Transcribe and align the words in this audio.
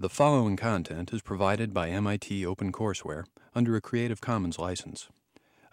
The 0.00 0.08
following 0.08 0.56
content 0.56 1.12
is 1.12 1.20
provided 1.20 1.74
by 1.74 1.90
MIT 1.90 2.42
OpenCourseWare 2.42 3.24
under 3.54 3.76
a 3.76 3.82
Creative 3.82 4.18
Commons 4.18 4.58
license. 4.58 5.08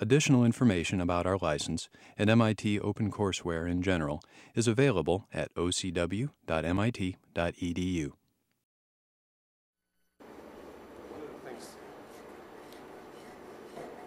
Additional 0.01 0.43
information 0.43 0.99
about 0.99 1.25
our 1.25 1.37
license 1.37 1.87
and 2.17 2.29
MIT 2.29 2.81
OpenCourseWare 2.81 3.71
in 3.71 3.81
general 3.81 4.21
is 4.53 4.67
available 4.67 5.27
at 5.33 5.53
ocw.mit.edu. 5.53 6.27
Things, 11.45 11.77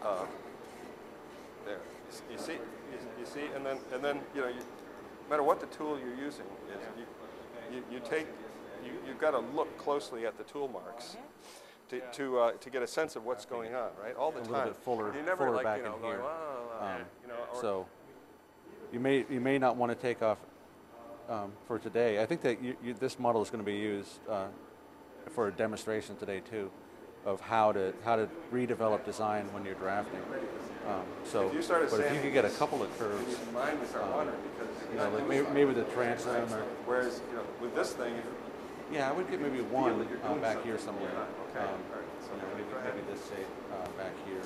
uh, 0.04 0.26
there, 1.64 1.78
you 2.10 2.18
you 2.30 2.38
see, 2.38 2.52
you 2.52 2.58
you 3.18 3.24
see, 3.24 3.46
and 3.56 3.64
then, 3.64 3.78
and 3.94 4.04
then, 4.04 4.20
you 4.34 4.42
know, 4.42 4.48
you, 4.48 4.58
no 4.58 5.30
matter 5.30 5.42
what 5.42 5.60
the 5.60 5.66
tool 5.68 5.98
you're 5.98 6.14
using 6.14 6.44
is, 6.68 6.82
you, 6.98 7.06
you, 7.74 7.82
you 7.90 8.00
take, 8.00 8.26
you, 8.84 8.92
you've 9.06 9.18
got 9.20 9.32
to 9.32 9.38
look 9.54 9.76
closely 9.78 10.26
at 10.26 10.36
the 10.38 10.44
tool 10.44 10.68
marks 10.68 11.16
to, 11.88 12.00
to, 12.12 12.38
uh, 12.38 12.52
to 12.52 12.70
get 12.70 12.82
a 12.82 12.86
sense 12.86 13.16
of 13.16 13.24
what's 13.24 13.44
going 13.44 13.74
on, 13.74 13.90
right, 14.02 14.14
all 14.16 14.30
the 14.30 14.40
A 14.40 14.42
time. 14.42 14.52
little 14.52 14.66
bit 14.68 14.76
fuller- 14.76 15.14
You 15.14 15.22
never 15.22 15.44
fuller 15.44 15.56
like, 15.56 15.64
back 15.64 15.78
you 15.78 15.84
know, 15.84 15.94
in 15.96 16.00
going, 16.02 16.16
here. 16.18 16.24
Um, 16.80 17.00
you 17.22 17.28
know, 17.28 17.34
So 17.60 17.86
you 18.92 19.00
may 19.00 19.24
you 19.30 19.40
may 19.40 19.58
not 19.58 19.76
want 19.76 19.90
to 19.92 19.96
take 19.96 20.22
off 20.22 20.38
um, 21.28 21.52
for 21.66 21.78
today. 21.78 22.22
I 22.22 22.26
think 22.26 22.40
that 22.42 22.62
you, 22.62 22.76
you, 22.82 22.94
this 22.94 23.18
model 23.18 23.42
is 23.42 23.50
going 23.50 23.62
to 23.64 23.70
be 23.70 23.76
used 23.78 24.18
uh, 24.28 24.46
for 25.30 25.48
a 25.48 25.52
demonstration 25.52 26.16
today 26.16 26.40
too, 26.40 26.70
of 27.24 27.40
how 27.40 27.72
to 27.72 27.92
how 28.04 28.16
to 28.16 28.28
redevelop 28.52 29.04
design 29.04 29.46
when 29.52 29.64
you're 29.64 29.74
drafting. 29.74 30.20
Um, 30.88 31.02
so, 31.24 31.48
If 31.48 31.54
you 31.54 31.62
started 31.62 31.90
but 31.90 32.00
if 32.00 32.14
you 32.14 32.20
could 32.20 32.32
get 32.32 32.44
a 32.44 32.50
couple 32.50 32.82
of 32.82 32.98
curves, 32.98 33.36
your 33.44 33.52
mind 33.52 33.78
would 33.78 33.88
start 33.88 34.10
wandering 34.10 34.38
because, 34.56 34.74
you 34.90 34.96
know, 34.98 35.10
like 35.10 35.28
maybe, 35.28 35.46
maybe 35.52 35.72
the 35.74 35.84
transom 35.92 36.34
or 36.52 36.62
whereas, 36.86 37.20
you 37.30 37.36
know, 37.36 37.44
with 37.60 37.74
this 37.74 37.92
thing, 37.92 38.14
yeah, 38.92 39.08
I 39.08 39.12
would 39.12 39.30
get 39.30 39.40
maybe 39.40 39.60
one 39.62 40.06
uh, 40.24 40.34
back 40.36 40.62
here 40.64 40.78
somewhere. 40.78 41.10
Okay, 41.50 41.60
Um, 41.62 41.68
all 41.90 41.98
right, 42.00 42.10
so 42.22 42.30
you 42.34 42.42
know, 42.42 42.48
maybe, 42.54 42.66
go 42.70 42.78
ahead. 42.78 42.94
maybe 42.94 43.06
this 43.12 43.22
shape 43.28 43.46
uh, 43.72 43.86
back 43.96 44.12
here, 44.26 44.42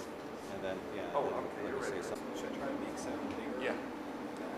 and 0.55 0.61
then 0.63 0.77
yeah. 0.95 1.03
Oh, 1.15 1.23
then, 1.25 1.33
okay, 1.33 1.63
like 1.65 1.73
you're 1.73 1.81
I 1.81 1.85
say, 1.85 1.91
ready. 1.97 2.09
something. 2.09 2.33
Should 2.37 2.53
I 2.53 2.57
try 2.61 2.69
to 2.69 2.79
make 2.85 2.97
something 2.99 3.29
bigger? 3.41 3.73
yeah. 3.73 3.77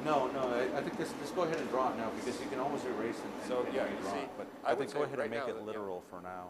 No, 0.05 0.29
no, 0.31 0.41
I, 0.55 0.79
I 0.79 0.83
think 0.83 0.99
just, 0.99 1.19
just 1.19 1.35
go 1.35 1.43
ahead 1.43 1.59
and 1.59 1.69
draw 1.71 1.91
it 1.91 1.97
now 1.99 2.11
because 2.15 2.39
you 2.41 2.47
can 2.47 2.61
almost 2.61 2.85
erase 2.87 3.17
it 3.19 3.25
and, 3.27 3.49
So, 3.49 3.65
and 3.65 3.75
yeah, 3.75 3.83
redraw 3.91 4.13
see, 4.13 4.19
it. 4.19 4.31
But 4.39 4.47
I 4.65 4.71
I, 4.71 4.75
would 4.75 4.79
think 4.79 4.91
say 4.91 4.99
go 4.99 5.05
ahead 5.05 5.19
right 5.19 5.25
and 5.25 5.35
make 5.35 5.41
now 5.41 5.49
it 5.51 5.55
that, 5.55 5.61
yeah. 5.61 5.67
literal 5.67 6.03
for 6.11 6.21
now. 6.23 6.49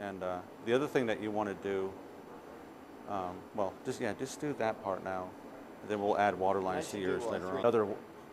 And 0.00 0.22
uh, 0.22 0.38
the 0.66 0.74
other 0.74 0.86
thing 0.86 1.06
that 1.06 1.22
you 1.22 1.30
want 1.30 1.48
to 1.48 1.54
do, 1.66 1.90
um, 3.08 3.36
well, 3.54 3.72
just 3.86 4.00
yeah, 4.00 4.12
just 4.18 4.40
do 4.40 4.54
that 4.58 4.82
part 4.84 5.02
now. 5.04 5.28
And 5.82 5.90
then 5.90 6.00
we'll 6.00 6.18
add 6.18 6.38
water 6.38 6.60
lines 6.60 6.86
to 6.86 6.90
should 6.92 7.00
yours 7.00 7.22
do, 7.24 7.30
later 7.30 7.44
on. 7.46 7.50
three. 7.52 7.60
Another 7.60 7.86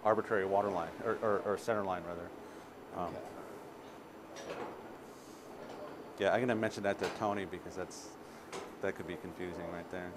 arbitrary 0.03 0.45
water 0.45 0.69
line 0.69 0.89
or, 1.05 1.17
or, 1.21 1.39
or 1.45 1.57
center 1.57 1.83
line 1.83 2.01
rather. 2.07 2.27
Um, 2.97 3.13
Yeah, 6.19 6.33
I'm 6.33 6.39
gonna 6.41 6.55
mention 6.55 6.83
that 6.83 6.99
to 6.99 7.07
Tony 7.19 7.45
because 7.45 7.75
that's 7.75 8.09
that 8.81 8.95
could 8.95 9.07
be 9.07 9.15
confusing 9.15 9.63
right 9.73 9.89
there. 9.91 10.11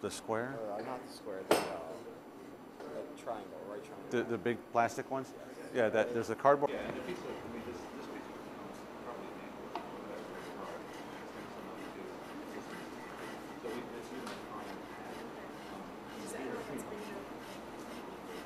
The 0.00 0.10
square, 0.10 0.54
Uh, 0.72 0.80
not 0.82 1.04
the 1.08 1.12
square, 1.12 1.40
the, 1.48 1.56
uh, 1.56 1.60
the 2.78 3.22
triangle, 3.22 3.58
right 3.68 3.80
triangle. 3.84 4.06
the, 4.10 4.22
the 4.22 4.38
big 4.38 4.58
plastic 4.72 5.10
ones. 5.10 5.32
Yeah, 5.74 5.88
that 5.88 6.14
there's 6.14 6.30
a 6.30 6.34
cardboard. 6.36 6.70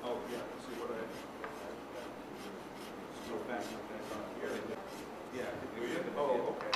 Oh, 0.04 0.18
yeah, 0.30 0.42
see 0.66 0.74
what 0.82 0.90
I. 0.90 0.98
Go 3.30 3.36
back, 3.46 3.62
Yeah. 5.32 5.46
Oh, 6.18 6.56
okay. 6.58 6.72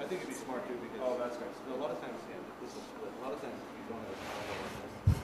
I 0.00 0.04
think 0.08 0.22
it'd 0.24 0.32
be 0.32 0.34
smart 0.34 0.66
too 0.66 0.74
because. 0.80 1.00
Oh, 1.04 1.18
that's 1.20 1.36
nice. 1.36 1.56
A 1.68 1.76
lot 1.76 1.90
of 1.90 2.00
times, 2.00 2.16
yeah, 2.32 2.40
this 2.64 2.72
is, 2.72 2.80
a 2.80 3.22
lot 3.22 3.32
of 3.36 3.40
times 3.42 3.60
you 3.76 3.84
don't 3.92 4.00
have. 4.00 5.20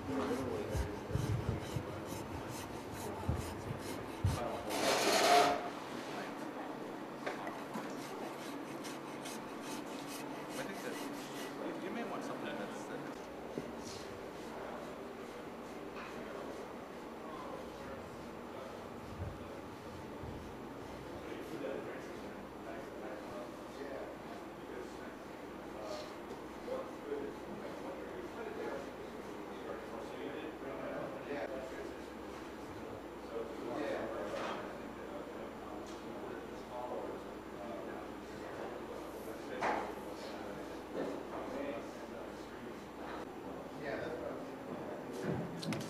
I 9.26 10.62
think 10.62 10.82
that 10.82 10.92
you, 11.02 11.88
you 11.88 11.94
may 11.94 12.04
want 12.04 12.24
something 12.24 12.52
that's. 12.58 12.82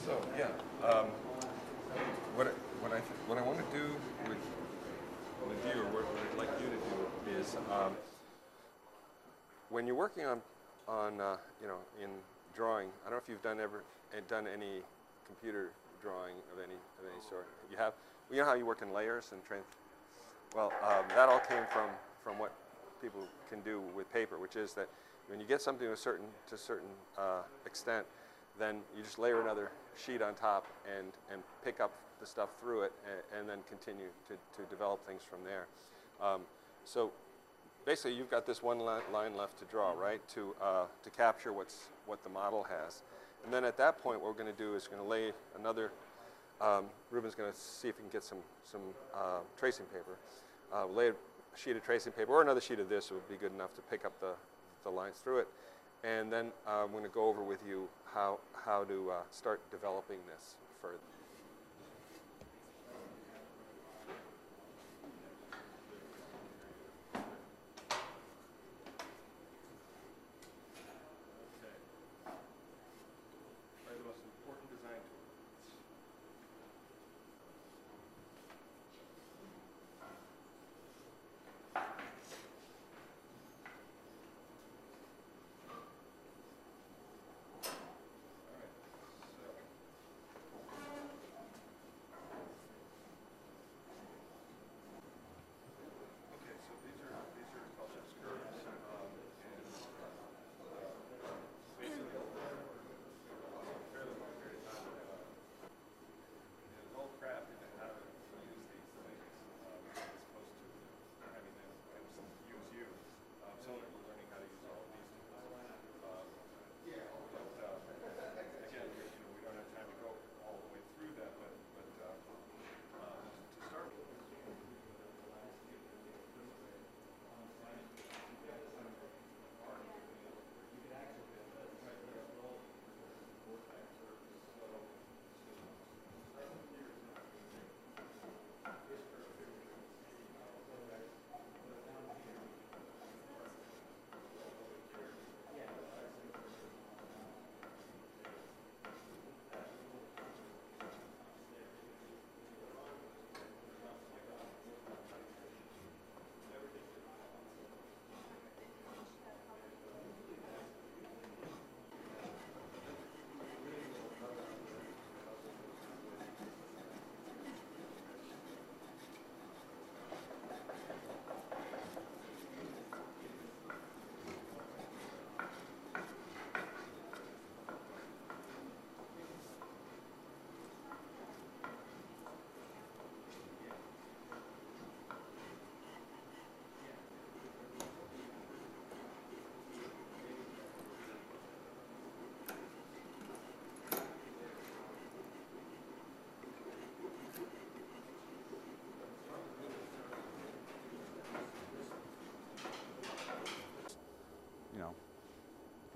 So, 0.04 0.20
yeah, 0.38 0.46
um, 0.86 1.06
what, 2.34 2.46
I- 2.46 2.50
what 2.80 2.92
I, 2.92 3.00
what 3.26 3.38
I 3.38 3.42
want 3.42 3.58
to 3.58 3.76
do 3.76 3.84
with, 4.28 4.38
with 5.48 5.74
you, 5.74 5.82
or 5.82 5.84
what 5.86 6.04
what 6.04 6.22
I'd 6.32 6.38
like 6.38 6.60
you 6.60 6.66
to 6.66 6.76
do 6.76 7.38
is, 7.40 7.56
um, 7.70 7.92
when 9.70 9.85
you're 9.85 9.85
working 9.96 10.26
on, 10.26 10.40
on, 10.86 11.20
uh, 11.20 11.36
you 11.60 11.66
know, 11.66 11.78
in 12.02 12.10
drawing, 12.54 12.88
I 13.02 13.10
don't 13.10 13.18
know 13.18 13.22
if 13.22 13.28
you've 13.28 13.42
done 13.42 13.60
ever, 13.60 13.82
eh, 14.16 14.20
done 14.28 14.46
any 14.46 14.82
computer 15.26 15.70
drawing 16.00 16.36
of 16.52 16.58
any, 16.58 16.74
of 16.74 17.12
any 17.12 17.22
sort. 17.28 17.46
You 17.70 17.76
have, 17.78 17.94
you 18.30 18.38
know 18.38 18.44
how 18.44 18.54
you 18.54 18.66
work 18.66 18.82
in 18.82 18.92
layers 18.92 19.30
and 19.32 19.44
train? 19.44 19.62
Well, 20.54 20.72
um, 20.82 21.04
that 21.08 21.28
all 21.28 21.40
came 21.40 21.64
from, 21.70 21.90
from 22.22 22.38
what 22.38 22.52
people 23.00 23.20
can 23.48 23.60
do 23.60 23.82
with 23.94 24.12
paper, 24.12 24.38
which 24.38 24.56
is 24.56 24.74
that 24.74 24.88
when 25.28 25.40
you 25.40 25.46
get 25.46 25.60
something 25.60 25.86
to 25.86 25.92
a 25.92 25.96
certain, 25.96 26.26
to 26.48 26.54
a 26.54 26.58
certain 26.58 26.88
uh, 27.18 27.42
extent, 27.64 28.06
then 28.58 28.76
you 28.96 29.02
just 29.02 29.18
layer 29.18 29.40
another 29.40 29.70
sheet 29.96 30.22
on 30.22 30.34
top 30.34 30.66
and, 30.98 31.08
and 31.32 31.42
pick 31.64 31.80
up 31.80 31.92
the 32.20 32.26
stuff 32.26 32.50
through 32.60 32.82
it 32.82 32.92
and, 33.04 33.40
and 33.40 33.48
then 33.48 33.58
continue 33.68 34.08
to, 34.28 34.34
to 34.60 34.68
develop 34.70 35.06
things 35.06 35.22
from 35.28 35.40
there. 35.44 35.66
Um, 36.20 36.42
so 36.84 37.10
basically 37.86 38.14
you've 38.14 38.30
got 38.30 38.46
this 38.46 38.62
one 38.62 38.80
li- 38.80 39.06
line 39.12 39.34
left 39.36 39.58
to 39.60 39.64
draw, 39.64 39.92
right, 39.92 40.20
to, 40.28 40.54
uh, 40.60 40.84
to 41.02 41.10
capture 41.10 41.52
what's, 41.52 41.88
what 42.04 42.22
the 42.22 42.28
model 42.28 42.64
has. 42.64 43.02
And 43.44 43.54
then 43.54 43.64
at 43.64 43.78
that 43.78 44.02
point, 44.02 44.20
what 44.20 44.28
we're 44.36 44.42
going 44.42 44.54
to 44.54 44.62
do 44.62 44.74
is 44.74 44.86
going 44.88 45.00
to 45.00 45.08
lay 45.08 45.32
another, 45.58 45.92
um, 46.60 46.86
Ruben's 47.10 47.36
going 47.36 47.50
to 47.50 47.58
see 47.58 47.88
if 47.88 47.96
he 47.96 48.02
can 48.02 48.10
get 48.10 48.24
some, 48.24 48.38
some 48.70 48.80
uh, 49.14 49.38
tracing 49.56 49.86
paper. 49.86 50.18
Uh, 50.74 50.86
lay 50.86 51.08
a 51.10 51.14
sheet 51.54 51.76
of 51.76 51.84
tracing 51.84 52.12
paper 52.12 52.32
or 52.32 52.42
another 52.42 52.60
sheet 52.60 52.80
of 52.80 52.88
this 52.88 53.10
would 53.10 53.26
be 53.28 53.36
good 53.36 53.54
enough 53.54 53.72
to 53.76 53.82
pick 53.82 54.04
up 54.04 54.18
the, 54.20 54.32
the 54.82 54.90
lines 54.90 55.18
through 55.18 55.38
it. 55.38 55.48
And 56.02 56.30
then 56.30 56.50
uh, 56.66 56.84
I'm 56.84 56.90
going 56.90 57.04
to 57.04 57.08
go 57.08 57.26
over 57.26 57.42
with 57.42 57.60
you 57.66 57.88
how, 58.12 58.40
how 58.52 58.84
to 58.84 59.10
uh, 59.12 59.14
start 59.30 59.60
developing 59.70 60.18
this 60.26 60.56
further. 60.82 60.98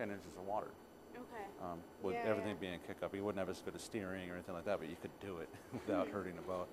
10 0.01 0.11
inches 0.11 0.33
of 0.39 0.47
water. 0.47 0.69
Okay. 1.15 1.45
Um, 1.63 1.79
with 2.03 2.15
Yeah, 2.15 2.23
everything 2.25 2.53
yeah. 2.53 2.69
being 2.69 2.79
kick 2.87 2.97
up, 3.03 3.15
you 3.15 3.23
wouldn't 3.23 3.39
have 3.39 3.51
as 3.51 3.61
good 3.61 3.75
a 3.75 3.79
steering 3.79 4.31
or 4.31 4.35
anything 4.35 4.55
like 4.55 4.65
that, 4.65 4.79
but 4.81 4.89
you 4.89 4.97
could 5.03 5.11
do 5.21 5.37
it 5.39 5.49
without 5.75 6.09
hurting 6.09 6.37
the 6.37 6.43
boat. 6.43 6.69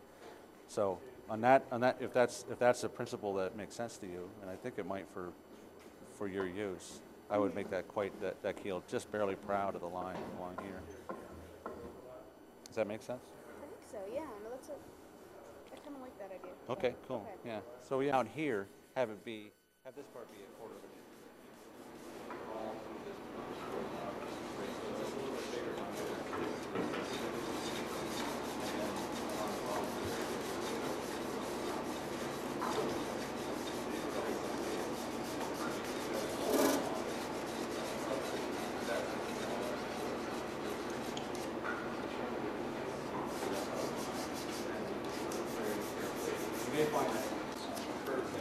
So 0.70 1.00
on 1.30 1.42
that, 1.42 1.66
on 1.70 1.82
that, 1.82 1.98
if 2.00 2.14
that's 2.14 2.46
if 2.50 2.58
that's 2.58 2.86
a 2.86 2.90
principle 2.90 3.34
that 3.36 3.58
makes 3.58 3.76
sense 3.76 3.98
to 3.98 4.06
you, 4.08 4.30
and 4.42 4.50
I 4.50 4.56
think 4.56 4.76
it 4.78 4.86
might 4.88 5.08
for 5.14 5.34
for 6.18 6.30
your 6.30 6.48
use, 6.48 7.02
I 7.30 7.38
would 7.38 7.54
make 7.54 7.70
that 7.72 7.88
quite 7.90 8.14
that, 8.22 8.42
that 8.44 8.62
keel 8.64 8.82
just 8.88 9.12
barely 9.12 9.36
proud 9.36 9.76
of 9.76 9.82
the 9.82 9.88
line 9.88 10.18
along 10.38 10.58
here. 10.64 10.82
Does 12.66 12.76
that 12.76 12.88
make 12.88 13.02
sense? 13.02 13.22
I 13.24 13.66
think 13.68 13.82
so. 13.92 13.98
Yeah. 14.14 14.22
No, 14.44 14.50
that's 14.52 14.70
a. 14.70 14.74
I 15.74 15.78
kind 15.84 15.96
of 15.98 16.02
like 16.02 16.18
that 16.20 16.32
idea. 16.32 16.52
Okay, 16.70 16.96
cool. 17.10 17.26
Okay. 17.28 17.50
Yeah. 17.50 17.60
So 17.82 17.98
we 17.98 18.10
out 18.10 18.28
here 18.34 18.68
have 18.96 19.10
it 19.10 19.24
be 19.26 19.52
have 19.84 19.96
this 19.96 20.06
part 20.14 20.32
be 20.32 20.38
a 20.38 20.60
quarter 20.60 20.76
of 20.76 20.84
an 20.84 20.90
inch. 20.92 22.08
You 46.66 46.74
may 46.74 46.86
find 46.86 47.08
that 47.14 48.38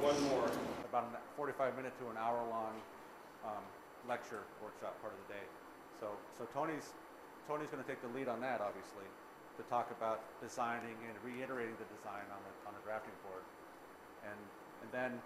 One 0.00 0.20
more. 0.24 0.50
about 0.88 1.04
a 1.14 1.36
45 1.52 1.76
minute 1.76 1.92
to 2.00 2.08
an 2.08 2.16
hour 2.16 2.40
long 2.48 2.72
um, 3.44 3.60
lecture 4.08 4.40
workshop 4.64 4.96
part 5.04 5.12
of 5.12 5.20
the 5.28 5.36
day. 5.36 5.46
So, 6.00 6.08
so 6.32 6.48
Tony's, 6.48 6.96
Tony's 7.44 7.68
going 7.68 7.84
to 7.84 7.88
take 7.88 8.00
the 8.00 8.08
lead 8.16 8.24
on 8.24 8.40
that, 8.40 8.64
obviously, 8.64 9.04
to 9.60 9.62
talk 9.68 9.92
about 9.92 10.24
designing 10.40 10.96
and 11.04 11.12
reiterating 11.20 11.76
the 11.76 11.84
design 11.92 12.24
on 12.32 12.40
the, 12.40 12.52
on 12.64 12.72
the 12.72 12.80
drafting 12.88 13.12
board. 13.28 13.44
And, 14.24 14.40
and 14.80 14.88
then 14.96 15.20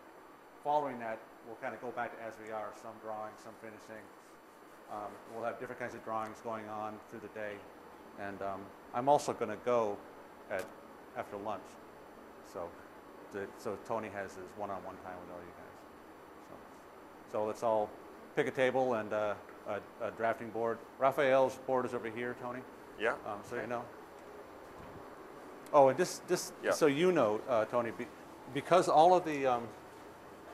following 0.66 0.98
that, 0.98 1.22
we'll 1.46 1.62
kind 1.62 1.74
of 1.74 1.80
go 1.80 1.94
back 1.94 2.10
to 2.10 2.18
as 2.26 2.34
we 2.42 2.50
are, 2.50 2.74
some 2.74 2.98
drawing, 2.98 3.30
some 3.38 3.54
finishing. 3.62 4.02
Um, 4.90 5.14
we'll 5.30 5.46
have 5.46 5.62
different 5.62 5.78
kinds 5.78 5.94
of 5.94 6.02
drawings 6.02 6.42
going 6.42 6.66
on 6.66 6.98
through 7.06 7.22
the 7.22 7.34
day. 7.38 7.54
And 8.18 8.42
um, 8.42 8.66
I'm 8.98 9.06
also 9.06 9.30
going 9.30 9.54
to 9.54 9.62
go 9.62 9.94
at, 10.50 10.66
after 11.14 11.38
lunch. 11.38 11.70
So, 12.50 12.66
so 13.62 13.78
Tony 13.86 14.10
has 14.10 14.34
his 14.34 14.50
one-on-one 14.58 14.98
time 15.06 15.18
with 15.22 15.30
all 15.30 15.42
you 15.46 15.54
guys. 15.54 15.65
So, 17.32 17.44
let's 17.44 17.62
all 17.62 17.90
pick 18.34 18.46
a 18.46 18.50
table 18.50 18.94
and 18.94 19.12
uh, 19.12 19.34
a, 19.68 19.80
a 20.06 20.10
drafting 20.12 20.50
board. 20.50 20.78
Raphael's 20.98 21.56
board 21.66 21.84
is 21.86 21.94
over 21.94 22.08
here, 22.08 22.36
Tony. 22.42 22.60
Yeah. 23.00 23.12
Um, 23.26 23.38
so 23.48 23.56
you 23.56 23.66
know. 23.66 23.84
Oh, 25.72 25.88
and 25.88 25.98
just, 25.98 26.26
just 26.28 26.52
Yeah. 26.62 26.70
so 26.70 26.86
you 26.86 27.10
know, 27.12 27.40
uh, 27.48 27.64
Tony, 27.66 27.90
be, 27.90 28.06
because 28.54 28.88
all 28.88 29.14
of 29.14 29.24
the, 29.24 29.46
um, 29.46 29.66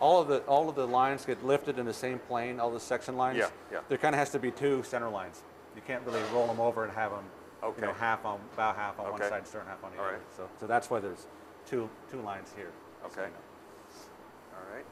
all 0.00 0.20
of 0.20 0.28
the, 0.28 0.38
all 0.44 0.68
of 0.68 0.74
the 0.74 0.86
lines 0.86 1.24
get 1.26 1.44
lifted 1.44 1.78
in 1.78 1.86
the 1.86 1.92
same 1.92 2.18
plane, 2.18 2.58
all 2.58 2.70
the 2.70 2.80
section 2.80 3.16
lines. 3.16 3.38
Yeah, 3.38 3.48
yeah. 3.70 3.80
There 3.88 3.98
kind 3.98 4.14
of 4.14 4.18
has 4.18 4.30
to 4.30 4.38
be 4.38 4.50
two 4.50 4.82
center 4.82 5.08
lines. 5.10 5.42
You 5.76 5.82
can't 5.86 6.02
really 6.04 6.22
roll 6.32 6.46
them 6.46 6.60
over 6.60 6.84
and 6.84 6.92
have 6.94 7.10
them, 7.12 7.24
okay. 7.62 7.80
you 7.82 7.86
know, 7.86 7.92
half 7.92 8.24
on, 8.24 8.40
about 8.54 8.74
half 8.76 8.98
on 8.98 9.12
one 9.12 9.20
Okay. 9.20 9.28
side, 9.28 9.46
certain 9.46 9.68
half 9.68 9.84
on 9.84 9.92
the 9.92 9.98
All 9.98 10.04
other. 10.06 10.14
right. 10.14 10.22
So, 10.36 10.48
so 10.58 10.66
that's 10.66 10.88
why 10.90 10.98
there's 10.98 11.26
two, 11.66 11.88
two 12.10 12.20
lines 12.22 12.50
here. 12.56 12.70
just 13.02 13.14
so 13.14 13.20
Okay. 13.20 13.28
you 13.30 13.34
know. 13.34 14.58
All 14.58 14.74
right. 14.74 14.84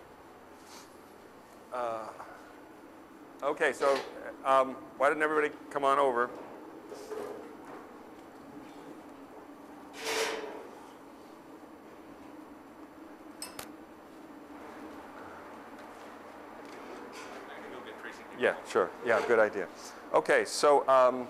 Uh, 1.72 2.08
okay, 3.44 3.72
so 3.72 3.96
um, 4.44 4.74
why 4.98 5.08
didn't 5.08 5.22
everybody 5.22 5.54
come 5.70 5.84
on 5.84 5.98
over? 5.98 6.28
Yeah, 18.38 18.54
sure. 18.68 18.90
Yeah, 19.06 19.20
good 19.28 19.38
idea. 19.38 19.68
Okay, 20.14 20.44
so 20.46 20.88
um, 20.88 21.28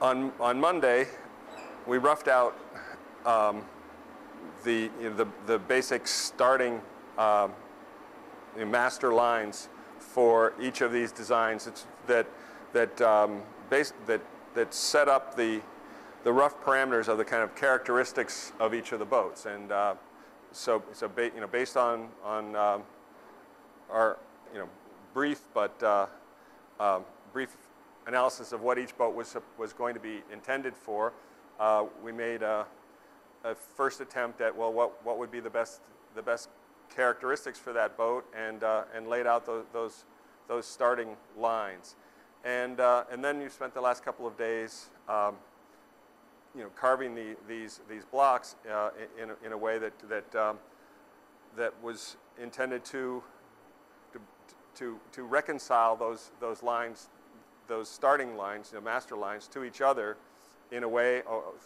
on 0.00 0.32
on 0.40 0.58
Monday, 0.60 1.08
we 1.86 1.98
roughed 1.98 2.28
out 2.28 2.56
um, 3.26 3.62
the, 4.64 4.90
you 5.00 5.10
know, 5.10 5.16
the, 5.16 5.26
the 5.46 5.58
basic 5.58 6.06
starting 6.06 6.80
um, 7.16 7.52
master 8.66 9.12
lines 9.12 9.68
for 9.98 10.52
each 10.60 10.80
of 10.80 10.92
these 10.92 11.12
designs 11.12 11.68
that, 12.06 12.26
that, 12.72 13.00
um, 13.00 13.42
base, 13.70 13.92
that, 14.06 14.20
that 14.54 14.72
set 14.74 15.08
up 15.08 15.36
the, 15.36 15.60
the 16.24 16.32
rough 16.32 16.62
parameters 16.64 17.08
of 17.08 17.18
the 17.18 17.24
kind 17.24 17.42
of 17.42 17.54
characteristics 17.54 18.52
of 18.58 18.74
each 18.74 18.92
of 18.92 18.98
the 18.98 19.04
boats. 19.04 19.46
And 19.46 19.70
uh, 19.70 19.94
so, 20.52 20.82
so 20.92 21.08
ba- 21.08 21.30
you 21.34 21.40
know, 21.40 21.46
based 21.46 21.76
on, 21.76 22.08
on 22.24 22.56
um, 22.56 22.82
our 23.90 24.18
you 24.52 24.58
know, 24.58 24.68
brief 25.14 25.40
but 25.54 25.82
uh, 25.82 26.06
um, 26.80 27.04
brief 27.32 27.56
analysis 28.06 28.52
of 28.52 28.62
what 28.62 28.78
each 28.78 28.96
boat 28.96 29.14
was, 29.14 29.36
was 29.58 29.72
going 29.72 29.94
to 29.94 30.00
be 30.00 30.22
intended 30.32 30.74
for, 30.74 31.12
uh, 31.60 31.84
we 32.02 32.12
made 32.12 32.42
a, 32.42 32.64
a 33.44 33.54
first 33.54 34.00
attempt 34.00 34.40
at 34.40 34.56
well, 34.56 34.72
what, 34.72 35.04
what 35.04 35.18
would 35.18 35.30
be 35.30 35.40
the 35.40 35.50
best 35.50 35.80
the 36.14 36.22
best 36.22 36.48
characteristics 36.94 37.58
for 37.58 37.72
that 37.72 37.96
boat, 37.96 38.24
and 38.36 38.62
uh, 38.62 38.82
and 38.94 39.08
laid 39.08 39.26
out 39.26 39.46
those 39.46 39.64
those, 39.72 40.04
those 40.48 40.66
starting 40.66 41.16
lines, 41.36 41.96
and 42.44 42.80
uh, 42.80 43.04
and 43.10 43.24
then 43.24 43.40
you 43.40 43.48
spent 43.48 43.74
the 43.74 43.80
last 43.80 44.04
couple 44.04 44.26
of 44.26 44.36
days. 44.36 44.86
Um, 45.08 45.36
you 46.56 46.64
know, 46.64 46.70
carving 46.74 47.14
the, 47.14 47.36
these 47.46 47.80
these 47.88 48.04
blocks 48.04 48.56
uh, 48.72 48.90
in, 49.20 49.30
in 49.44 49.52
a 49.52 49.56
way 49.56 49.78
that 49.78 49.92
that 50.08 50.34
um, 50.34 50.58
that 51.56 51.72
was 51.82 52.16
intended 52.40 52.84
to 52.86 53.22
to, 54.12 54.20
to, 54.76 54.98
to 55.12 55.22
reconcile 55.22 55.96
those, 55.96 56.30
those 56.40 56.62
lines, 56.62 57.08
those 57.66 57.88
starting 57.88 58.36
lines, 58.36 58.70
the 58.70 58.80
master 58.80 59.16
lines, 59.16 59.48
to 59.48 59.64
each 59.64 59.80
other 59.80 60.16
in 60.70 60.82
a 60.82 60.88
way 60.88 61.22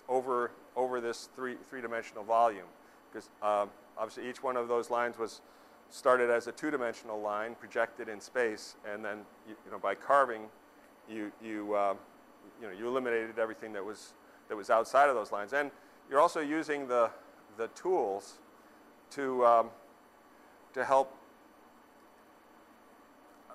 over, 0.08 0.50
over 0.76 1.00
this 1.00 1.28
three, 1.36 1.56
three-dimensional 1.68 2.24
volume. 2.24 2.66
Because 3.12 3.28
um, 3.42 3.70
obviously 3.98 4.28
each 4.28 4.42
one 4.42 4.56
of 4.56 4.68
those 4.68 4.90
lines 4.90 5.18
was 5.18 5.40
started 5.90 6.30
as 6.30 6.46
a 6.46 6.52
two-dimensional 6.52 7.20
line 7.20 7.54
projected 7.54 8.08
in 8.08 8.20
space, 8.20 8.76
and 8.90 9.04
then 9.04 9.18
you, 9.46 9.54
you 9.64 9.70
know, 9.70 9.78
by 9.78 9.94
carving, 9.94 10.42
you, 11.08 11.30
you, 11.42 11.74
uh, 11.74 11.94
you, 12.60 12.66
know, 12.66 12.72
you 12.72 12.88
eliminated 12.88 13.38
everything 13.38 13.72
that 13.72 13.84
was, 13.84 14.14
that 14.48 14.56
was 14.56 14.70
outside 14.70 15.08
of 15.08 15.14
those 15.14 15.32
lines. 15.32 15.52
And 15.52 15.70
you're 16.08 16.20
also 16.20 16.40
using 16.40 16.88
the, 16.88 17.10
the 17.56 17.68
tools 17.68 18.38
to, 19.10 19.44
um, 19.44 19.70
to 20.72 20.84
help 20.84 21.14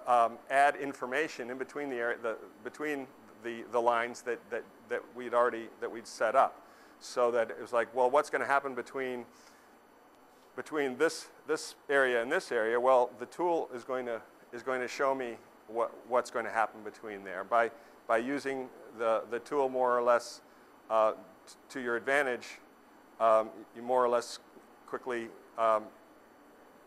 um, 0.07 0.37
add 0.49 0.75
information 0.75 1.49
in 1.49 1.57
between 1.57 1.89
the, 1.89 1.97
area, 1.97 2.17
the 2.21 2.37
between 2.63 3.07
the, 3.43 3.63
the 3.71 3.79
lines 3.79 4.21
that, 4.21 4.39
that, 4.49 4.63
that 4.89 5.01
we'd 5.15 5.33
already 5.33 5.67
that 5.81 5.91
we'd 5.91 6.07
set 6.07 6.35
up, 6.35 6.61
so 6.99 7.29
that 7.31 7.51
it 7.51 7.59
was 7.59 7.73
like, 7.73 7.93
well, 7.93 8.09
what's 8.09 8.29
going 8.29 8.41
to 8.41 8.47
happen 8.47 8.73
between 8.73 9.25
between 10.57 10.97
this 10.97 11.29
this 11.47 11.75
area 11.89 12.21
and 12.21 12.29
this 12.29 12.51
area? 12.51 12.77
Well, 12.77 13.09
the 13.17 13.27
tool 13.27 13.69
is 13.73 13.85
going 13.85 14.05
to 14.07 14.21
is 14.51 14.61
going 14.61 14.81
to 14.81 14.87
show 14.89 15.15
me 15.15 15.37
what 15.67 15.93
what's 16.09 16.29
going 16.29 16.45
to 16.45 16.51
happen 16.51 16.81
between 16.83 17.23
there 17.23 17.45
by 17.45 17.71
by 18.07 18.17
using 18.17 18.67
the 18.97 19.23
the 19.31 19.39
tool 19.39 19.69
more 19.69 19.97
or 19.97 20.01
less 20.01 20.41
uh, 20.89 21.13
to 21.69 21.79
your 21.79 21.95
advantage. 21.95 22.59
Um, 23.21 23.49
you 23.75 23.81
more 23.81 24.03
or 24.03 24.09
less 24.09 24.39
quickly 24.85 25.29
um, 25.57 25.85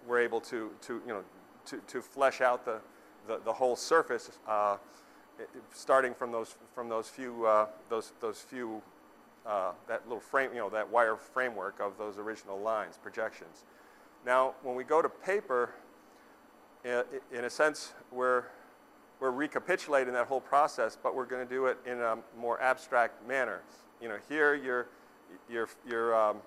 we're 0.07 0.21
able 0.21 0.41
to, 0.41 0.71
to 0.83 1.00
you 1.07 1.12
know, 1.12 1.23
to, 1.67 1.79
to 1.87 2.00
flesh 2.00 2.41
out 2.41 2.65
the, 2.65 2.81
the, 3.27 3.41
the 3.45 3.53
whole 3.53 3.77
surface, 3.77 4.31
uh, 4.49 4.77
starting 5.73 6.15
from 6.15 6.33
those, 6.33 6.57
from 6.75 6.89
those 6.89 7.09
few, 7.09 7.47
uh, 7.47 7.67
those, 7.89 8.12
those 8.21 8.41
few, 8.41 8.83
uh, 9.47 9.73
that 9.88 10.06
little 10.06 10.20
frame, 10.20 10.50
you 10.52 10.59
know, 10.59 10.68
that 10.70 10.88
wire 10.88 11.16
framework 11.16 11.80
of 11.80 11.97
those 11.99 12.18
original 12.18 12.59
lines, 12.61 12.99
projections. 13.02 13.64
Now, 14.25 14.54
when 14.62 14.75
we 14.75 14.85
go 14.85 15.00
to 15.00 15.09
paper, 15.09 15.70
in 16.85 17.44
a 17.44 17.50
sense, 17.50 17.92
we're, 18.11 18.44
we're 19.18 19.30
recapitulating 19.30 20.12
that 20.14 20.26
whole 20.26 20.40
process, 20.40 20.97
but 21.02 21.14
we're 21.14 21.26
going 21.26 21.47
to 21.47 21.54
do 21.54 21.66
it 21.66 21.78
in 21.87 22.00
a 22.00 22.18
more 22.38 22.61
abstract 22.61 23.26
manner. 23.26 23.61
You 24.00 24.09
know, 24.09 24.18
here 24.28 24.54
you're, 24.54 24.88
you're, 25.50 25.68
you're, 25.88 26.14
um, 26.14 26.38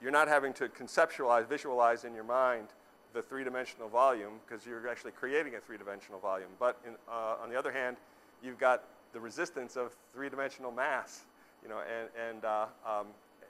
you're 0.00 0.10
not 0.10 0.28
having 0.28 0.52
to 0.54 0.68
conceptualize, 0.68 1.46
visualize 1.46 2.04
in 2.04 2.14
your 2.14 2.24
mind 2.24 2.68
the 3.14 3.22
three-dimensional 3.22 3.88
volume 3.88 4.40
because 4.46 4.66
you're 4.66 4.88
actually 4.88 5.12
creating 5.12 5.54
a 5.54 5.60
three-dimensional 5.60 6.18
volume. 6.18 6.48
But 6.58 6.78
in, 6.86 6.94
uh, 7.08 7.36
on 7.42 7.50
the 7.50 7.58
other 7.58 7.72
hand, 7.72 7.96
you've 8.42 8.58
got 8.58 8.84
the 9.12 9.20
resistance 9.20 9.76
of 9.76 9.94
three-dimensional 10.14 10.72
mass, 10.72 11.22
you 11.62 11.68
know, 11.68 11.78
and, 11.80 12.08
and, 12.28 12.44
uh, 12.44 12.66
um, 12.86 13.06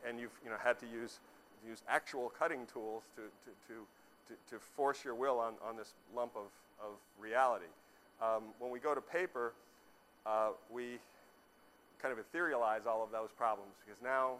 and 0.07 0.19
you've 0.21 0.33
you 0.45 0.50
know, 0.50 0.57
had 0.62 0.78
to 0.81 0.87
use, 0.87 1.21
use 1.66 1.83
actual 1.88 2.33
cutting 2.38 2.66
tools 2.73 3.04
to, 3.16 3.23
to, 3.23 3.50
to, 3.69 3.87
to, 4.28 4.54
to 4.54 4.61
force 4.76 5.04
your 5.04 5.14
will 5.14 5.38
on, 5.38 5.54
on 5.66 5.76
this 5.76 5.95
lump 6.14 6.33
of, 6.37 6.50
of 6.81 6.97
reality. 7.19 7.71
Um, 8.21 8.45
when 8.59 8.71
we 8.71 8.78
go 8.78 8.95
to 8.95 9.00
paper, 9.00 9.52
uh, 10.26 10.50
we 10.71 10.99
kind 12.00 12.16
of 12.16 12.25
etherealize 12.25 12.87
all 12.87 13.02
of 13.02 13.11
those 13.11 13.31
problems 13.37 13.73
because 13.85 14.00
now 14.02 14.35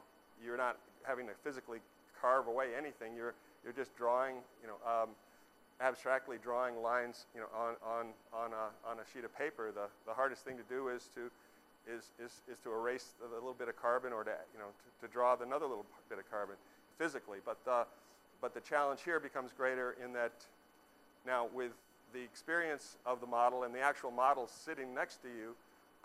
you're 0.45 0.57
not 0.57 0.76
having 1.05 1.26
to 1.26 1.33
physically 1.43 1.79
carve 2.21 2.47
away 2.47 2.69
anything. 2.76 3.14
You're, 3.17 3.35
you're 3.64 3.73
just 3.73 3.97
drawing, 3.97 4.37
you 4.62 4.69
know, 4.69 4.79
um, 4.87 5.11
abstractly 5.81 6.37
drawing 6.43 6.83
lines, 6.83 7.26
you 7.35 7.41
know, 7.41 7.49
on, 7.57 7.75
on, 7.85 8.07
on, 8.33 8.50
a, 8.52 8.88
on 8.88 8.99
a 8.99 9.07
sheet 9.12 9.25
of 9.25 9.37
paper. 9.37 9.73
The, 9.75 9.87
the 10.07 10.14
hardest 10.14 10.45
thing 10.45 10.57
to 10.57 10.62
do 10.69 10.88
is 10.88 11.09
to, 11.14 11.31
is, 11.87 12.11
is, 12.19 12.43
is 12.51 12.59
to 12.65 12.73
erase 12.73 13.15
a 13.23 13.35
little 13.35 13.55
bit 13.55 13.69
of 13.69 13.77
carbon 13.77 14.12
or 14.12 14.25
to, 14.25 14.31
you 14.53 14.59
know, 14.59 14.67
to, 14.67 15.07
to 15.07 15.12
draw 15.12 15.35
another 15.35 15.67
little 15.67 15.87
bit 16.09 16.19
of 16.19 16.31
carbon 16.31 16.57
physically. 16.99 17.39
But, 17.45 17.59
uh, 17.69 17.85
but 18.41 18.55
the 18.55 18.61
challenge 18.61 19.01
here 19.05 19.21
becomes 19.21 19.51
greater 19.57 19.97
in 20.03 20.12
that 20.12 20.33
now 21.27 21.49
with 21.55 21.73
the 22.12 22.21
experience 22.21 22.97
of 23.07 23.21
the 23.21 23.27
model 23.27 23.62
and 23.65 23.75
the 23.75 23.81
actual 23.81 24.11
model 24.11 24.47
sitting 24.47 24.95
next 24.95 25.23
to 25.23 25.29
you, 25.29 25.55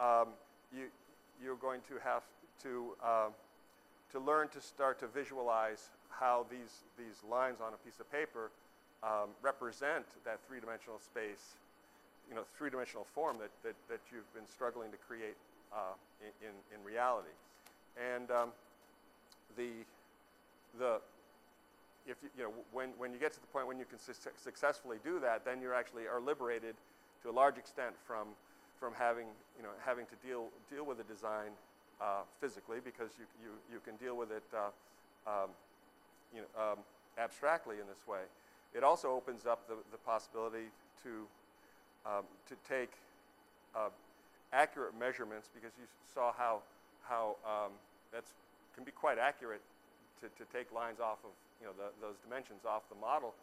um, 0.03 0.29
you, 0.74 0.86
you're 1.43 1.55
going 1.55 1.81
to 1.88 1.96
have 2.03 2.24
to, 2.63 2.96
uh, 3.03 3.29
to 4.12 4.19
learn 4.19 4.48
to 4.50 4.62
start 4.62 5.00
to 5.00 5.07
visualize 5.07 5.89
how 6.10 6.46
these, 6.50 6.84
these 6.98 7.22
lines 7.29 7.60
on 7.62 7.74
a 7.74 7.77
piece 7.86 8.00
of 8.00 8.12
paper 8.12 8.51
um, 9.03 9.29
represent 9.41 10.05
that 10.25 10.39
three-dimensional 10.48 11.00
space, 11.00 11.57
you 12.29 12.36
know, 12.36 12.43
three-dimensional 12.57 13.05
form 13.13 13.38
that, 13.38 13.51
that, 13.63 13.75
that 13.89 14.00
you've 14.12 14.31
been 14.34 14.48
struggling 14.48 14.89
to 14.91 14.98
create 14.98 15.38
uh, 15.74 15.95
in, 16.41 16.53
in, 16.74 16.83
reality. 16.83 17.33
And 17.97 18.31
um, 18.31 18.50
the, 19.55 19.69
the, 20.77 21.00
if 22.05 22.17
you, 22.24 22.29
you 22.38 22.43
know, 22.43 22.51
when, 22.71 22.89
when 22.97 23.12
you 23.12 23.19
get 23.19 23.33
to 23.33 23.41
the 23.41 23.47
point 23.47 23.67
when 23.67 23.79
you 23.79 23.86
can 23.86 24.00
su- 24.00 24.13
successfully 24.36 24.97
do 25.03 25.19
that, 25.19 25.45
then 25.45 25.62
you 25.62 25.74
actually 25.74 26.07
are 26.07 26.21
liberated 26.21 26.75
to 27.24 27.29
a 27.29 27.33
large 27.33 27.57
extent 27.57 27.95
from, 28.05 28.27
from 28.79 28.93
having, 28.93 29.27
you 29.57 29.63
know, 29.63 29.69
having 29.83 30.05
to 30.05 30.15
deal, 30.25 30.47
deal 30.69 30.86
with 30.86 30.97
the 30.97 31.03
design 31.03 31.51
uh, 32.01 32.21
physically 32.39 32.77
because 32.83 33.12
you, 33.17 33.25
you, 33.41 33.50
you 33.74 33.79
can 33.83 33.95
deal 33.97 34.15
with 34.15 34.31
it 34.31 34.43
uh, 34.53 34.69
um, 35.27 35.50
you 36.33 36.41
know, 36.41 36.62
um, 36.62 36.77
abstractly 37.17 37.75
in 37.81 37.88
this 37.88 38.07
way. 38.07 38.21
It 38.74 38.83
also 38.83 39.12
opens 39.12 39.45
up 39.45 39.67
the, 39.67 39.75
the 39.91 39.97
possibility 39.97 40.69
to, 41.03 41.25
um, 42.05 42.24
to 42.47 42.55
take 42.67 42.91
uh, 43.75 43.89
accurate 44.54 44.98
measurements 44.98 45.50
because 45.54 45.72
you 45.77 45.86
saw 46.13 46.32
how, 46.34 46.62
how 47.04 47.36
um, 47.46 47.72
that's 48.12 48.32
can 48.77 48.86
be 48.86 48.94
quite 48.94 49.18
accurate 49.18 49.66
to, 50.22 50.30
to 50.38 50.46
take 50.54 50.70
lines 50.72 51.01
off 51.01 51.18
of 51.25 51.34
you 51.58 51.66
know, 51.66 51.74
the, 51.74 51.89
those 51.98 52.22
dimensions 52.22 52.62
off 52.62 52.86
the 52.94 53.00
model, 53.01 53.34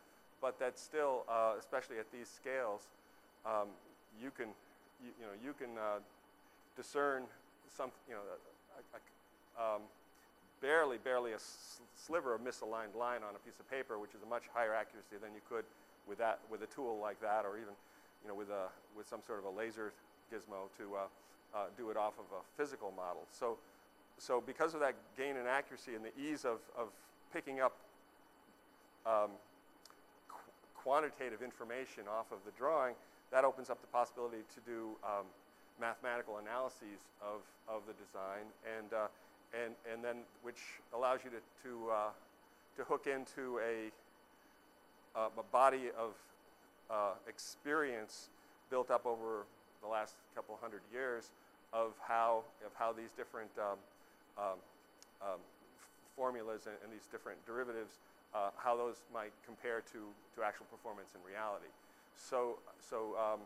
but 0.41 0.59
that 0.63 0.79
still, 0.79 1.27
uh, 1.27 1.59
especially 1.59 1.99
at 1.99 2.07
these 2.15 2.31
scales, 2.31 2.87
um, 3.43 3.67
you 4.23 4.31
can, 4.31 4.55
you, 5.03 5.11
you, 5.19 5.27
know, 5.27 5.35
you 5.43 5.53
can 5.59 5.75
uh, 5.75 5.99
discern 6.79 7.27
some, 7.67 7.91
you 8.07 8.15
know, 8.15 8.23
a, 8.23 8.39
a, 8.95 9.01
um, 9.59 9.83
barely, 10.63 10.99
barely 11.03 11.33
a 11.33 11.43
sliver 11.99 12.35
of 12.35 12.41
misaligned 12.41 12.95
line 12.95 13.27
on 13.27 13.35
a 13.35 13.43
piece 13.43 13.59
of 13.59 13.67
paper, 13.69 13.99
which 13.99 14.15
is 14.15 14.23
a 14.23 14.31
much 14.31 14.45
higher 14.55 14.73
accuracy 14.73 15.19
than 15.19 15.35
you 15.35 15.43
could 15.51 15.67
with 16.07 16.19
that, 16.19 16.39
with 16.47 16.63
a 16.63 16.71
tool 16.71 16.99
like 17.03 17.21
that, 17.21 17.43
or 17.43 17.59
even, 17.59 17.75
you 18.23 18.29
know, 18.31 18.39
with 18.39 18.51
a, 18.51 18.71
with 18.97 19.09
some 19.09 19.21
sort 19.27 19.43
of 19.43 19.45
a 19.45 19.51
laser 19.51 19.93
gizmo 20.35 20.67
to 20.79 20.97
uh, 20.97 20.99
uh, 21.55 21.67
do 21.79 21.91
it 21.91 21.97
off 21.97 22.15
of 22.19 22.27
a 22.35 22.43
physical 22.57 22.93
model. 22.97 23.23
So, 23.31 23.57
so 24.19 24.43
because 24.45 24.75
of 24.75 24.81
that 24.81 24.95
gain 25.17 25.37
in 25.37 25.47
accuracy 25.47 25.95
and 25.95 26.05
the 26.05 26.15
ease 26.19 26.45
of, 26.45 26.59
of 26.77 26.89
picking 27.33 27.61
up 27.61 27.77
um, 29.07 29.31
qu- 30.29 30.51
quantitative 30.75 31.43
information 31.43 32.05
off 32.11 32.33
of 32.33 32.39
the 32.45 32.51
drawing, 32.59 32.95
that 33.31 33.45
opens 33.45 33.71
up 33.71 33.81
the 33.81 33.87
possibility 33.89 34.43
to 34.55 34.61
do 34.67 34.91
um, 35.05 35.27
mathematical 35.81 36.39
analyses 36.39 37.07
of, 37.23 37.41
of 37.69 37.83
the 37.87 37.93
design, 37.95 38.47
and, 38.79 38.93
uh, 38.93 39.07
and, 39.55 39.75
and 39.93 40.05
then 40.05 40.17
which 40.43 40.61
allows 40.95 41.21
you 41.25 41.31
to, 41.31 41.69
to, 41.69 41.91
uh, 41.91 42.09
to 42.77 42.85
hook 42.85 43.07
into 43.07 43.59
a, 43.59 43.91
uh, 45.19 45.29
a 45.39 45.43
body 45.53 45.91
of 45.99 46.15
uh, 46.91 47.13
experience 47.29 48.29
built 48.71 48.91
up 48.91 49.07
over 49.07 49.47
the 49.85 49.93
last 49.93 50.17
couple 50.35 50.57
hundred 50.57 50.81
years 50.89 51.29
of 51.77 51.93
how, 52.01 52.41
of 52.65 52.73
how 52.73 52.97
these 52.97 53.13
different 53.13 53.53
um, 53.61 53.77
um, 54.41 54.59
um, 55.21 55.41
formulas 56.17 56.65
and, 56.65 56.75
and, 56.81 56.89
these 56.89 57.07
different 57.13 57.37
derivatives, 57.45 58.01
uh, 58.33 58.51
how 58.57 58.75
those 58.75 59.05
might 59.13 59.35
compare 59.45 59.85
to, 59.93 60.09
to 60.33 60.43
actual 60.43 60.67
performance 60.73 61.13
in 61.13 61.21
reality. 61.27 61.69
So, 62.17 62.59
so 62.81 63.13
um, 63.19 63.45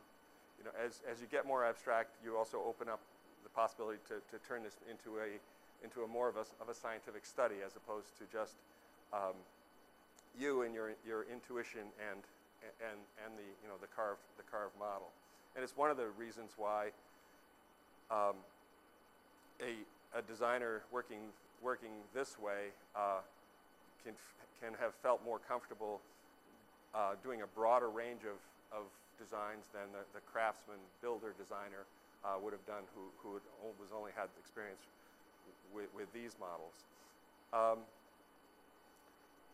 you 0.61 0.65
know, 0.65 0.73
as, 0.79 1.01
as 1.11 1.21
you 1.21 1.27
get 1.27 1.47
more 1.47 1.65
abstract, 1.65 2.15
you 2.23 2.37
also 2.37 2.63
open 2.63 2.89
up 2.89 3.01
the 3.43 3.51
possibility 3.51 3.99
to, 4.09 4.23
to 4.31 4.37
turn 4.47 4.63
this 4.63 4.77
into 4.87 5.19
a, 5.19 5.41
into 5.83 6.05
a 6.05 6.09
more 6.09 6.29
of 6.29 6.37
a, 6.37 6.47
of 6.63 6.69
a 6.71 6.77
scientific 6.77 7.25
study 7.25 7.65
as 7.65 7.75
opposed 7.77 8.13
to 8.21 8.25
just 8.31 8.61
um, 9.13 9.35
you 10.37 10.63
and 10.63 10.75
your, 10.75 10.93
your 11.07 11.25
intuition 11.33 11.89
and, 12.13 12.21
and, 12.85 12.99
and 13.25 13.33
the, 13.39 13.49
you 13.65 13.69
know, 13.69 13.81
the, 13.81 13.89
carved, 13.95 14.21
the 14.37 14.45
carved 14.51 14.77
model. 14.79 15.09
And 15.55 15.65
it's 15.65 15.77
one 15.77 15.91
of 15.91 15.97
the 15.97 16.07
reasons 16.19 16.53
why 16.57 16.91
um, 18.11 18.37
a, 19.61 19.75
a 20.17 20.23
designer 20.23 20.83
working, 20.93 21.33
working 21.63 21.91
this 22.15 22.39
way 22.39 22.71
uh, 22.95 23.21
can, 24.05 24.15
can 24.63 24.75
have 24.81 24.95
felt 25.03 25.25
more 25.25 25.41
comfortable 25.49 26.01
uh, 26.95 27.15
doing 27.23 27.43
a 27.43 27.47
broader 27.47 27.89
range 27.89 28.23
of, 28.23 28.39
of 28.77 28.85
designs 29.19 29.67
than 29.75 29.91
the, 29.93 30.05
the 30.15 30.21
craftsman, 30.33 30.79
builder, 31.03 31.35
designer 31.39 31.85
uh, 32.25 32.39
would 32.43 32.53
have 32.53 32.65
done 32.67 32.83
who, 32.95 33.03
who 33.23 33.41
was 33.79 33.91
only 33.95 34.13
had 34.17 34.29
experience 34.39 34.81
with, 35.75 35.87
with 35.95 36.13
these 36.13 36.37
models. 36.41 36.75
Um, 37.53 37.79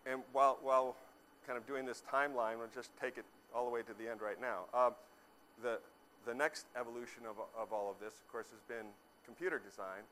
and 0.06 0.20
while, 0.32 0.58
while 0.62 0.96
kind 1.46 1.56
of 1.56 1.66
doing 1.66 1.86
this 1.86 2.02
timeline, 2.12 2.58
we'll 2.58 2.72
just 2.74 2.90
take 3.00 3.16
it 3.16 3.24
all 3.54 3.64
the 3.64 3.70
way 3.70 3.82
to 3.82 3.94
the 3.98 4.10
end 4.10 4.20
right 4.20 4.40
now. 4.40 4.64
Uh, 4.72 4.90
the, 5.62 5.78
the 6.26 6.34
next 6.34 6.66
evolution 6.78 7.22
of, 7.28 7.36
of 7.58 7.72
all 7.72 7.90
of 7.90 7.98
this, 8.00 8.14
of 8.14 8.30
course, 8.30 8.46
has 8.50 8.60
been 8.68 8.86
computer 9.24 9.60
design. 9.60 10.04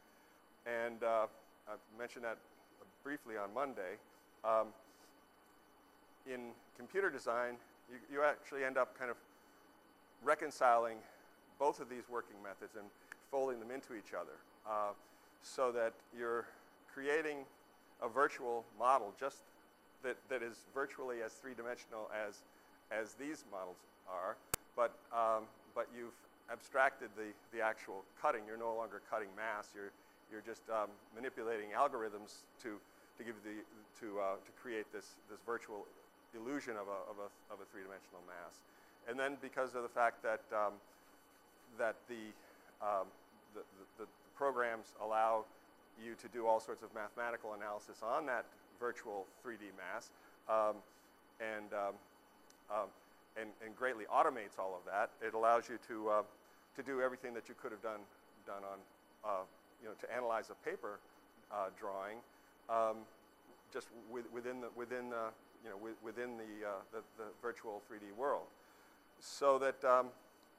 And 0.67 1.03
uh, 1.03 1.27
I 1.69 1.75
mentioned 1.99 2.25
that 2.25 2.39
briefly 3.03 3.37
on 3.37 3.53
Monday. 3.55 3.99
Um, 4.45 4.69
in 6.27 6.53
computer 6.77 7.11
design, 7.11 7.55
you, 7.91 7.99
you 8.13 8.23
actually 8.23 8.65
end 8.65 8.77
up 8.77 8.97
kind 8.99 9.11
of 9.11 9.17
reconciling 10.23 10.97
both 11.59 11.81
of 11.81 11.89
these 11.89 12.05
working 12.11 12.37
methods 12.43 12.77
and 12.77 12.87
folding 13.31 13.59
them 13.59 13.71
into 13.71 13.95
each 13.95 14.15
other 14.15 14.39
uh, 14.69 14.93
so 15.43 15.73
that 15.73 15.93
you're 16.17 16.47
creating 16.93 17.39
a 18.03 18.09
virtual 18.09 18.65
model 18.79 19.13
just 19.19 19.39
that, 20.03 20.17
that 20.29 20.43
is 20.43 20.57
virtually 20.75 21.23
as 21.25 21.33
three-dimensional 21.33 22.11
as, 22.27 22.39
as 22.91 23.15
these 23.15 23.45
models 23.51 23.77
are, 24.11 24.37
but, 24.77 24.93
um, 25.13 25.45
but 25.75 25.89
you've 25.97 26.17
abstracted 26.51 27.09
the, 27.17 27.33
the 27.57 27.63
actual 27.63 28.05
cutting. 28.21 28.43
You're 28.47 28.61
no 28.61 28.75
longer 28.75 29.01
cutting 29.11 29.29
mass. 29.37 29.73
You're, 29.75 29.93
you're 30.31 30.45
just 30.45 30.63
um, 30.69 30.89
manipulating 31.15 31.77
algorithms 31.77 32.45
to, 32.63 32.81
to, 33.19 33.23
give 33.25 33.37
the, 33.45 33.65
to, 34.01 34.21
uh, 34.21 34.37
to 34.41 34.51
create 34.61 34.89
this, 34.93 35.17
this 35.31 35.41
virtual 35.45 35.87
illusion 36.35 36.77
of 36.77 36.89
a, 36.89 36.99
of 37.09 37.17
a, 37.21 37.29
of 37.53 37.61
a 37.61 37.67
three-dimensional 37.73 38.25
mass. 38.29 38.61
And 39.09 39.19
then 39.19 39.37
because 39.43 39.75
of 39.75 39.83
the 39.83 39.93
fact 39.93 40.23
that, 40.23 40.45
um, 40.53 40.75
that 41.79 41.97
the, 42.09 42.33
um, 42.81 43.09
the, 43.55 43.65
the, 43.99 44.05
the, 44.05 44.09
programs 44.35 44.87
allow 45.01 45.45
you 46.03 46.15
to 46.17 46.27
do 46.33 46.47
all 46.49 46.59
sorts 46.59 46.83
of 46.83 46.89
mathematical 46.95 47.53
analysis 47.53 48.03
on 48.03 48.27
that 48.27 48.45
virtual 48.81 49.27
3D 49.45 49.71
mass 49.77 50.11
um, 50.49 50.75
and, 51.39 51.71
um, 51.73 51.95
um, 52.73 52.89
and, 53.41 53.51
and, 53.65 53.75
greatly 53.75 54.05
automates 54.13 54.59
all 54.59 54.75
of 54.75 54.85
that, 54.85 55.11
it 55.27 55.35
allows 55.35 55.69
you 55.69 55.79
to, 55.89 56.09
uh, 56.09 56.23
to 56.77 56.83
do 56.83 57.01
everything 57.01 57.33
that 57.35 57.49
you 57.49 57.55
could 57.61 57.73
have 57.73 57.83
done, 57.83 58.01
done 58.47 58.63
on, 58.65 58.79
uh, 59.25 59.45
you 59.83 59.89
know, 59.89 59.95
to 60.01 60.15
analyze 60.15 60.51
a 60.51 60.69
paper 60.69 60.99
uh, 61.51 61.69
drawing 61.79 62.19
um, 62.69 62.99
just 63.73 63.89
with, 64.11 64.25
within, 64.33 64.61
the, 64.61 64.69
within 64.77 65.11
the, 65.11 65.33
you 65.65 65.71
know, 65.71 65.77
wi- 65.77 65.97
within 66.05 66.37
the, 66.37 66.67
uh, 66.67 66.73
the, 66.93 66.99
the 67.17 67.29
virtual 67.41 67.83
3D 67.91 68.15
world. 68.17 68.47
So 69.21 69.59
that, 69.59 69.83
um, 69.85 70.09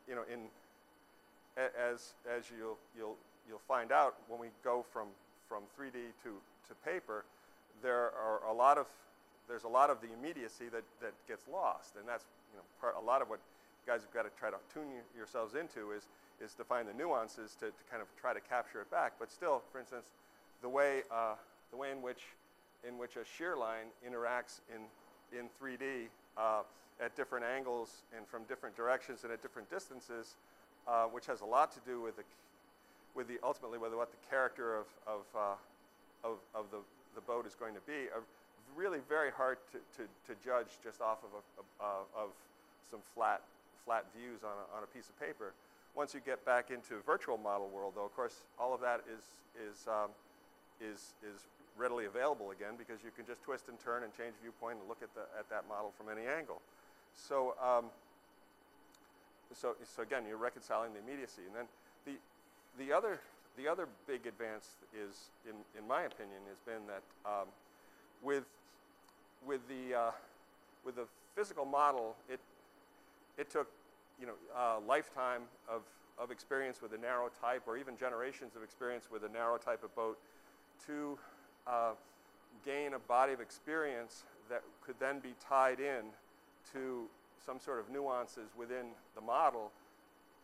you 0.08 0.16
know, 0.16 0.24
in, 0.32 0.48
as, 1.58 2.14
as 2.30 2.46
you'll, 2.58 2.78
you'll, 2.98 3.18
you'll 3.48 3.62
find 3.68 3.92
out 3.92 4.16
when 4.28 4.40
we 4.40 4.48
go 4.64 4.86
from, 4.92 5.08
from 5.48 5.64
3D 5.80 5.94
to, 6.24 6.34
to 6.68 6.76
paper, 6.84 7.26
there 7.82 8.12
are 8.16 8.42
a 8.50 8.54
lot 8.54 8.78
of, 8.78 8.88
there's 9.48 9.64
a 9.64 9.70
lot 9.70 9.90
of 9.90 10.00
the 10.02 10.08
immediacy 10.18 10.66
that, 10.72 10.84
that 11.02 11.14
gets 11.28 11.48
lost. 11.52 11.96
And 12.00 12.08
that's, 12.08 12.26
you 12.54 12.60
know, 12.60 12.66
part, 12.80 12.96
a 12.96 13.04
lot 13.04 13.22
of 13.22 13.30
what 13.30 13.40
you 13.86 13.92
guys 13.92 14.02
have 14.02 14.14
got 14.14 14.24
to 14.24 14.32
try 14.40 14.50
to 14.50 14.58
tune 14.72 14.88
yourselves 15.18 15.56
into 15.56 15.92
is, 15.92 16.08
is 16.40 16.54
to 16.54 16.64
find 16.64 16.88
the 16.88 16.94
nuances 16.94 17.58
to, 17.60 17.68
to 17.68 17.84
kind 17.90 18.02
of 18.02 18.08
try 18.16 18.34
to 18.34 18.40
capture 18.40 18.80
it 18.82 18.90
back. 18.92 19.14
But 19.20 19.32
still, 19.32 19.62
for 19.72 19.80
instance, 19.80 20.06
the 20.62 20.70
way, 20.70 21.02
uh, 21.12 21.36
the 21.72 21.78
way 21.78 21.92
in 21.92 22.02
which, 22.02 22.22
in 22.88 22.98
which 22.98 23.18
a 23.18 23.26
sheer 23.26 23.58
line 23.58 23.92
interacts 24.08 24.62
in, 24.70 24.86
in 25.38 25.50
3D 25.60 26.08
uh, 26.38 26.62
at 27.02 27.16
different 27.16 27.46
angles 27.46 28.04
and 28.16 28.28
from 28.28 28.44
different 28.44 28.78
directions 28.78 29.24
and 29.24 29.34
at 29.34 29.42
different 29.42 29.70
distances, 29.70 30.36
uh, 30.88 31.06
which 31.06 31.26
has 31.26 31.42
a 31.42 31.46
lot 31.46 31.74
to 31.74 31.80
do 31.86 32.02
with 32.02 32.16
the, 32.16 32.24
with 33.16 33.28
the 33.28 33.40
ultimately 33.44 33.78
with 33.78 33.94
what 33.94 34.12
the 34.12 34.30
character 34.30 34.78
of, 34.78 34.86
of, 35.08 35.22
uh, 35.36 36.28
of, 36.28 36.38
of 36.54 36.66
the, 36.72 36.78
the 37.16 37.22
boat 37.22 37.46
is 37.46 37.56
going 37.56 37.74
to 37.74 37.82
be, 37.82 38.08
are 38.14 38.24
really 38.76 39.00
very 39.10 39.32
hard 39.32 39.58
to, 39.72 39.78
to, 39.98 40.04
to 40.28 40.34
judge 40.44 40.68
just 40.84 41.02
off 41.02 41.20
of, 41.24 41.32
a, 41.80 41.84
of 42.18 42.30
some 42.90 43.02
flat, 43.14 43.42
flat 43.86 44.06
views 44.16 44.44
on 44.44 44.54
a, 44.54 44.78
on 44.78 44.84
a 44.84 44.88
piece 44.88 45.10
of 45.10 45.20
paper. 45.20 45.54
Once 45.96 46.14
you 46.14 46.22
get 46.26 46.44
back 46.46 46.72
into 46.72 46.98
virtual 47.06 47.38
model 47.38 47.70
world, 47.70 47.94
though, 47.96 48.06
of 48.06 48.16
course, 48.16 48.46
all 48.58 48.74
of 48.74 48.82
that 48.82 49.02
is, 49.06 49.24
is, 49.62 49.88
um, 49.88 50.10
is, 50.82 51.14
is 51.22 51.46
readily 51.78 52.06
available 52.06 52.52
again 52.52 52.74
because 52.78 53.02
you 53.04 53.12
can 53.16 53.26
just 53.26 53.42
twist 53.44 53.70
and 53.70 53.80
turn 53.80 54.04
and 54.04 54.12
change 54.18 54.34
viewpoint 54.42 54.78
and 54.80 54.90
look 54.90 55.02
at, 55.02 55.14
the, 55.14 55.26
at 55.38 55.50
that 55.50 55.66
model 55.70 55.94
from 55.98 56.10
any 56.10 56.26
angle. 56.26 56.62
So, 57.14 57.54
um, 57.62 57.86
so, 59.54 59.76
so 59.86 60.02
again, 60.02 60.24
you're 60.28 60.42
reconciling 60.42 60.94
the 60.94 61.02
immediacy. 61.02 61.46
And 61.46 61.56
then 61.56 61.68
the, 62.06 62.18
the, 62.82 62.92
other, 62.92 63.20
the 63.58 63.68
other 63.68 63.88
big 64.08 64.26
advance 64.26 64.82
is, 64.94 65.30
in, 65.46 65.54
in 65.78 65.88
my 65.88 66.04
opinion, 66.04 66.42
has 66.50 66.58
been 66.66 66.82
that 66.90 67.06
um, 67.26 67.48
with, 68.24 68.46
with, 69.48 69.62
the, 69.68 69.96
uh, 69.96 70.12
with 70.86 70.96
the 70.96 71.06
physical 71.36 71.66
model, 71.66 72.16
it, 72.30 72.40
it 73.38 73.50
took 73.50 73.68
you 74.20 74.28
know, 74.28 74.34
a 74.56 74.80
lifetime 74.88 75.42
of, 75.70 75.82
of 76.18 76.32
experience 76.32 76.82
with 76.82 76.94
a 76.94 76.98
narrow 76.98 77.30
type 77.42 77.64
or 77.68 77.78
even 77.78 77.98
generations 77.98 78.56
of 78.56 78.64
experience 78.64 79.06
with 79.12 79.24
a 79.24 79.30
narrow 79.30 79.58
type 79.58 79.84
of 79.84 79.94
boat 79.96 80.18
to 80.86 81.18
uh, 81.68 81.92
gain 82.66 82.94
a 82.94 83.00
body 83.00 83.34
of 83.34 83.42
experience 83.42 84.24
that 84.50 84.62
could 84.86 84.96
then 85.00 85.20
be 85.20 85.34
tied 85.48 85.80
in 85.80 86.04
to 86.72 87.06
some 87.46 87.60
sort 87.60 87.80
of 87.80 87.90
nuances 87.90 88.50
within 88.58 88.88
the 89.16 89.22
model 89.22 89.72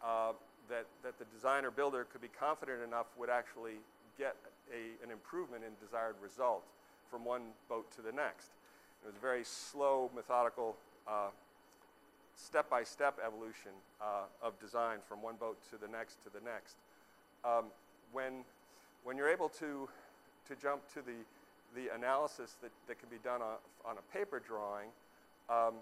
uh, 0.03 0.31
that, 0.69 0.85
that 1.03 1.17
the 1.19 1.25
designer 1.33 1.71
builder 1.71 2.05
could 2.11 2.21
be 2.21 2.29
confident 2.39 2.81
enough 2.83 3.07
would 3.17 3.29
actually 3.29 3.79
get 4.17 4.35
a, 4.71 5.03
an 5.03 5.11
improvement 5.11 5.63
in 5.63 5.71
desired 5.83 6.15
result 6.21 6.63
from 7.09 7.25
one 7.25 7.41
boat 7.67 7.89
to 7.95 8.01
the 8.01 8.11
next. 8.11 8.51
It 9.03 9.07
was 9.07 9.15
a 9.15 9.19
very 9.19 9.43
slow, 9.43 10.09
methodical, 10.15 10.75
uh, 11.07 11.29
step-by-step 12.35 13.19
evolution 13.25 13.71
uh, 14.01 14.23
of 14.41 14.59
design 14.59 14.97
from 15.07 15.21
one 15.21 15.35
boat 15.35 15.57
to 15.69 15.77
the 15.77 15.87
next 15.87 16.23
to 16.23 16.29
the 16.29 16.39
next. 16.43 16.75
Um, 17.43 17.65
when, 18.11 18.43
when 19.03 19.17
you're 19.17 19.29
able 19.29 19.49
to, 19.49 19.89
to 20.47 20.55
jump 20.61 20.81
to 20.93 21.01
the, 21.01 21.19
the 21.75 21.93
analysis 21.93 22.55
that, 22.61 22.71
that 22.87 22.99
can 22.99 23.09
be 23.09 23.21
done 23.23 23.41
on, 23.41 23.55
on 23.85 23.95
a 23.97 24.17
paper 24.17 24.41
drawing, 24.45 24.89
um, 25.49 25.75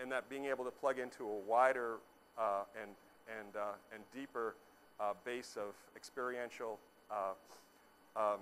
and 0.00 0.10
that 0.10 0.28
being 0.28 0.46
able 0.46 0.64
to 0.64 0.70
plug 0.70 0.98
into 0.98 1.24
a 1.24 1.38
wider 1.48 1.96
uh, 2.38 2.62
and, 2.80 2.90
and, 3.38 3.56
uh, 3.56 3.74
and 3.94 4.02
deeper 4.14 4.54
uh, 5.00 5.12
base 5.24 5.56
of 5.56 5.74
experiential 5.96 6.78
uh, 7.10 7.32
um, 8.16 8.38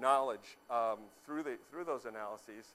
knowledge 0.00 0.56
um, 0.70 0.98
through, 1.24 1.42
the, 1.42 1.56
through 1.70 1.84
those 1.84 2.04
analyses, 2.04 2.74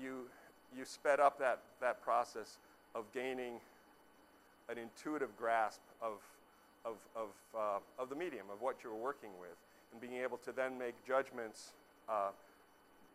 you, 0.00 0.28
you 0.76 0.84
sped 0.84 1.20
up 1.20 1.38
that, 1.38 1.60
that 1.80 2.02
process 2.02 2.58
of 2.94 3.04
gaining 3.12 3.54
an 4.68 4.78
intuitive 4.78 5.36
grasp 5.38 5.80
of, 6.02 6.14
of, 6.84 6.94
of, 7.14 7.28
uh, 7.56 8.02
of 8.02 8.08
the 8.08 8.16
medium, 8.16 8.46
of 8.52 8.60
what 8.60 8.76
you're 8.82 8.94
working 8.94 9.30
with, 9.40 9.56
and 9.92 10.00
being 10.00 10.22
able 10.22 10.38
to 10.38 10.52
then 10.52 10.78
make 10.78 10.94
judgments 11.06 11.72
uh, 12.08 12.30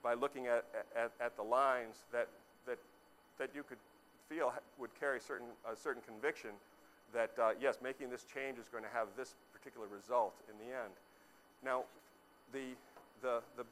by 0.03 0.13
looking 0.13 0.47
at, 0.47 0.65
at, 0.95 1.11
at 1.19 1.35
the 1.35 1.43
lines 1.43 2.03
that, 2.11 2.27
that, 2.65 2.77
that 3.37 3.49
you 3.53 3.63
could 3.63 3.77
feel 4.29 4.53
would 4.79 4.89
carry 4.99 5.19
certain, 5.19 5.47
a 5.71 5.75
certain 5.75 6.01
conviction 6.07 6.51
that, 7.13 7.31
uh, 7.41 7.51
yes, 7.59 7.77
making 7.83 8.09
this 8.09 8.23
change 8.23 8.57
is 8.57 8.67
going 8.69 8.83
to 8.83 8.89
have 8.93 9.07
this 9.17 9.35
particular 9.51 9.87
result 9.87 10.33
in 10.49 10.57
the 10.65 10.71
end. 10.73 10.93
Now, 11.63 11.83
the, 12.51 12.75
the, 13.21 13.41
the, 13.57 13.65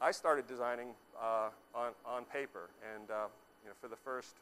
I 0.00 0.10
started 0.10 0.46
designing 0.46 0.88
uh, 1.20 1.48
on, 1.74 1.92
on 2.06 2.24
paper, 2.24 2.70
and 2.94 3.10
uh, 3.10 3.26
you 3.62 3.70
know, 3.70 3.74
for 3.80 3.88
the 3.88 3.96
first 3.96 4.34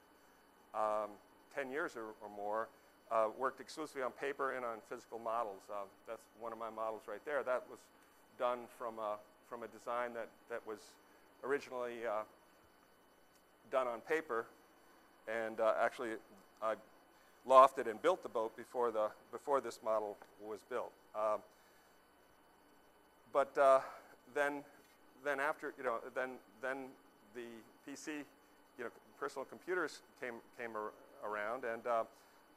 um, 0.74 1.10
10 1.54 1.70
years 1.70 1.96
or, 1.96 2.14
or 2.22 2.30
more, 2.36 2.68
uh, 3.10 3.28
worked 3.38 3.60
exclusively 3.60 4.02
on 4.02 4.10
paper 4.12 4.52
and 4.52 4.64
on 4.64 4.78
physical 4.88 5.18
models. 5.18 5.62
Uh, 5.70 5.84
that's 6.06 6.22
one 6.40 6.52
of 6.52 6.58
my 6.58 6.70
models 6.70 7.02
right 7.08 7.24
there. 7.24 7.42
That 7.42 7.62
was 7.70 7.78
done 8.38 8.60
from 8.78 8.98
a, 8.98 9.16
from 9.48 9.62
a 9.62 9.68
design 9.68 10.12
that, 10.14 10.28
that 10.50 10.60
was 10.66 10.78
originally 11.44 12.06
uh, 12.08 12.22
done 13.70 13.86
on 13.86 14.00
paper, 14.00 14.46
and 15.28 15.60
uh, 15.60 15.74
actually 15.80 16.10
I 16.62 16.74
lofted 17.48 17.88
and 17.88 18.00
built 18.02 18.22
the 18.22 18.28
boat 18.28 18.56
before, 18.56 18.90
the, 18.90 19.08
before 19.30 19.60
this 19.60 19.78
model 19.84 20.16
was 20.44 20.58
built. 20.68 20.92
Um, 21.14 21.40
but 23.36 23.58
uh, 23.58 23.80
then, 24.34 24.64
then 25.22 25.40
after, 25.40 25.74
you 25.76 25.84
know, 25.84 25.98
then, 26.14 26.30
then 26.62 26.86
the 27.34 27.44
PC, 27.86 28.24
you 28.78 28.84
know, 28.84 28.88
personal 29.20 29.44
computers 29.44 30.00
came, 30.18 30.36
came 30.58 30.70
ar- 30.74 30.94
around, 31.22 31.64
and, 31.64 31.82
uh, 31.86 32.04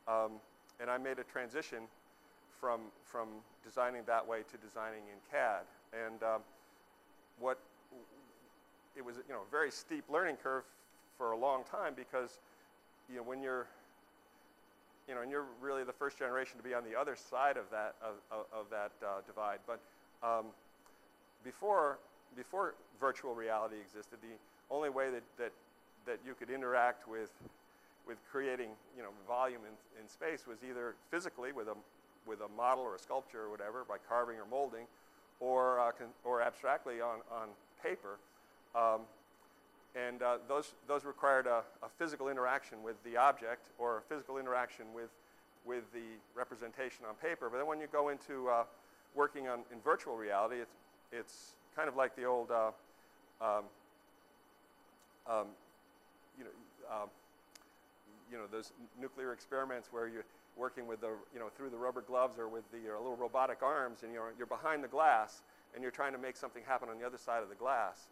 um, 0.08 0.32
and 0.80 0.90
I 0.90 0.98
made 0.98 1.20
a 1.20 1.26
transition 1.26 1.80
from, 2.62 2.80
from 3.04 3.28
designing 3.62 4.04
that 4.08 4.26
way 4.26 4.38
to 4.50 4.58
designing 4.66 5.02
in 5.12 5.20
CAD. 5.30 5.64
And 5.92 6.24
um, 6.24 6.42
what, 7.42 7.60
it 8.96 9.04
was, 9.04 9.18
you 9.28 9.34
know, 9.34 9.42
a 9.46 9.52
very 9.52 9.72
steep 9.72 10.06
learning 10.10 10.38
curve 10.42 10.64
for 11.18 11.34
a 11.34 11.38
long 11.38 11.66
time 11.70 11.92
because, 11.94 12.40
you 13.10 13.18
know, 13.18 13.24
when 13.24 13.44
you're, 13.44 13.68
you 15.10 15.16
know, 15.16 15.24
and 15.24 15.30
you're 15.30 15.48
really 15.62 15.84
the 15.84 15.92
first 15.92 16.18
generation 16.18 16.56
to 16.56 16.64
be 16.64 16.74
on 16.74 16.86
the 16.86 16.98
other 16.98 17.18
side 17.18 17.58
of 17.58 17.66
that, 17.70 17.96
of, 18.02 18.16
of, 18.32 18.46
of 18.54 18.70
that 18.70 18.94
uh, 19.06 19.20
divide. 19.28 19.60
But 19.68 19.82
um, 20.24 20.46
before, 21.44 21.98
before 22.36 22.76
virtual 23.00 23.34
reality 23.34 23.76
existed, 23.82 24.20
the 24.22 24.36
only 24.74 24.90
way 24.90 25.10
that, 25.10 25.24
that, 25.38 25.52
that 26.06 26.20
you 26.26 26.34
could 26.34 26.50
interact 26.50 27.08
with, 27.08 27.32
with 28.08 28.18
creating 28.32 28.70
you 28.96 29.04
know, 29.04 29.10
volume 29.28 29.62
in, 29.62 30.02
in 30.02 30.08
space 30.10 30.46
was 30.48 30.58
either 30.68 30.96
physically 31.12 31.52
with 31.52 31.68
a, 31.68 31.76
with 32.28 32.40
a 32.42 32.58
model 32.58 32.84
or 32.84 32.96
a 32.96 33.00
sculpture 33.00 33.44
or 33.44 33.50
whatever 33.50 33.84
by 33.88 33.98
carving 34.08 34.38
or 34.38 34.46
molding, 34.50 34.86
or, 35.40 35.80
uh, 35.80 35.92
or 36.24 36.42
abstractly 36.42 37.02
on, 37.02 37.20
on 37.32 37.48
paper. 37.82 38.18
Um, 38.76 39.02
and 39.96 40.22
uh, 40.22 40.38
those, 40.48 40.74
those 40.88 41.06
required 41.06 41.48
a, 41.48 41.64
a 41.82 41.90
physical 41.98 42.30
interaction 42.30 42.84
with 42.84 43.02
the 43.04 43.18
object 43.18 43.68
or 43.80 43.98
a 43.98 44.02
physical 44.02 44.38
interaction 44.38 44.86
with, 44.94 45.10
with 45.66 45.84
the 45.94 46.06
representation 46.36 47.06
on 47.08 47.16
paper. 47.16 47.50
But 47.50 47.58
then 47.58 47.68
when 47.68 47.80
you 47.80 47.88
go 47.92 48.10
into 48.10 48.50
uh, 48.50 48.64
working 49.16 49.48
on, 49.48 49.60
in 49.72 49.80
virtual 49.84 50.16
reality, 50.16 50.58
it's, 50.58 50.76
it's 51.12 51.54
kind 51.76 51.88
of 51.88 51.96
like 51.96 52.16
the 52.16 52.26
old, 52.26 52.52
uh, 52.52 52.72
um, 53.42 53.64
um, 55.28 55.48
you 56.38 56.44
know, 56.44 56.52
um, 56.92 57.10
you 58.32 58.38
know, 58.38 58.44
those 58.52 58.72
nuclear 59.00 59.34
experiments 59.34 59.90
where 59.92 60.08
you're 60.08 60.26
working 60.58 60.88
with 60.88 61.02
the, 61.02 61.10
you 61.34 61.40
know, 61.40 61.50
through 61.56 61.70
the 61.70 61.78
rubber 61.78 62.02
gloves 62.02 62.38
or 62.38 62.48
with 62.48 62.70
the 62.72 62.94
uh, 62.94 62.98
little 62.98 63.16
robotic 63.16 63.64
arms, 63.64 64.04
and 64.04 64.14
you're, 64.14 64.34
you're 64.38 64.48
behind 64.48 64.84
the 64.84 64.88
glass, 64.88 65.42
and 65.74 65.82
you're 65.82 65.92
trying 65.92 66.12
to 66.12 66.18
make 66.18 66.36
something 66.36 66.64
happen 66.68 66.90
on 66.90 67.00
the 67.00 67.06
other 67.06 67.18
side 67.18 67.42
of 67.42 67.50
the 67.50 67.56
glass. 67.56 68.08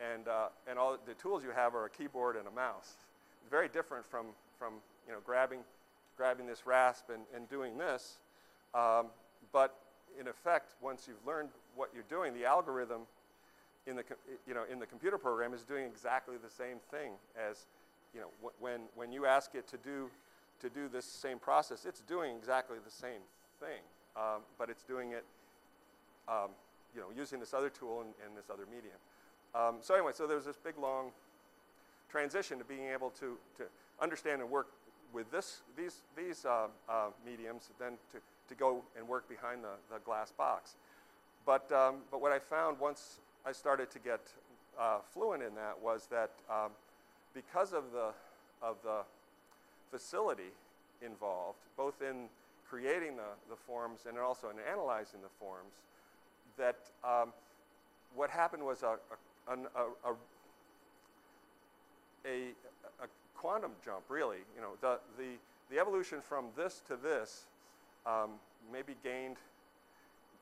And, 0.00 0.26
uh, 0.26 0.48
and 0.68 0.78
all 0.78 0.96
the 1.06 1.14
tools 1.14 1.44
you 1.44 1.50
have 1.54 1.74
are 1.74 1.86
a 1.86 1.90
keyboard 1.90 2.36
and 2.36 2.46
a 2.48 2.50
mouse. 2.50 2.94
Very 3.50 3.68
different 3.68 4.04
from, 4.10 4.26
from 4.58 4.74
you 5.06 5.12
know, 5.12 5.20
grabbing, 5.24 5.60
grabbing 6.16 6.46
this 6.46 6.66
rasp 6.66 7.10
and, 7.10 7.22
and 7.36 7.48
doing 7.48 7.78
this. 7.78 8.16
Um, 8.74 9.06
but 9.52 9.76
in 10.20 10.28
effect, 10.28 10.74
once 10.80 11.06
you've 11.08 11.26
learned 11.26 11.50
what 11.76 11.90
you're 11.94 12.04
doing, 12.08 12.34
the 12.34 12.44
algorithm 12.44 13.02
in 13.86 13.96
the, 13.96 14.04
you 14.46 14.54
know, 14.54 14.62
in 14.70 14.78
the 14.78 14.86
computer 14.86 15.18
program 15.18 15.52
is 15.52 15.62
doing 15.62 15.84
exactly 15.84 16.36
the 16.42 16.50
same 16.50 16.78
thing 16.90 17.12
as, 17.36 17.66
you 18.14 18.20
know, 18.20 18.28
wh- 18.42 18.62
when, 18.62 18.82
when 18.94 19.12
you 19.12 19.26
ask 19.26 19.54
it 19.54 19.66
to 19.68 19.76
do, 19.78 20.08
to 20.60 20.70
do 20.70 20.88
this 20.88 21.04
same 21.04 21.38
process, 21.38 21.84
it's 21.84 22.00
doing 22.00 22.36
exactly 22.36 22.76
the 22.84 22.90
same 22.90 23.22
thing, 23.58 23.82
um, 24.16 24.42
but 24.58 24.70
it's 24.70 24.84
doing 24.84 25.12
it, 25.12 25.24
um, 26.28 26.50
you 26.94 27.00
know, 27.00 27.08
using 27.16 27.40
this 27.40 27.52
other 27.52 27.70
tool 27.70 28.02
and, 28.02 28.10
and 28.24 28.36
this 28.36 28.50
other 28.50 28.66
medium. 28.66 28.94
Um, 29.54 29.76
so 29.80 29.94
anyway, 29.94 30.12
so 30.14 30.26
there's 30.26 30.44
this 30.44 30.56
big 30.56 30.78
long 30.78 31.10
transition 32.08 32.58
to 32.58 32.64
being 32.64 32.86
able 32.86 33.10
to, 33.10 33.36
to 33.56 33.64
understand 34.00 34.40
and 34.40 34.50
work 34.50 34.68
with 35.12 35.30
this, 35.30 35.60
these, 35.76 36.02
these 36.16 36.44
uh, 36.44 36.68
uh, 36.88 37.08
mediums, 37.26 37.70
then 37.78 37.92
to, 38.12 38.18
to 38.52 38.58
go 38.58 38.82
and 38.96 39.08
work 39.08 39.28
behind 39.28 39.64
the, 39.64 39.94
the 39.94 40.00
glass 40.00 40.30
box. 40.30 40.76
But, 41.46 41.70
um, 41.72 41.96
but 42.10 42.20
what 42.20 42.32
I 42.32 42.38
found 42.38 42.78
once 42.78 43.18
I 43.46 43.52
started 43.52 43.90
to 43.90 43.98
get 43.98 44.20
uh, 44.78 44.98
fluent 45.12 45.42
in 45.42 45.54
that 45.54 45.80
was 45.82 46.06
that 46.10 46.30
um, 46.50 46.70
because 47.34 47.72
of 47.72 47.84
the, 47.92 48.10
of 48.62 48.76
the 48.84 49.00
facility 49.90 50.52
involved, 51.04 51.58
both 51.76 52.00
in 52.02 52.28
creating 52.68 53.16
the, 53.16 53.32
the 53.50 53.56
forms 53.56 54.00
and 54.08 54.18
also 54.18 54.48
in 54.50 54.56
analyzing 54.70 55.20
the 55.22 55.28
forms, 55.40 55.72
that 56.56 56.76
um, 57.04 57.32
what 58.14 58.30
happened 58.30 58.64
was 58.64 58.82
a, 58.82 58.96
a, 59.48 59.54
a, 59.54 60.12
a, 62.26 63.06
quantum 63.34 63.72
jump, 63.84 64.02
really. 64.08 64.38
You 64.54 64.62
know, 64.62 64.72
the, 64.80 65.00
the, 65.18 65.30
the 65.70 65.80
evolution 65.80 66.20
from 66.20 66.46
this 66.56 66.80
to 66.86 66.96
this 66.96 67.46
um, 68.06 68.30
maybe 68.72 68.94
gained, 69.02 69.36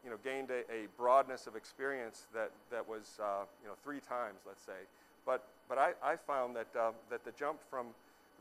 you 0.04 0.10
know, 0.10 0.16
gained 0.24 0.50
a, 0.50 0.60
a 0.72 0.86
broadness 0.96 1.46
of 1.46 1.56
experience 1.56 2.26
that, 2.34 2.50
that 2.70 2.88
was, 2.88 3.18
uh, 3.22 3.44
you 3.62 3.68
know, 3.68 3.74
three 3.82 4.00
times, 4.00 4.40
let's 4.46 4.62
say. 4.62 4.86
But, 5.26 5.44
but 5.68 5.78
I, 5.78 5.92
I 6.02 6.16
found 6.16 6.56
that, 6.56 6.68
uh, 6.78 6.92
that 7.10 7.24
the 7.24 7.32
jump 7.32 7.58
from 7.68 7.88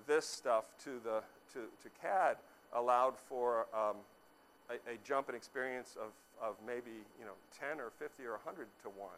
this 0.08 0.25
stuff 0.25 0.65
to, 0.84 0.99
the, 1.03 1.21
to, 1.53 1.60
to 1.84 1.89
CAD 2.01 2.38
allowed 2.73 3.17
for 3.17 3.67
um, 3.73 3.97
a, 4.69 4.75
a 4.91 4.97
jump 5.03 5.29
in 5.29 5.36
experience 5.36 5.97
of, 6.01 6.12
of 6.41 6.55
maybe, 6.65 7.03
you 7.19 7.25
know, 7.25 7.34
10 7.60 7.79
or 7.79 7.91
50 7.99 8.23
or 8.23 8.39
100 8.43 8.67
to 8.84 8.89
1. 8.89 9.10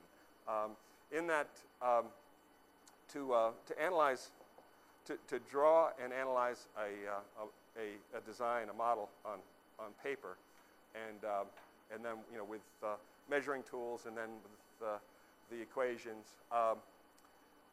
Um, 0.47 0.71
in 1.11 1.27
that, 1.27 1.49
um, 1.81 2.05
to, 3.13 3.33
uh, 3.33 3.51
to 3.67 3.81
analyze, 3.81 4.29
to, 5.05 5.17
to 5.27 5.39
draw 5.49 5.89
and 6.01 6.13
analyze 6.13 6.67
a, 6.77 7.09
uh, 7.09 7.45
a, 7.77 8.17
a 8.17 8.21
design, 8.21 8.69
a 8.69 8.73
model 8.73 9.09
on, 9.25 9.39
on 9.83 9.91
paper, 10.03 10.37
and, 10.95 11.23
um, 11.25 11.47
and 11.93 12.05
then 12.05 12.17
you 12.31 12.37
know, 12.37 12.45
with 12.45 12.61
uh, 12.83 12.95
measuring 13.29 13.63
tools 13.63 14.05
and 14.05 14.15
then 14.15 14.29
with 14.43 14.87
uh, 14.87 14.97
the 15.49 15.61
equations. 15.61 16.37
Um, 16.51 16.77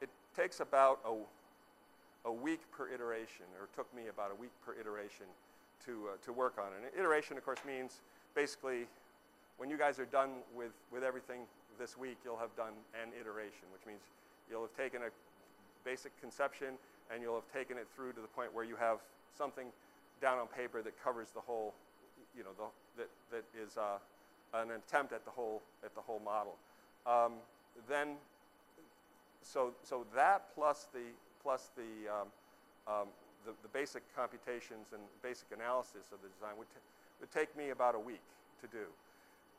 it 0.01 0.09
takes 0.37 0.61
about 0.61 1.01
a, 1.07 1.15
a 2.29 2.33
week 2.33 2.61
per 2.73 2.89
iteration, 2.89 3.47
or 3.61 3.69
took 3.77 3.93
me 3.95 4.09
about 4.09 4.31
a 4.31 4.35
week 4.35 4.53
per 4.65 4.75
iteration 4.79 5.27
to, 5.87 6.11
uh, 6.13 6.25
to 6.25 6.33
work 6.33 6.55
on 6.59 6.73
it. 6.73 6.83
And 6.83 7.01
iteration, 7.01 7.37
of 7.37 7.45
course, 7.45 7.61
means 7.67 8.01
basically 8.35 8.87
when 9.59 9.71
you 9.71 9.77
guys 9.77 9.99
are 9.99 10.07
done 10.07 10.31
with, 10.55 10.73
with 10.93 11.03
everything 11.03 11.43
this 11.79 11.97
week, 11.97 12.19
you'll 12.25 12.39
have 12.39 12.55
done 12.57 12.75
an 12.95 13.11
iteration, 13.21 13.67
which 13.73 13.87
means 13.87 14.01
you'll 14.51 14.63
have 14.63 14.77
taken 14.77 15.03
a 15.03 15.11
basic 15.85 16.19
conception 16.21 16.79
and 17.13 17.23
you'll 17.23 17.35
have 17.35 17.53
taken 17.53 17.79
it 17.79 17.87
through 17.95 18.13
to 18.13 18.21
the 18.21 18.29
point 18.29 18.53
where 18.53 18.65
you 18.65 18.77
have 18.77 18.99
something 19.37 19.67
down 20.21 20.39
on 20.39 20.47
paper 20.47 20.83
that 20.83 20.93
covers 21.03 21.31
the 21.31 21.41
whole, 21.41 21.75
you 22.39 22.45
know, 22.45 22.55
the, 22.57 23.03
that, 23.03 23.11
that 23.35 23.45
is 23.61 23.77
uh, 23.77 23.99
an 24.55 24.71
attempt 24.71 25.13
at 25.13 25.25
the 25.25 25.31
whole, 25.31 25.61
at 25.85 25.95
the 25.95 26.01
whole 26.01 26.23
model. 26.25 26.55
Um, 27.05 27.43
then, 27.89 28.15
so, 29.43 29.73
so 29.83 30.07
that 30.15 30.55
plus 30.55 30.87
the, 30.95 31.11
plus 31.43 31.71
the, 31.77 32.09
um, 32.09 32.29
um, 32.87 33.09
the, 33.45 33.53
the 33.63 33.69
basic 33.69 34.03
computations 34.15 34.87
and 34.93 35.03
basic 35.23 35.49
analysis 35.53 36.15
of 36.15 36.23
the 36.23 36.29
design 36.39 36.57
would, 36.57 36.69
would 37.21 37.33
take 37.33 37.55
me 37.57 37.71
about 37.71 37.97
a 37.97 37.99
week 37.99 38.23
to 38.63 38.69
do. 38.69 38.87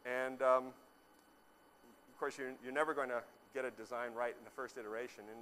And 0.08 0.42
um, 0.42 0.72
of 2.08 2.16
course, 2.18 2.38
you're, 2.38 2.56
you're 2.64 2.74
never 2.74 2.94
going 2.94 3.10
to 3.10 3.22
get 3.54 3.66
a 3.66 3.72
design 3.72 4.16
right 4.16 4.36
in 4.38 4.44
the 4.46 4.56
first 4.56 4.78
iteration, 4.78 5.24
and 5.28 5.42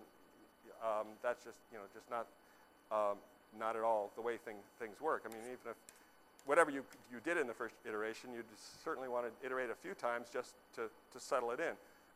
um, 0.81 1.07
that's 1.21 1.43
just 1.43 1.57
you 1.71 1.77
know 1.77 1.85
just 1.93 2.09
not 2.09 2.25
um, 2.91 3.17
not 3.59 3.75
at 3.75 3.83
all 3.83 4.11
the 4.15 4.21
way 4.21 4.37
thing, 4.37 4.55
things 4.79 4.99
work. 5.01 5.23
I 5.25 5.29
mean, 5.29 5.43
even 5.43 5.71
if 5.71 5.77
whatever 6.47 6.71
you 6.71 6.83
you 7.11 7.19
did 7.23 7.37
in 7.37 7.45
the 7.45 7.53
first 7.53 7.75
iteration, 7.87 8.31
you 8.33 8.41
certainly 8.83 9.07
want 9.07 9.25
to 9.27 9.45
iterate 9.45 9.69
a 9.69 9.75
few 9.75 9.93
times 9.93 10.27
just 10.33 10.55
to, 10.75 10.89
to 11.13 11.19
settle 11.19 11.51
it 11.51 11.59
in. 11.59 11.75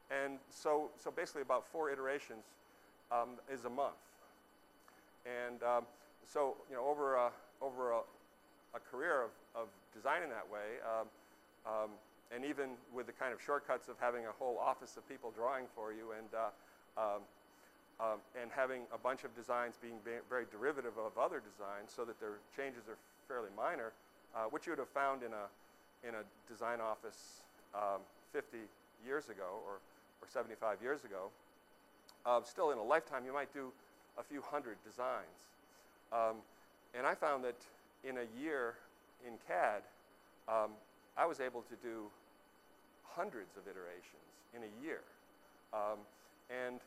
And 0.09 0.39
so 0.49 0.89
so 0.97 1.11
basically, 1.11 1.43
about 1.43 1.67
four 1.67 1.91
iterations 1.91 2.45
um, 3.11 3.37
is 3.53 3.65
a 3.65 3.69
month. 3.69 4.01
And 5.25 5.61
um, 5.61 5.83
so 6.25 6.55
you 6.69 6.75
know 6.75 6.85
over 6.87 7.15
a, 7.15 7.29
over 7.61 7.91
a, 7.91 8.01
a 8.73 8.79
career 8.79 9.21
of, 9.21 9.31
of 9.53 9.67
designing 9.93 10.29
that 10.29 10.49
way. 10.51 10.81
Um, 10.81 11.07
um, 11.61 11.91
and 12.31 12.45
even 12.45 12.79
with 12.95 13.05
the 13.05 13.11
kind 13.11 13.33
of 13.33 13.41
shortcuts 13.43 13.89
of 13.89 13.95
having 13.99 14.25
a 14.25 14.31
whole 14.39 14.57
office 14.57 14.95
of 14.95 15.07
people 15.07 15.31
drawing 15.35 15.65
for 15.75 15.91
you 15.91 16.15
and, 16.15 16.31
uh, 16.31 16.49
um, 16.95 17.21
um, 17.99 18.17
and 18.39 18.49
having 18.55 18.87
a 18.95 18.97
bunch 18.97 19.23
of 19.23 19.35
designs 19.35 19.75
being 19.81 19.99
very 20.29 20.45
derivative 20.49 20.95
of 20.97 21.19
other 21.19 21.43
designs 21.43 21.91
so 21.93 22.05
that 22.05 22.19
their 22.19 22.39
changes 22.55 22.87
are 22.87 22.97
fairly 23.27 23.51
minor, 23.55 23.91
uh, 24.35 24.45
which 24.49 24.65
you 24.65 24.71
would 24.71 24.79
have 24.79 24.89
found 24.89 25.23
in 25.23 25.31
a, 25.33 26.07
in 26.07 26.15
a 26.15 26.23
design 26.51 26.79
office 26.81 27.41
um, 27.75 28.01
50 28.33 28.57
years 29.05 29.29
ago 29.29 29.59
or, 29.65 29.79
or 30.21 30.27
75 30.27 30.81
years 30.81 31.03
ago. 31.03 31.29
Uh, 32.25 32.41
still, 32.43 32.71
in 32.71 32.77
a 32.77 32.83
lifetime, 32.83 33.25
you 33.25 33.33
might 33.33 33.53
do 33.53 33.71
a 34.17 34.23
few 34.23 34.41
hundred 34.41 34.77
designs. 34.85 35.25
Um, 36.11 36.37
and 36.93 37.07
I 37.07 37.15
found 37.15 37.43
that 37.43 37.55
in 38.03 38.17
a 38.17 38.41
year 38.41 38.75
in 39.25 39.33
CAD, 39.47 39.81
um, 40.47 40.71
I 41.17 41.25
was 41.25 41.39
able 41.39 41.61
to 41.61 41.75
do 41.81 42.05
hundreds 43.03 43.57
of 43.57 43.63
iterations 43.63 44.31
in 44.55 44.61
a 44.63 44.85
year. 44.85 45.01
Um, 45.73 45.99
and 46.49 46.79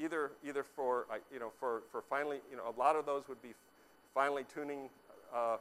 either, 0.00 0.32
either 0.46 0.62
for, 0.62 1.06
uh, 1.10 1.16
you 1.32 1.38
know, 1.38 1.52
for, 1.58 1.82
for 1.90 2.02
finally, 2.08 2.38
you 2.50 2.56
know, 2.56 2.64
a 2.68 2.78
lot 2.78 2.96
of 2.96 3.06
those 3.06 3.28
would 3.28 3.42
be 3.42 3.54
finally 4.14 4.44
tuning 4.52 4.88
uh, 5.34 5.56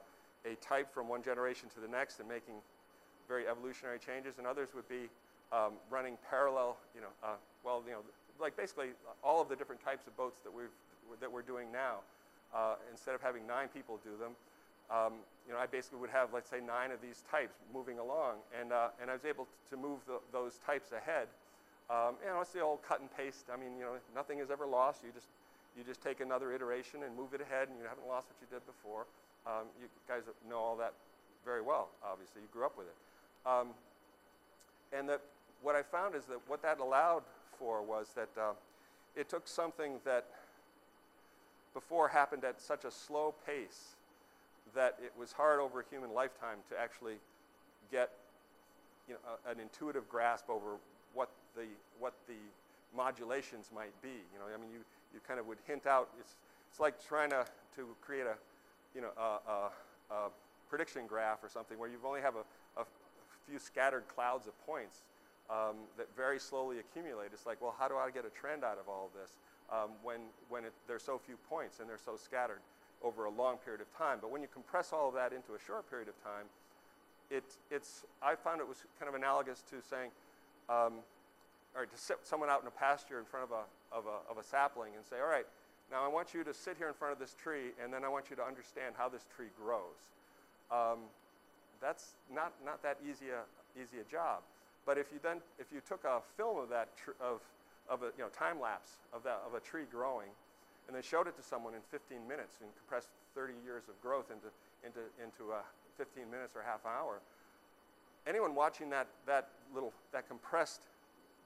a 0.46 0.56
type 0.56 0.94
from 0.94 1.08
one 1.08 1.24
generation 1.24 1.70
to 1.76 1.80
the 1.80 1.88
next 1.88 2.20
and 2.20 2.28
making 2.28 2.56
very 3.28 3.48
evolutionary 3.48 4.00
changes, 4.00 4.38
and 4.38 4.48
others 4.48 4.70
would 4.76 4.88
be 4.90 5.10
um, 5.52 5.74
running 5.90 6.18
parallel, 6.30 6.78
you 6.96 7.02
know, 7.02 7.14
uh, 7.24 7.36
well, 7.64 7.84
you 7.86 7.94
know, 7.94 8.02
like 8.40 8.58
basically 8.58 8.88
all 9.24 9.42
of 9.42 9.48
the 9.48 9.56
different 9.56 9.84
types 9.84 10.08
of 10.08 10.18
boats 10.18 10.40
that, 10.44 10.54
we've, 10.54 10.74
that 11.20 11.32
we're 11.32 11.42
doing 11.46 11.72
now. 11.72 12.00
Uh, 12.54 12.76
instead 12.92 13.16
of 13.16 13.22
having 13.22 13.48
nine 13.48 13.68
people 13.74 14.00
do 14.04 14.12
them, 14.20 14.34
um, 14.92 15.14
you 15.48 15.54
know, 15.54 15.60
I 15.60 15.66
basically 15.66 16.00
would 16.00 16.12
have, 16.12 16.30
let's 16.34 16.50
say, 16.50 16.60
nine 16.60 16.92
of 16.92 17.02
these 17.02 17.24
types 17.30 17.56
moving 17.74 17.98
along, 17.98 18.44
and, 18.54 18.72
uh, 18.72 18.94
and 19.02 19.10
I 19.10 19.14
was 19.14 19.26
able 19.26 19.48
to 19.70 19.78
move 19.78 20.00
the, 20.06 20.20
those 20.32 20.60
types 20.62 20.92
ahead. 20.92 21.28
Um, 21.90 22.16
you 22.22 22.30
know, 22.30 22.42
it's 22.42 22.52
the 22.52 22.62
old 22.62 22.84
cut 22.84 23.02
and 23.02 23.10
paste. 23.18 23.50
I 23.52 23.58
mean, 23.58 23.76
you 23.78 23.84
know, 23.84 23.96
nothing 24.16 24.40
is 24.40 24.52
ever 24.52 24.66
lost. 24.66 25.02
You 25.04 25.12
just, 25.12 25.28
you 25.76 25.84
just 25.84 26.02
take 26.02 26.22
another 26.22 26.54
iteration 26.54 27.04
and 27.04 27.16
move 27.16 27.34
it 27.34 27.42
ahead, 27.42 27.70
and 27.70 27.78
you 27.80 27.90
haven't 27.90 28.08
lost 28.08 28.28
what 28.30 28.38
you 28.40 28.48
did 28.48 28.64
before. 28.66 29.06
Um, 29.46 29.68
you 29.80 29.88
guys 30.08 30.24
know 30.50 30.58
all 30.58 30.78
that 30.78 30.94
very 31.46 31.62
well, 31.62 31.90
obviously. 32.04 32.42
You 32.42 32.48
grew 32.54 32.66
up 32.66 32.78
with 32.78 32.88
it. 32.88 33.50
Um, 33.50 33.70
and 34.98 35.10
that 35.10 35.22
what 35.62 35.76
I 35.76 35.84
found 35.84 36.16
is 36.16 36.26
that 36.26 36.40
what 36.48 36.62
that 36.62 36.80
allowed 36.80 37.24
for 37.58 37.82
was 37.82 38.10
that 38.16 38.30
uh, 38.40 38.52
it 39.16 39.30
took 39.30 39.48
something 39.48 39.94
that 40.06 40.26
before 41.74 42.08
happened 42.08 42.44
at 42.44 42.62
such 42.62 42.86
a 42.86 42.92
slow 42.92 43.34
pace 43.46 43.96
that 44.76 44.98
it 45.04 45.12
was 45.18 45.32
hard 45.32 45.60
over 45.60 45.82
a 45.82 45.84
human 45.90 46.14
lifetime 46.14 46.58
to 46.70 46.80
actually 46.80 47.16
get 47.92 48.12
you 49.08 49.16
know, 49.16 49.20
a, 49.46 49.52
an 49.52 49.60
intuitive 49.60 50.08
grasp 50.10 50.50
over 50.50 50.78
what 51.14 51.30
the, 51.56 51.66
what 52.00 52.14
the 52.28 52.40
modulations 52.96 53.70
might 53.74 53.94
be. 54.02 54.10
You 54.34 54.40
know, 54.40 54.46
I 54.54 54.58
mean, 54.60 54.72
you, 54.72 54.80
you 55.14 55.20
kind 55.28 55.40
of 55.40 55.48
would 55.48 55.60
hint 55.68 55.86
out, 55.86 56.10
it's, 56.20 56.34
it's 56.70 56.80
like 56.80 57.06
trying 57.06 57.30
to, 57.32 57.46
to 57.76 57.88
create 58.02 58.26
a, 58.26 58.36
you 58.96 59.02
know, 59.02 59.12
a, 59.18 59.52
a, 59.52 60.16
a 60.16 60.30
prediction 60.70 61.08
graph 61.08 61.44
or 61.44 61.50
something 61.50 61.78
where 61.78 61.90
you 61.90 61.98
only 62.06 62.22
have 62.22 62.36
a, 62.36 62.82
a 62.82 62.86
few 63.48 63.60
scattered 63.60 64.04
clouds 64.08 64.48
of 64.48 64.54
points 64.66 65.04
um, 65.50 65.76
that 65.98 66.08
very 66.16 66.40
slowly 66.40 66.80
accumulate. 66.80 67.30
It's 67.34 67.46
like, 67.46 67.62
well, 67.62 67.76
how 67.78 67.88
do 67.88 67.96
I 67.96 68.10
get 68.10 68.26
a 68.26 68.30
trend 68.30 68.64
out 68.64 68.78
of 68.80 68.88
all 68.88 69.12
of 69.12 69.20
this 69.20 69.32
um, 69.72 69.92
when, 70.02 70.20
when 70.50 70.66
it, 70.66 70.74
there's 70.88 71.04
so 71.04 71.20
few 71.20 71.36
points 71.50 71.80
and 71.80 71.90
they're 71.90 72.02
so 72.04 72.16
scattered 72.16 72.62
over 73.04 73.26
a 73.26 73.30
long 73.30 73.58
period 73.58 73.82
of 73.82 73.90
time? 73.98 74.20
But 74.22 74.32
when 74.32 74.42
you 74.42 74.48
compress 74.52 74.94
all 74.94 75.10
of 75.10 75.16
that 75.16 75.34
into 75.34 75.54
a 75.54 75.62
short 75.66 75.90
period 75.90 76.08
of 76.08 76.16
time, 76.24 76.46
it, 77.30 77.44
it's, 77.72 78.06
I 78.22 78.36
found 78.36 78.62
it 78.62 78.68
was 78.68 78.86
kind 79.00 79.10
of 79.10 79.16
analogous 79.16 79.64
to 79.70 79.82
saying, 79.90 80.12
um, 80.70 81.04
all 81.74 81.82
right, 81.82 81.92
to 81.92 81.98
sit 81.98 82.18
someone 82.24 82.50
out 82.50 82.62
in 82.62 82.68
a 82.68 82.78
pasture 82.78 83.20
in 83.20 83.26
front 83.26 83.50
of 83.50 83.52
a, 83.52 83.64
of, 83.96 84.06
a, 84.06 84.32
of 84.32 84.38
a 84.38 84.44
sapling 84.44 84.94
and 84.96 85.04
say, 85.06 85.18
all 85.20 85.30
right, 85.30 85.46
now 85.94 86.04
I 86.04 86.10
want 86.10 86.34
you 86.34 86.44
to 86.44 86.54
sit 86.56 86.76
here 86.76 86.88
in 86.88 86.96
front 86.96 87.14
of 87.14 87.20
this 87.20 87.36
tree, 87.38 87.70
and 87.78 87.94
then 87.94 88.04
I 88.04 88.10
want 88.10 88.34
you 88.34 88.36
to 88.38 88.42
understand 88.42 88.98
how 88.98 89.08
this 89.08 89.30
tree 89.30 89.54
grows. 89.54 90.10
Um, 90.74 91.06
that's 91.80 92.18
not, 92.34 92.52
not 92.66 92.82
that 92.82 92.98
easy 93.06 93.30
a, 93.30 93.46
easy 93.78 94.02
a 94.02 94.08
job. 94.10 94.42
But 94.90 94.98
if 94.98 95.14
you 95.14 95.20
then, 95.22 95.38
if 95.62 95.70
you 95.70 95.86
took 95.86 96.04
a 96.04 96.26
film 96.36 96.58
of 96.58 96.68
that, 96.74 96.98
tr- 96.98 97.14
of, 97.22 97.46
of 97.88 98.02
a 98.02 98.10
you 98.18 98.26
know, 98.26 98.34
time 98.34 98.60
lapse 98.60 98.98
of, 99.14 99.22
that, 99.22 99.46
of 99.46 99.54
a 99.54 99.62
tree 99.62 99.86
growing, 99.86 100.34
and 100.88 100.98
then 100.98 101.04
showed 101.06 101.30
it 101.30 101.38
to 101.38 101.46
someone 101.46 101.78
in 101.78 101.86
15 101.94 102.26
minutes 102.28 102.58
and 102.66 102.74
compressed 102.74 103.14
30 103.38 103.54
years 103.64 103.86
of 103.86 103.94
growth 104.02 104.34
into, 104.34 104.50
into, 104.82 105.06
into 105.22 105.54
a 105.54 105.62
15 106.02 106.26
minutes 106.26 106.58
or 106.58 106.66
half 106.66 106.82
hour, 106.90 107.22
anyone 108.26 108.56
watching 108.58 108.90
that, 108.90 109.06
that 109.30 109.50
little, 109.76 109.94
that 110.12 110.28
compressed 110.28 110.82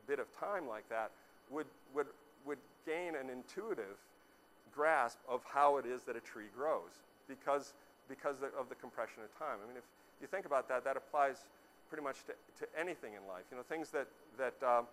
bit 0.07 0.19
of 0.19 0.31
time 0.39 0.71
like 0.71 0.87
that 0.87 1.11
would, 1.51 1.67
would, 1.93 2.07
would 2.47 2.63
gain 2.87 3.11
an 3.19 3.27
intuitive 3.29 3.99
grasp 4.77 5.17
of 5.27 5.41
how 5.43 5.77
it 5.77 5.85
is 5.85 6.03
that 6.03 6.15
a 6.15 6.21
tree 6.21 6.53
grows 6.55 7.01
because, 7.27 7.73
because 8.07 8.37
of 8.57 8.69
the 8.69 8.75
compression 8.75 9.23
of 9.25 9.33
time. 9.37 9.57
I 9.63 9.67
mean, 9.67 9.75
if 9.75 9.83
you 10.21 10.27
think 10.27 10.45
about 10.45 10.69
that, 10.69 10.85
that 10.85 10.95
applies 10.95 11.49
pretty 11.89 12.03
much 12.03 12.17
to, 12.29 12.33
to 12.61 12.65
anything 12.77 13.13
in 13.17 13.27
life. 13.27 13.45
You 13.49 13.57
know, 13.57 13.63
things 13.63 13.89
that, 13.89 14.07
that, 14.37 14.55
um, 14.61 14.85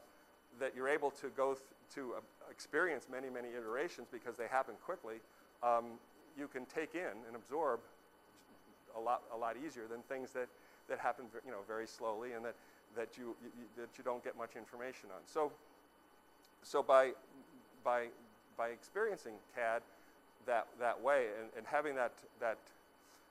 that 0.59 0.73
you're 0.75 0.88
able 0.88 1.11
to 1.20 1.29
go 1.37 1.53
th- 1.53 1.64
to 1.94 2.14
uh, 2.16 2.51
experience 2.51 3.07
many, 3.12 3.29
many 3.29 3.49
iterations 3.49 4.09
because 4.11 4.37
they 4.37 4.49
happen 4.49 4.75
quickly, 4.83 5.20
um, 5.62 6.01
you 6.38 6.49
can 6.49 6.64
take 6.64 6.94
in 6.94 7.14
and 7.29 7.37
absorb 7.37 7.81
a 8.97 9.01
lot, 9.01 9.23
a 9.35 9.37
lot 9.37 9.57
easier 9.61 9.85
than 9.87 10.01
things 10.09 10.33
that, 10.33 10.49
that 10.88 10.99
happen 10.99 11.27
you 11.44 11.51
know, 11.51 11.62
very 11.68 11.87
slowly 11.87 12.33
and 12.33 12.44
that, 12.44 12.55
that, 12.97 13.18
you, 13.18 13.37
you, 13.42 13.66
that 13.77 13.90
you 13.99 14.05
don't 14.05 14.25
get 14.25 14.37
much 14.38 14.57
information 14.57 15.11
on. 15.14 15.20
So, 15.27 15.53
so 16.62 16.83
by, 16.83 17.12
by, 17.85 18.07
by 18.57 18.69
experiencing 18.69 19.35
CAD 19.55 19.83
that, 20.47 20.67
that 20.79 21.01
way 21.01 21.27
and, 21.40 21.49
and 21.57 21.67
having 21.67 21.95
that, 21.95 22.12
that, 22.40 22.59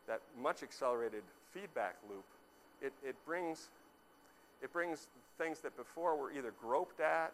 that 0.07 0.21
much 0.41 0.63
accelerated 0.63 1.23
feedback 1.53 1.95
loop, 2.09 2.25
it, 2.81 2.93
it, 3.05 3.15
brings, 3.25 3.69
it 4.61 4.71
brings 4.73 5.07
things 5.37 5.59
that 5.59 5.75
before 5.77 6.15
were 6.15 6.31
either 6.31 6.53
groped 6.61 6.99
at 6.99 7.33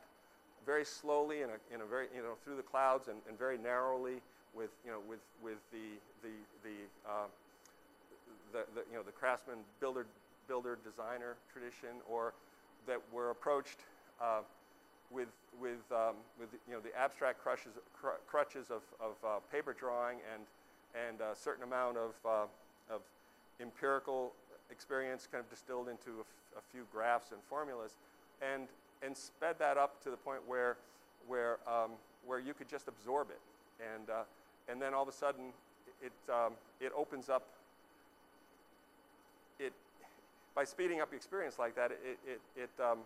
very 0.66 0.86
slowly 0.86 1.42
in 1.42 1.50
a, 1.50 1.74
in 1.74 1.82
a 1.82 1.86
very, 1.86 2.08
you 2.16 2.22
know, 2.22 2.34
through 2.44 2.56
the 2.56 2.62
clouds 2.62 3.08
and, 3.08 3.18
and 3.28 3.38
very 3.38 3.58
narrowly 3.58 4.22
with, 4.54 4.70
you 4.86 4.92
know, 4.92 5.00
with, 5.08 5.20
with 5.44 5.58
the, 5.72 5.98
the, 6.22 6.34
the, 6.64 6.76
uh, 7.10 7.26
the, 8.52 8.66
the, 8.76 8.82
you 8.92 8.98
know, 8.98 9.04
the 9.04 9.12
craftsman, 9.12 9.58
builder, 9.80 10.06
builder, 10.48 10.78
designer 10.84 11.36
tradition, 11.52 11.90
or 12.10 12.34
that 12.88 13.00
were 13.14 13.30
approached 13.30 13.78
uh, 14.22 14.42
with, 15.12 15.30
with, 15.60 15.82
um, 15.92 16.16
with 16.40 16.50
you 16.68 16.74
know, 16.74 16.80
the 16.80 16.96
abstract 16.98 17.42
crutches, 17.42 17.74
cr 17.94 18.10
crutches 18.28 18.70
of, 18.70 18.82
of 19.00 19.14
uh, 19.26 19.40
paper 19.52 19.76
drawing 19.78 20.18
and, 20.34 20.44
and 21.08 21.22
a 21.22 21.36
certain 21.36 21.64
amount 21.64 21.98
of, 21.98 22.12
uh, 22.26 22.94
of 22.94 23.02
empirical 23.60 24.32
experience 24.72 25.28
kind 25.32 25.44
of 25.44 25.50
distilled 25.50 25.88
into 25.90 26.22
a, 26.22 26.24
few 26.74 26.86
graphs 26.92 27.32
and 27.32 27.40
formulas, 27.50 27.94
and, 28.42 28.68
and 29.02 29.16
sped 29.16 29.56
that 29.60 29.78
up 29.78 30.04
to 30.04 30.10
the 30.12 30.18
point 30.18 30.42
where, 30.46 30.76
where, 31.26 31.58
um, 31.66 31.92
where 32.28 32.38
you 32.38 32.54
could 32.54 32.68
just 32.68 32.90
absorb 32.90 33.30
it. 33.30 33.40
And, 33.96 34.10
uh, 34.10 34.24
and 34.68 34.82
then 34.82 34.94
all 34.94 35.04
of 35.04 35.08
a 35.08 35.14
sudden, 35.14 35.54
it, 36.04 36.12
um, 36.30 36.54
it 36.82 36.92
opens 36.98 37.30
up, 37.30 37.48
it, 39.58 39.72
by 40.54 40.66
speeding 40.66 41.00
up 41.00 41.12
the 41.12 41.16
experience 41.16 41.58
like 41.58 41.76
that, 41.76 41.92
it, 41.92 42.20
it, 42.28 42.42
it, 42.58 42.70
um, 42.84 43.00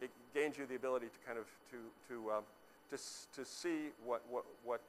it 0.00 0.10
gains 0.34 0.56
you 0.58 0.66
the 0.66 0.76
ability 0.76 1.06
to 1.06 1.20
kind 1.26 1.38
of, 1.38 1.46
to, 1.70 1.78
to, 2.08 2.30
um, 2.30 2.44
to, 2.90 2.96
to 2.96 3.44
see 3.44 3.92
what, 4.04 4.22
what, 4.30 4.44
what, 4.64 4.80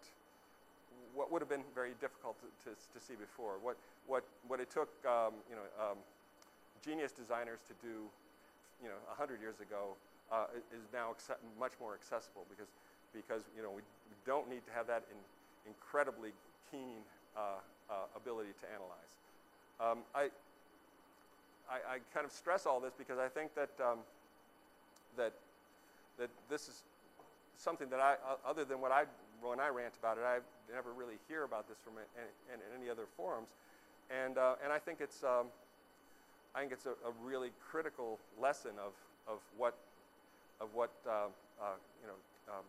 what 1.13 1.32
would 1.32 1.41
have 1.41 1.50
been 1.50 1.67
very 1.76 1.91
difficult 2.00 2.38
to, 2.39 2.47
to, 2.69 2.76
to 2.76 2.97
see 3.04 3.13
before. 3.15 3.60
What, 3.62 3.78
what, 4.08 4.24
what 4.47 4.60
it 4.60 4.71
took, 4.71 4.89
um, 5.06 5.34
you 5.50 5.56
know, 5.56 5.67
um, 5.80 5.97
genius 6.84 7.12
designers 7.12 7.60
to 7.67 7.74
do, 7.86 8.08
you 8.82 8.89
know, 8.89 8.97
100 9.13 9.39
years 9.39 9.60
ago 9.60 9.93
uh, 10.32 10.47
is 10.74 10.88
now 10.93 11.13
much 11.60 11.74
more 11.80 11.93
accessible 11.93 12.47
because, 12.50 12.71
because 13.13 13.43
you 13.56 13.62
know, 13.62 13.69
we, 13.69 13.84
we, 14.10 14.15
don't 14.26 14.47
need 14.50 14.63
to 14.65 14.71
have 14.71 14.86
that 14.86 15.04
in 15.10 15.17
incredibly 15.65 16.30
keen 16.69 17.02
uh, 17.36 17.58
uh, 17.89 17.93
ability 18.15 18.54
to 18.62 18.65
analyze. 18.69 19.13
Um, 19.82 20.06
I, 20.13 20.30
I, 21.69 21.95
I, 21.95 21.97
kind 22.13 22.26
of 22.26 22.32
stress 22.32 22.65
all 22.65 22.80
this 22.80 22.93
because 22.97 23.17
I 23.17 23.28
think 23.28 23.54
that, 23.56 23.71
um, 23.84 24.00
that, 25.17 25.34
that 26.17 26.30
this 26.50 26.67
is 26.67 26.84
something 27.58 27.89
that 27.89 28.00
I, 28.00 28.15
other 28.47 28.65
than 28.65 28.82
what 28.82 28.91
I, 28.91 29.06
when 29.41 29.60
I 29.60 29.69
rant 29.69 29.93
about 30.00 30.17
it, 30.17 30.24
I 30.24 30.39
never 30.74 30.91
really 30.93 31.17
hear 31.28 31.43
about 31.43 31.67
this 31.67 31.78
from 31.84 31.93
any, 31.97 32.28
in 32.54 32.82
any 32.82 32.89
other 32.89 33.06
forums. 33.17 33.50
And, 34.10 34.38
uh, 34.38 34.56
and 34.63 34.74
I 34.74 34.80
think 34.80 35.00
it's, 35.00 35.24
um, 35.24 35.47
I 36.54 36.60
think 36.60 36.74
it's 36.74 36.86
a, 36.86 36.91
a, 37.08 37.13
really 37.24 37.52
critical 37.63 38.19
lesson 38.41 38.71
of, 38.78 38.91
of 39.28 39.39
what, 39.58 39.78
of 40.60 40.67
what 40.74 40.91
uh, 41.08 41.32
uh, 41.62 41.78
you 42.02 42.08
know, 42.08 42.54
um, 42.54 42.65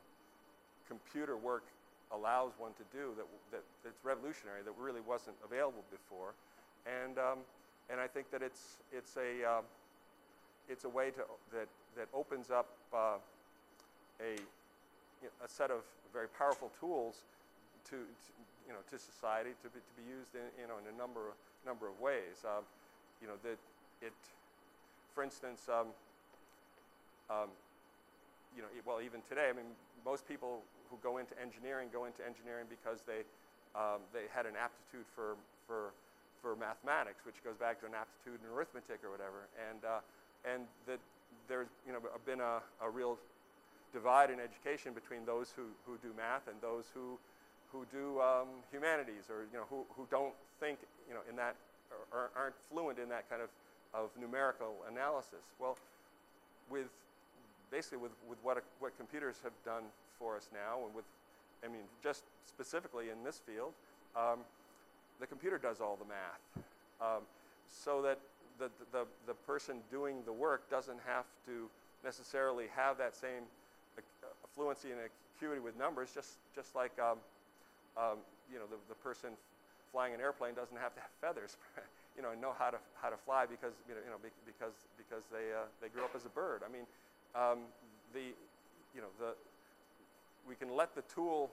computer 0.86 1.36
work 1.36 1.64
allows 2.12 2.52
one 2.58 2.72
to 2.74 2.84
do 2.92 3.10
that, 3.16 3.26
that 3.50 3.62
that's 3.82 4.04
revolutionary, 4.04 4.62
that 4.62 4.74
really 4.78 5.00
wasn't 5.00 5.36
available 5.44 5.82
before. 5.90 6.34
And, 6.86 7.18
um, 7.18 7.38
and 7.90 8.00
I 8.00 8.06
think 8.06 8.30
that 8.30 8.42
it's, 8.42 8.78
it's, 8.92 9.16
a, 9.16 9.44
uh, 9.44 9.62
it's 10.68 10.84
a 10.84 10.88
way 10.88 11.10
to, 11.10 11.22
that, 11.52 11.68
that 11.96 12.08
opens 12.14 12.50
up 12.50 12.68
uh, 12.92 13.16
a, 14.20 14.38
a 15.44 15.48
set 15.48 15.70
of 15.70 15.82
very 16.12 16.28
powerful 16.28 16.70
tools 16.78 17.24
to, 17.88 17.96
to, 17.96 18.30
you 18.66 18.72
know, 18.72 18.80
to 18.90 18.98
society 18.98 19.50
to 19.62 19.68
be, 19.68 19.80
to 19.80 19.92
be 19.96 20.06
used 20.06 20.34
in, 20.34 20.46
you 20.60 20.68
know, 20.68 20.78
in 20.78 20.86
a 20.92 20.96
number, 20.96 21.32
of, 21.32 21.36
number 21.66 21.88
of 21.88 21.98
ways. 22.00 22.44
Um, 22.44 22.64
you 23.20 23.28
know, 23.28 23.38
that 23.42 23.58
it, 24.02 24.14
for 25.14 25.22
instance, 25.22 25.68
um, 25.68 25.94
um, 27.30 27.48
you 28.56 28.60
know, 28.60 28.68
well, 28.84 29.00
even 29.00 29.24
today, 29.28 29.48
I 29.48 29.54
mean, 29.56 29.72
most 30.04 30.28
people 30.28 30.60
who 30.90 30.98
go 31.00 31.16
into 31.16 31.32
engineering 31.40 31.88
go 31.88 32.04
into 32.04 32.20
engineering 32.20 32.68
because 32.68 33.00
they, 33.08 33.24
um, 33.72 34.04
they 34.12 34.28
had 34.28 34.44
an 34.44 34.58
aptitude 34.58 35.08
for, 35.16 35.40
for, 35.64 35.96
for 36.44 36.52
mathematics, 36.58 37.24
which 37.24 37.40
goes 37.40 37.56
back 37.56 37.80
to 37.80 37.86
an 37.88 37.96
aptitude 37.96 38.36
in 38.44 38.48
arithmetic 38.52 39.00
or 39.00 39.08
whatever. 39.08 39.48
And, 39.56 39.80
uh, 39.86 40.04
and 40.44 40.68
that 40.84 41.00
there's 41.52 41.68
you 41.86 41.92
know, 41.92 42.00
been 42.24 42.40
a, 42.40 42.64
a 42.80 42.88
real 42.88 43.18
divide 43.92 44.30
in 44.30 44.40
education 44.40 44.96
between 44.96 45.28
those 45.28 45.52
who, 45.54 45.68
who 45.84 46.00
do 46.00 46.08
math 46.16 46.48
and 46.48 46.56
those 46.64 46.88
who, 46.96 47.20
who 47.68 47.84
do 47.92 48.16
um, 48.24 48.48
humanities 48.72 49.28
or 49.28 49.44
you 49.52 49.60
know, 49.60 49.68
who, 49.68 49.84
who 49.92 50.08
don't 50.10 50.32
think 50.60 50.78
you 51.06 51.12
know, 51.12 51.20
in 51.28 51.36
that 51.36 51.54
or 52.10 52.30
aren't 52.34 52.54
fluent 52.72 52.98
in 52.98 53.10
that 53.10 53.28
kind 53.28 53.42
of, 53.44 53.52
of 53.92 54.08
numerical 54.18 54.80
analysis. 54.88 55.44
Well, 55.60 55.76
with 56.70 56.88
basically 57.70 57.98
with, 57.98 58.12
with 58.26 58.38
what, 58.42 58.64
what 58.80 58.96
computers 58.96 59.36
have 59.44 59.52
done 59.62 59.84
for 60.18 60.36
us 60.36 60.48
now, 60.54 60.86
and 60.86 60.94
with, 60.94 61.04
I 61.62 61.68
mean, 61.68 61.84
just 62.02 62.24
specifically 62.48 63.10
in 63.12 63.22
this 63.24 63.42
field, 63.44 63.72
um, 64.16 64.40
the 65.20 65.26
computer 65.26 65.58
does 65.58 65.82
all 65.82 65.98
the 66.00 66.08
math. 66.08 66.64
Um, 67.00 67.22
so 67.68 68.00
that 68.00 68.18
the, 68.58 68.70
the, 68.92 69.06
the 69.26 69.34
person 69.34 69.78
doing 69.90 70.16
the 70.24 70.32
work 70.32 70.68
doesn't 70.70 71.00
have 71.06 71.24
to 71.46 71.68
necessarily 72.04 72.66
have 72.74 72.98
that 72.98 73.16
same 73.16 73.44
fluency 74.54 74.90
and 74.90 75.00
acuity 75.36 75.60
with 75.60 75.76
numbers, 75.78 76.10
just, 76.14 76.36
just 76.54 76.74
like, 76.74 76.92
um, 76.98 77.18
um, 77.96 78.18
you 78.52 78.58
know, 78.58 78.66
the, 78.68 78.76
the 78.88 78.94
person 78.94 79.30
flying 79.90 80.14
an 80.14 80.20
airplane 80.20 80.54
doesn't 80.54 80.76
have 80.76 80.94
to 80.94 81.00
have 81.00 81.12
feathers, 81.20 81.56
you 82.16 82.22
know, 82.22 82.32
and 82.32 82.40
know 82.40 82.52
how 82.58 82.70
to, 82.70 82.78
how 83.00 83.08
to 83.08 83.16
fly 83.16 83.46
because, 83.46 83.72
you 83.88 83.94
know, 83.94 84.00
you 84.04 84.10
know 84.10 84.20
because, 84.46 84.74
because 84.96 85.24
they, 85.32 85.52
uh, 85.52 85.68
they 85.80 85.88
grew 85.88 86.04
up 86.04 86.14
as 86.16 86.24
a 86.24 86.32
bird. 86.32 86.62
I 86.64 86.70
mean, 86.72 86.86
um, 87.34 87.68
the, 88.12 88.32
you 88.94 89.00
know, 89.00 89.12
the, 89.18 89.34
we 90.48 90.54
can 90.54 90.74
let 90.74 90.94
the 90.94 91.02
tool 91.02 91.50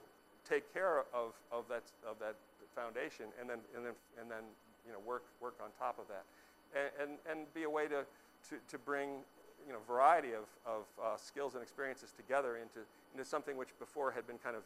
take 0.48 0.72
care 0.72 1.04
of, 1.12 1.32
of, 1.52 1.64
that, 1.68 1.84
of 2.04 2.18
that 2.20 2.36
foundation 2.74 3.26
and 3.40 3.48
then, 3.48 3.60
and 3.76 3.84
then, 3.84 3.96
and 4.20 4.30
then 4.30 4.44
you 4.86 4.92
know, 4.92 5.00
work, 5.04 5.24
work 5.40 5.56
on 5.60 5.68
top 5.78 5.98
of 5.98 6.08
that. 6.08 6.24
And, 6.70 7.18
and, 7.28 7.52
be 7.52 7.64
a 7.64 7.70
way 7.70 7.88
to, 7.88 8.06
to, 8.48 8.54
to 8.68 8.78
bring 8.78 9.26
you 9.66 9.72
know, 9.72 9.80
variety 9.88 10.28
of, 10.32 10.46
of 10.64 10.84
uh, 11.02 11.16
skills 11.16 11.54
and 11.54 11.62
experiences 11.62 12.12
together 12.16 12.56
into, 12.56 12.86
into 13.12 13.24
something 13.28 13.56
which 13.56 13.70
before 13.80 14.12
had 14.12 14.26
been 14.26 14.38
kind 14.38 14.54
of 14.54 14.62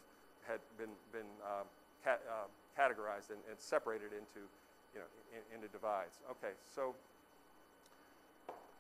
had 0.47 0.61
been, 0.77 0.91
been 1.13 1.29
uh, 1.43 1.65
cat, 2.05 2.21
uh, 2.29 2.45
categorized 2.79 3.31
and, 3.31 3.41
and, 3.49 3.59
separated 3.59 4.13
into, 4.13 4.45
you 4.93 5.01
know, 5.01 5.07
in, 5.33 5.57
into 5.57 5.69
divides. 5.69 6.19
Okay, 6.31 6.53
so 6.75 6.95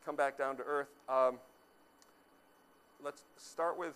come 0.05 0.17
back 0.17 0.37
down 0.37 0.57
to 0.57 0.63
earth. 0.63 0.93
Um, 1.09 1.39
let's 3.03 3.23
start 3.39 3.79
with 3.79 3.95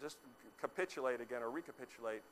just 0.00 0.16
capitulate 0.60 1.20
again 1.20 1.42
or 1.42 1.50
recapitulate 1.50 2.22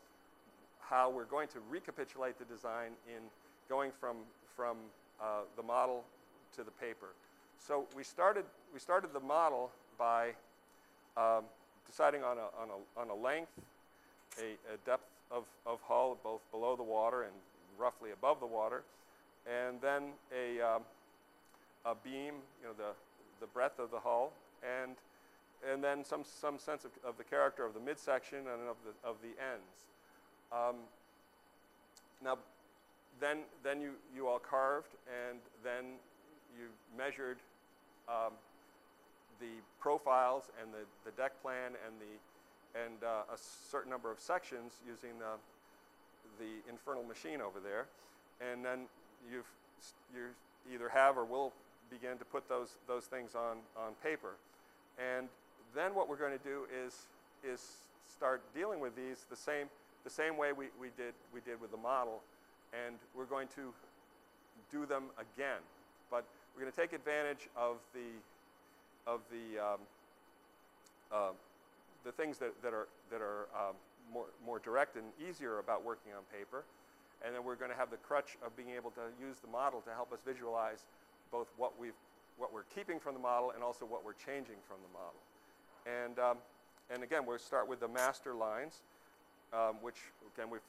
how 0.81 1.11
we're 1.11 1.25
going 1.25 1.49
to 1.49 1.59
recapitulate 1.69 2.39
the 2.39 2.45
design 2.45 2.93
in 3.07 3.23
going 3.69 3.91
from, 4.01 4.17
from 4.57 4.77
uh, 5.21 5.41
the 5.57 5.63
model 5.63 6.05
to 6.57 6.63
the 6.63 6.71
paper. 6.73 7.09
So 7.59 7.85
we 7.97 8.05
started, 8.05 8.45
we 8.73 8.81
started 8.81 9.13
the 9.13 9.21
model 9.21 9.71
by 9.99 10.31
um, 11.17 11.45
deciding 11.87 12.23
on 12.23 12.39
a, 12.39 12.49
on 12.61 12.69
a, 12.71 13.01
on 13.01 13.11
a 13.11 13.15
length, 13.15 13.53
a, 14.39 14.53
a 14.73 14.77
depth 14.87 15.09
of, 15.31 15.45
of 15.67 15.81
hull 15.83 16.17
both 16.23 16.41
below 16.51 16.77
the 16.77 16.83
water 16.83 17.23
and 17.23 17.33
roughly 17.79 18.11
above 18.13 18.41
the 18.41 18.47
water, 18.47 18.83
and 19.47 19.81
then 19.81 20.03
a, 20.35 20.61
um, 20.61 20.83
a 21.85 21.95
beam, 21.95 22.35
you 22.61 22.67
know, 22.67 22.75
the, 22.77 22.93
the 23.41 23.47
breadth 23.47 23.79
of 23.79 23.91
the 23.91 24.01
hull, 24.01 24.33
and 24.63 24.97
and 25.69 25.83
then 25.83 26.05
some, 26.05 26.23
some 26.23 26.57
sense 26.57 26.85
of, 26.85 26.93
of 27.05 27.19
the 27.19 27.25
character 27.25 27.65
of 27.65 27.75
the 27.75 27.81
midsection 27.81 28.39
and 28.39 28.69
of 28.71 28.77
the, 28.87 29.09
of 29.09 29.17
the 29.23 29.35
ends. 29.43 29.89
Um, 30.53 30.77
now, 32.23 32.39
then, 33.21 33.39
then 33.63 33.81
you, 33.81 33.93
you 34.15 34.27
all 34.27 34.39
carved, 34.39 34.95
and 35.07 35.39
then 35.65 35.99
you 36.57 36.67
measured 36.97 37.39
um, 38.09 38.33
the 39.41 39.61
profiles 39.81 40.51
and 40.61 40.73
the, 40.73 40.85
the 41.05 41.15
deck 41.17 41.33
plan 41.43 41.73
and 41.87 41.95
the 42.01 42.15
and 42.75 43.03
uh, 43.03 43.25
a 43.33 43.39
certain 43.71 43.91
number 43.91 44.11
of 44.11 44.21
sections 44.21 44.75
using 44.87 45.19
the 45.19 45.35
the 46.39 46.71
infernal 46.71 47.03
machine 47.03 47.41
over 47.41 47.59
there, 47.61 47.87
and 48.41 48.65
then 48.65 48.87
you've 49.31 49.49
you 50.15 50.27
either 50.73 50.89
have 50.89 51.17
or 51.17 51.25
will 51.25 51.53
begin 51.91 52.19
to 52.19 52.25
put 52.25 52.49
those 52.49 52.77
those 52.87 53.05
things 53.05 53.35
on 53.35 53.59
on 53.77 53.93
paper, 54.03 54.35
and 54.99 55.29
then 55.75 55.95
what 55.95 56.09
we're 56.09 56.17
going 56.17 56.37
to 56.37 56.45
do 56.45 56.67
is 56.85 57.09
is 57.43 57.79
start 58.07 58.43
dealing 58.55 58.81
with 58.81 58.95
these 58.97 59.25
the 59.31 59.37
same 59.37 59.67
the 60.05 60.11
same 60.11 60.37
way 60.37 60.53
we, 60.53 60.67
we 60.81 60.89
did 60.97 61.15
we 61.33 61.41
did 61.41 61.61
with 61.61 61.71
the 61.71 61.77
model, 61.77 62.23
and 62.73 62.97
we're 63.17 63.25
going 63.25 63.49
to 63.57 63.73
do 64.71 64.87
them 64.87 65.05
again, 65.17 65.61
but 66.11 66.25
we're 66.55 66.63
going 66.63 66.73
to 66.73 66.81
take 66.81 66.93
advantage 66.93 67.49
of 67.57 67.77
the 67.95 68.09
of 69.11 69.21
the 69.31 69.59
um, 69.63 69.81
uh, 71.13 71.33
the 72.05 72.13
things 72.13 72.39
that, 72.39 72.53
that 72.63 72.75
are 72.75 72.89
that 73.11 73.21
are 73.21 73.49
um, 73.57 73.75
more 74.13 74.27
more 74.45 74.59
direct 74.59 74.97
and 74.97 75.07
easier 75.19 75.59
about 75.59 75.85
working 75.85 76.13
on 76.13 76.23
paper, 76.37 76.65
and 77.25 77.35
then 77.35 77.45
we're 77.45 77.57
going 77.57 77.71
to 77.71 77.77
have 77.77 77.91
the 77.91 77.97
crutch 77.97 78.37
of 78.45 78.57
being 78.57 78.71
able 78.71 78.91
to 78.91 79.01
use 79.21 79.37
the 79.41 79.49
model 79.49 79.81
to 79.83 79.91
help 79.91 80.13
us 80.13 80.21
visualize 80.27 80.85
both 81.31 81.49
what 81.57 81.79
we've 81.81 81.97
what 82.37 82.53
we're 82.53 82.69
keeping 82.75 83.01
from 83.01 83.15
the 83.15 83.21
model 83.21 83.51
and 83.51 83.63
also 83.63 83.85
what 83.85 84.05
we're 84.05 84.19
changing 84.19 84.57
from 84.69 84.77
the 84.85 84.93
model. 84.93 85.21
And 85.87 86.19
um, 86.19 86.37
and 86.91 87.03
again, 87.03 87.27
we'll 87.27 87.39
start 87.39 87.69
with 87.69 87.81
the 87.81 87.89
master 87.89 88.35
lines, 88.35 88.83
um, 89.53 89.77
which 89.81 89.97
again 90.35 90.51
we've 90.51 90.61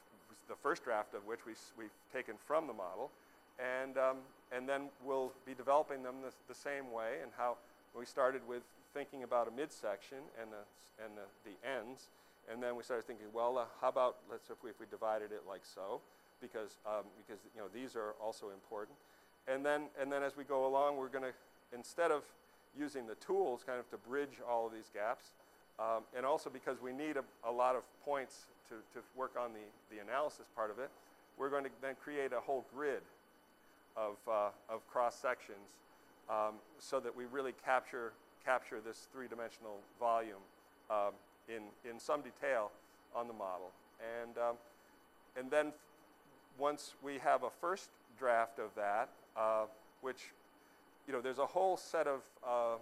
the 0.50 0.56
first 0.56 0.84
draft 0.84 1.14
of 1.14 1.24
which 1.24 1.46
we, 1.46 1.54
we've 1.78 1.94
taken 2.12 2.34
from 2.44 2.66
the 2.66 2.74
model, 2.74 3.10
and 3.56 3.96
um, 3.96 4.18
and 4.50 4.68
then 4.68 4.90
we'll 5.06 5.32
be 5.46 5.54
developing 5.54 6.02
them 6.02 6.16
the, 6.26 6.32
the 6.48 6.58
same 6.58 6.90
way 6.92 7.22
and 7.22 7.30
how 7.38 7.56
we 7.96 8.04
started 8.04 8.42
with 8.48 8.62
thinking 8.92 9.22
about 9.22 9.46
a 9.46 9.50
midsection 9.52 10.18
and 10.42 10.50
the, 10.50 10.62
and 11.04 11.14
the, 11.14 11.26
the 11.46 11.54
ends, 11.62 12.08
and 12.50 12.60
then 12.60 12.74
we 12.74 12.82
started 12.82 13.06
thinking, 13.06 13.26
well, 13.32 13.56
uh, 13.56 13.64
how 13.80 13.88
about 13.88 14.16
let's 14.28 14.50
if 14.50 14.58
we, 14.62 14.70
if 14.70 14.80
we 14.80 14.86
divided 14.90 15.30
it 15.30 15.42
like 15.48 15.62
so, 15.62 16.00
because 16.42 16.76
um, 16.84 17.06
because 17.16 17.40
you 17.54 17.62
know 17.62 17.68
these 17.72 17.94
are 17.94 18.18
also 18.20 18.50
important, 18.50 18.98
and 19.46 19.64
then 19.64 19.86
and 20.02 20.10
then 20.10 20.22
as 20.22 20.36
we 20.36 20.42
go 20.42 20.66
along, 20.66 20.96
we're 20.96 21.08
going 21.08 21.24
to 21.24 21.32
instead 21.72 22.10
of 22.10 22.22
using 22.76 23.06
the 23.06 23.14
tools 23.16 23.62
kind 23.64 23.78
of 23.78 23.88
to 23.90 23.96
bridge 23.96 24.42
all 24.48 24.66
of 24.66 24.72
these 24.72 24.90
gaps, 24.92 25.30
um, 25.78 26.02
and 26.16 26.26
also 26.26 26.50
because 26.50 26.82
we 26.82 26.92
need 26.92 27.16
a, 27.16 27.24
a 27.48 27.52
lot 27.52 27.76
of 27.76 27.82
points 28.04 28.46
to, 28.70 28.76
to 28.94 29.04
work 29.16 29.34
on 29.38 29.50
the, 29.52 29.94
the 29.94 30.00
analysis 30.00 30.46
part 30.56 30.70
of 30.70 30.78
it, 30.78 30.90
we're 31.38 31.50
going 31.50 31.64
to 31.64 31.70
then 31.82 31.94
create 32.02 32.32
a 32.32 32.40
whole 32.40 32.64
grid 32.74 33.02
of, 33.96 34.16
uh, 34.28 34.48
of 34.68 34.86
cross 34.90 35.14
sections 35.14 35.58
um, 36.30 36.54
so 36.78 37.00
that 37.00 37.14
we 37.14 37.24
really 37.26 37.54
capture, 37.64 38.12
capture 38.44 38.80
this 38.80 39.08
three-dimensional 39.12 39.78
volume 39.98 40.42
um, 40.90 41.12
in, 41.48 41.62
in 41.88 41.98
some 41.98 42.22
detail 42.22 42.70
on 43.14 43.26
the 43.26 43.32
model. 43.32 43.70
And, 44.22 44.38
um, 44.38 44.56
and 45.36 45.50
then 45.50 45.72
once 46.58 46.94
we 47.02 47.18
have 47.18 47.42
a 47.42 47.50
first 47.60 47.90
draft 48.18 48.58
of 48.58 48.70
that, 48.76 49.08
uh, 49.36 49.64
which, 50.00 50.32
you 51.06 51.12
know, 51.12 51.20
there's 51.20 51.38
a 51.38 51.46
whole 51.46 51.76
set 51.76 52.06
of, 52.06 52.20
uh, 52.46 52.76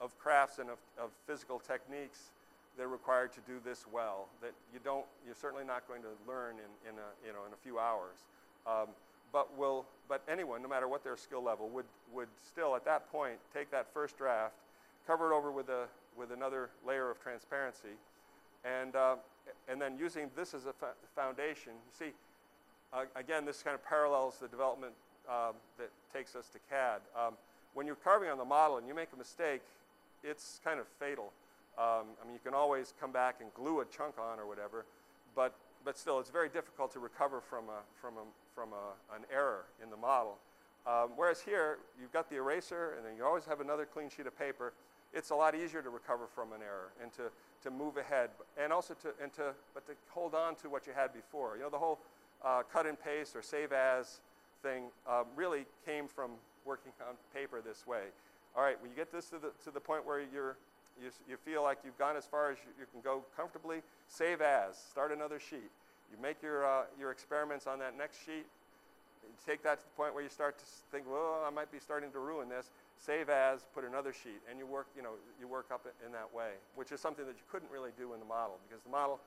of 0.00 0.18
crafts 0.18 0.58
and 0.58 0.70
of, 0.70 0.78
of 0.98 1.10
physical 1.26 1.58
techniques 1.58 2.30
that 2.76 2.84
are 2.84 2.88
required 2.88 3.32
to 3.32 3.40
do 3.46 3.58
this 3.64 3.84
well 3.92 4.28
that 4.42 4.52
you 4.72 4.80
don't, 4.84 5.04
you're 5.24 5.34
certainly 5.34 5.64
not 5.64 5.86
going 5.88 6.02
to 6.02 6.08
learn 6.28 6.56
in, 6.56 6.90
in, 6.90 6.94
a, 6.98 7.26
you 7.26 7.32
know, 7.32 7.46
in 7.46 7.52
a 7.52 7.60
few 7.62 7.78
hours. 7.78 8.24
Um, 8.66 8.88
but 9.32 9.56
will, 9.56 9.86
but 10.08 10.22
anyone, 10.28 10.62
no 10.62 10.68
matter 10.68 10.88
what 10.88 11.02
their 11.02 11.16
skill 11.16 11.42
level, 11.42 11.68
would, 11.70 11.86
would 12.12 12.28
still 12.46 12.76
at 12.76 12.84
that 12.84 13.10
point 13.10 13.36
take 13.52 13.70
that 13.70 13.86
first 13.92 14.16
draft, 14.18 14.54
cover 15.06 15.32
it 15.32 15.36
over 15.36 15.50
with, 15.50 15.68
a, 15.68 15.86
with 16.16 16.30
another 16.30 16.70
layer 16.86 17.10
of 17.10 17.20
transparency, 17.20 17.96
and, 18.64 18.94
uh, 18.96 19.16
and 19.68 19.80
then 19.80 19.98
using 19.98 20.30
this 20.36 20.54
as 20.54 20.66
a 20.66 20.74
foundation. 21.14 21.72
You 21.72 22.06
see, 22.06 22.12
uh, 22.92 23.04
again, 23.14 23.44
this 23.44 23.62
kind 23.62 23.74
of 23.74 23.84
parallels 23.84 24.36
the 24.40 24.48
development 24.48 24.92
um, 25.28 25.54
that 25.78 25.90
takes 26.12 26.36
us 26.36 26.48
to 26.48 26.58
CAD. 26.70 27.00
Um, 27.16 27.34
when 27.74 27.86
you're 27.86 27.96
carving 27.96 28.30
on 28.30 28.38
the 28.38 28.44
model 28.44 28.78
and 28.78 28.86
you 28.88 28.94
make 28.94 29.08
a 29.12 29.18
mistake, 29.18 29.60
it's 30.24 30.60
kind 30.64 30.80
of 30.80 30.86
fatal. 30.98 31.32
Um, 31.78 32.16
I 32.20 32.24
mean, 32.24 32.32
you 32.32 32.40
can 32.42 32.54
always 32.54 32.94
come 32.98 33.12
back 33.12 33.36
and 33.40 33.52
glue 33.54 33.80
a 33.80 33.84
chunk 33.84 34.18
on 34.18 34.38
or 34.38 34.46
whatever, 34.46 34.86
but, 35.34 35.54
but 35.84 35.98
still, 35.98 36.18
it's 36.18 36.30
very 36.30 36.48
difficult 36.48 36.92
to 36.92 37.00
recover 37.00 37.40
from, 37.40 37.64
a, 37.68 37.80
from, 38.00 38.14
a, 38.14 38.24
from 38.54 38.70
a, 38.72 39.14
an 39.14 39.24
error 39.32 39.64
in 39.82 39.90
the 39.90 39.96
model. 39.96 40.38
Um, 40.86 41.10
whereas 41.16 41.40
here, 41.40 41.78
you've 42.00 42.12
got 42.12 42.30
the 42.30 42.36
eraser, 42.36 42.94
and 42.96 43.04
then 43.04 43.16
you 43.16 43.24
always 43.24 43.44
have 43.44 43.60
another 43.60 43.84
clean 43.84 44.08
sheet 44.08 44.26
of 44.26 44.38
paper. 44.38 44.72
It's 45.12 45.30
a 45.30 45.34
lot 45.34 45.54
easier 45.54 45.82
to 45.82 45.90
recover 45.90 46.26
from 46.34 46.52
an 46.52 46.60
error 46.62 46.92
and 47.02 47.12
to, 47.14 47.24
to 47.64 47.70
move 47.70 47.96
ahead, 47.96 48.30
and 48.56 48.72
also 48.72 48.94
to, 49.02 49.08
and 49.22 49.32
to, 49.34 49.52
but 49.74 49.86
to 49.86 49.92
hold 50.08 50.34
on 50.34 50.54
to 50.56 50.70
what 50.70 50.86
you 50.86 50.92
had 50.94 51.12
before. 51.12 51.56
You 51.56 51.64
know, 51.64 51.70
the 51.70 51.78
whole 51.78 51.98
uh, 52.44 52.62
cut 52.72 52.86
and 52.86 52.98
paste 52.98 53.34
or 53.34 53.42
save 53.42 53.72
as 53.72 54.20
thing 54.62 54.84
uh, 55.08 55.24
really 55.34 55.66
came 55.84 56.08
from 56.08 56.32
working 56.64 56.92
on 57.06 57.16
paper 57.34 57.60
this 57.60 57.86
way. 57.86 58.04
All 58.56 58.62
right, 58.62 58.80
when 58.80 58.90
you 58.90 58.96
get 58.96 59.12
this 59.12 59.28
to 59.30 59.38
the, 59.38 59.52
to 59.64 59.70
the 59.70 59.80
point 59.80 60.06
where 60.06 60.20
you're 60.32 60.56
you, 61.00 61.10
you 61.28 61.36
feel 61.36 61.62
like 61.62 61.78
you've 61.84 61.98
gone 61.98 62.16
as 62.16 62.24
far 62.24 62.50
as 62.50 62.58
you, 62.64 62.72
you 62.80 62.86
can 62.90 63.00
go 63.00 63.22
comfortably, 63.36 63.82
save 64.08 64.40
as, 64.40 64.76
start 64.76 65.12
another 65.12 65.38
sheet. 65.38 65.70
You 66.10 66.18
make 66.22 66.42
your, 66.42 66.64
uh, 66.64 66.84
your 66.98 67.10
experiments 67.10 67.66
on 67.66 67.78
that 67.80 67.96
next 67.96 68.24
sheet, 68.24 68.46
take 69.44 69.62
that 69.64 69.80
to 69.80 69.84
the 69.84 69.94
point 69.96 70.14
where 70.14 70.22
you 70.22 70.28
start 70.28 70.58
to 70.58 70.64
think, 70.90 71.04
well, 71.10 71.42
I 71.46 71.50
might 71.50 71.70
be 71.70 71.78
starting 71.78 72.10
to 72.12 72.18
ruin 72.18 72.48
this. 72.48 72.70
Save 72.96 73.28
as, 73.28 73.64
put 73.74 73.84
another 73.84 74.12
sheet, 74.12 74.40
and 74.48 74.58
you 74.58 74.66
work, 74.66 74.86
you 74.96 75.02
know, 75.02 75.12
you 75.40 75.46
work 75.46 75.66
up 75.72 75.86
in 76.04 76.12
that 76.12 76.32
way, 76.32 76.56
which 76.76 76.92
is 76.92 77.00
something 77.00 77.26
that 77.26 77.36
you 77.36 77.46
couldn't 77.50 77.70
really 77.70 77.90
do 77.98 78.14
in 78.14 78.20
the 78.20 78.26
model 78.26 78.58
because 78.68 78.82
the 78.82 78.90
model, 78.90 79.20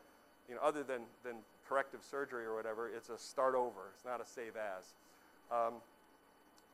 you 0.48 0.56
know, 0.56 0.62
other 0.62 0.84
than, 0.84 1.02
than 1.24 1.36
corrective 1.68 2.00
surgery 2.10 2.46
or 2.46 2.56
whatever, 2.56 2.90
it's 2.90 3.10
a 3.10 3.18
start 3.18 3.54
over. 3.54 3.94
It's 3.94 4.06
not 4.06 4.22
a 4.22 4.26
save 4.26 4.54
as. 4.56 4.94
Um, 5.52 5.76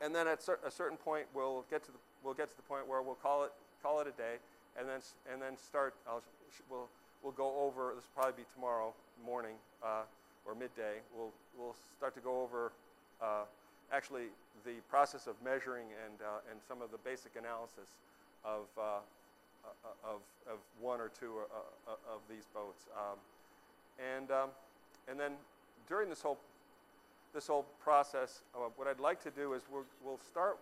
and 0.00 0.14
then 0.14 0.26
at 0.28 0.42
cer- 0.42 0.60
a 0.64 0.70
certain 0.70 0.96
point, 0.96 1.26
we'll 1.34 1.64
get 1.70 1.84
to 1.84 1.92
the 1.92 1.98
we'll 2.22 2.34
get 2.34 2.50
to 2.50 2.56
the 2.56 2.62
point 2.62 2.88
where 2.88 3.02
we'll 3.02 3.14
call 3.14 3.44
it 3.44 3.52
call 3.82 4.00
it 4.00 4.06
a 4.06 4.12
day, 4.12 4.36
and 4.78 4.88
then 4.88 5.00
and 5.32 5.40
then 5.40 5.56
start. 5.56 5.94
I'll, 6.08 6.22
we'll 6.70 6.88
we'll 7.22 7.32
go 7.32 7.54
over. 7.60 7.92
This 7.94 8.04
will 8.04 8.22
probably 8.22 8.42
be 8.44 8.48
tomorrow 8.54 8.92
morning 9.24 9.56
uh, 9.82 10.02
or 10.46 10.54
midday. 10.54 11.00
We'll 11.16 11.32
we'll 11.58 11.76
start 11.96 12.14
to 12.14 12.20
go 12.20 12.42
over 12.42 12.72
uh, 13.22 13.44
actually 13.92 14.28
the 14.64 14.74
process 14.90 15.26
of 15.26 15.34
measuring 15.44 15.86
and 16.04 16.20
uh, 16.20 16.50
and 16.50 16.60
some 16.68 16.82
of 16.82 16.90
the 16.90 16.98
basic 16.98 17.32
analysis 17.36 17.88
of 18.44 18.66
uh, 18.78 19.00
uh, 19.64 20.12
of 20.14 20.20
of 20.46 20.58
one 20.80 21.00
or 21.00 21.10
two 21.18 21.32
uh, 21.50 21.90
of 22.12 22.20
these 22.28 22.46
boats. 22.54 22.84
Um, 22.96 23.18
and 23.98 24.30
um, 24.30 24.50
and 25.08 25.18
then 25.18 25.32
during 25.88 26.08
this 26.08 26.22
whole 26.22 26.38
this 27.34 27.46
whole 27.48 27.66
process, 27.82 28.42
what 28.76 28.88
I'd 28.88 29.00
like 29.00 29.22
to 29.24 29.30
do 29.30 29.52
is 29.52 29.62
we'll, 29.70 29.84
we'll 30.02 30.20
start 30.30 30.58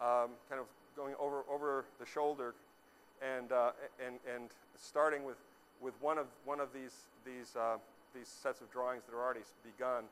um, 0.00 0.30
kind 0.48 0.60
of 0.60 0.66
going 0.96 1.14
over 1.20 1.42
over 1.50 1.84
the 2.00 2.06
shoulder 2.06 2.54
and, 3.22 3.52
uh, 3.52 3.70
and, 4.04 4.16
and 4.34 4.50
starting 4.76 5.24
with, 5.24 5.36
with 5.80 5.94
one, 6.00 6.18
of, 6.18 6.26
one 6.44 6.60
of 6.60 6.68
these, 6.72 6.94
these, 7.24 7.56
uh, 7.56 7.76
these 8.14 8.28
sets 8.28 8.60
of 8.60 8.70
drawings 8.70 9.02
that 9.06 9.14
are 9.14 9.22
already 9.22 9.44
begun 9.64 10.04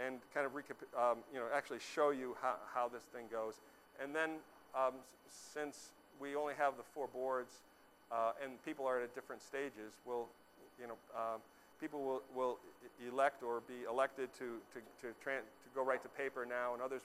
and 0.00 0.20
kind 0.32 0.46
of 0.46 0.52
recap- 0.52 0.88
um, 0.96 1.18
you 1.32 1.38
know, 1.38 1.46
actually 1.54 1.78
show 1.78 2.10
you 2.10 2.36
how, 2.40 2.56
how 2.74 2.88
this 2.88 3.02
thing 3.14 3.26
goes. 3.30 3.60
And 4.02 4.14
then 4.14 4.40
um, 4.74 4.94
since 5.28 5.90
we 6.20 6.34
only 6.34 6.54
have 6.56 6.76
the 6.76 6.82
four 6.94 7.08
boards 7.08 7.52
uh, 8.10 8.32
and 8.42 8.62
people 8.64 8.86
are 8.86 9.00
at 9.00 9.14
different 9.14 9.42
stages, 9.42 9.92
we'll, 10.06 10.26
you 10.80 10.86
know, 10.86 10.96
um, 11.14 11.40
people 11.80 12.02
will, 12.02 12.22
will 12.34 12.58
elect 13.06 13.42
or 13.42 13.60
be 13.68 13.84
elected 13.88 14.32
to, 14.34 14.62
to, 14.72 14.80
to, 15.02 15.12
to 15.24 15.32
go 15.74 15.84
right 15.84 16.02
to 16.02 16.08
paper 16.08 16.46
now 16.48 16.72
and 16.72 16.82
others 16.82 17.02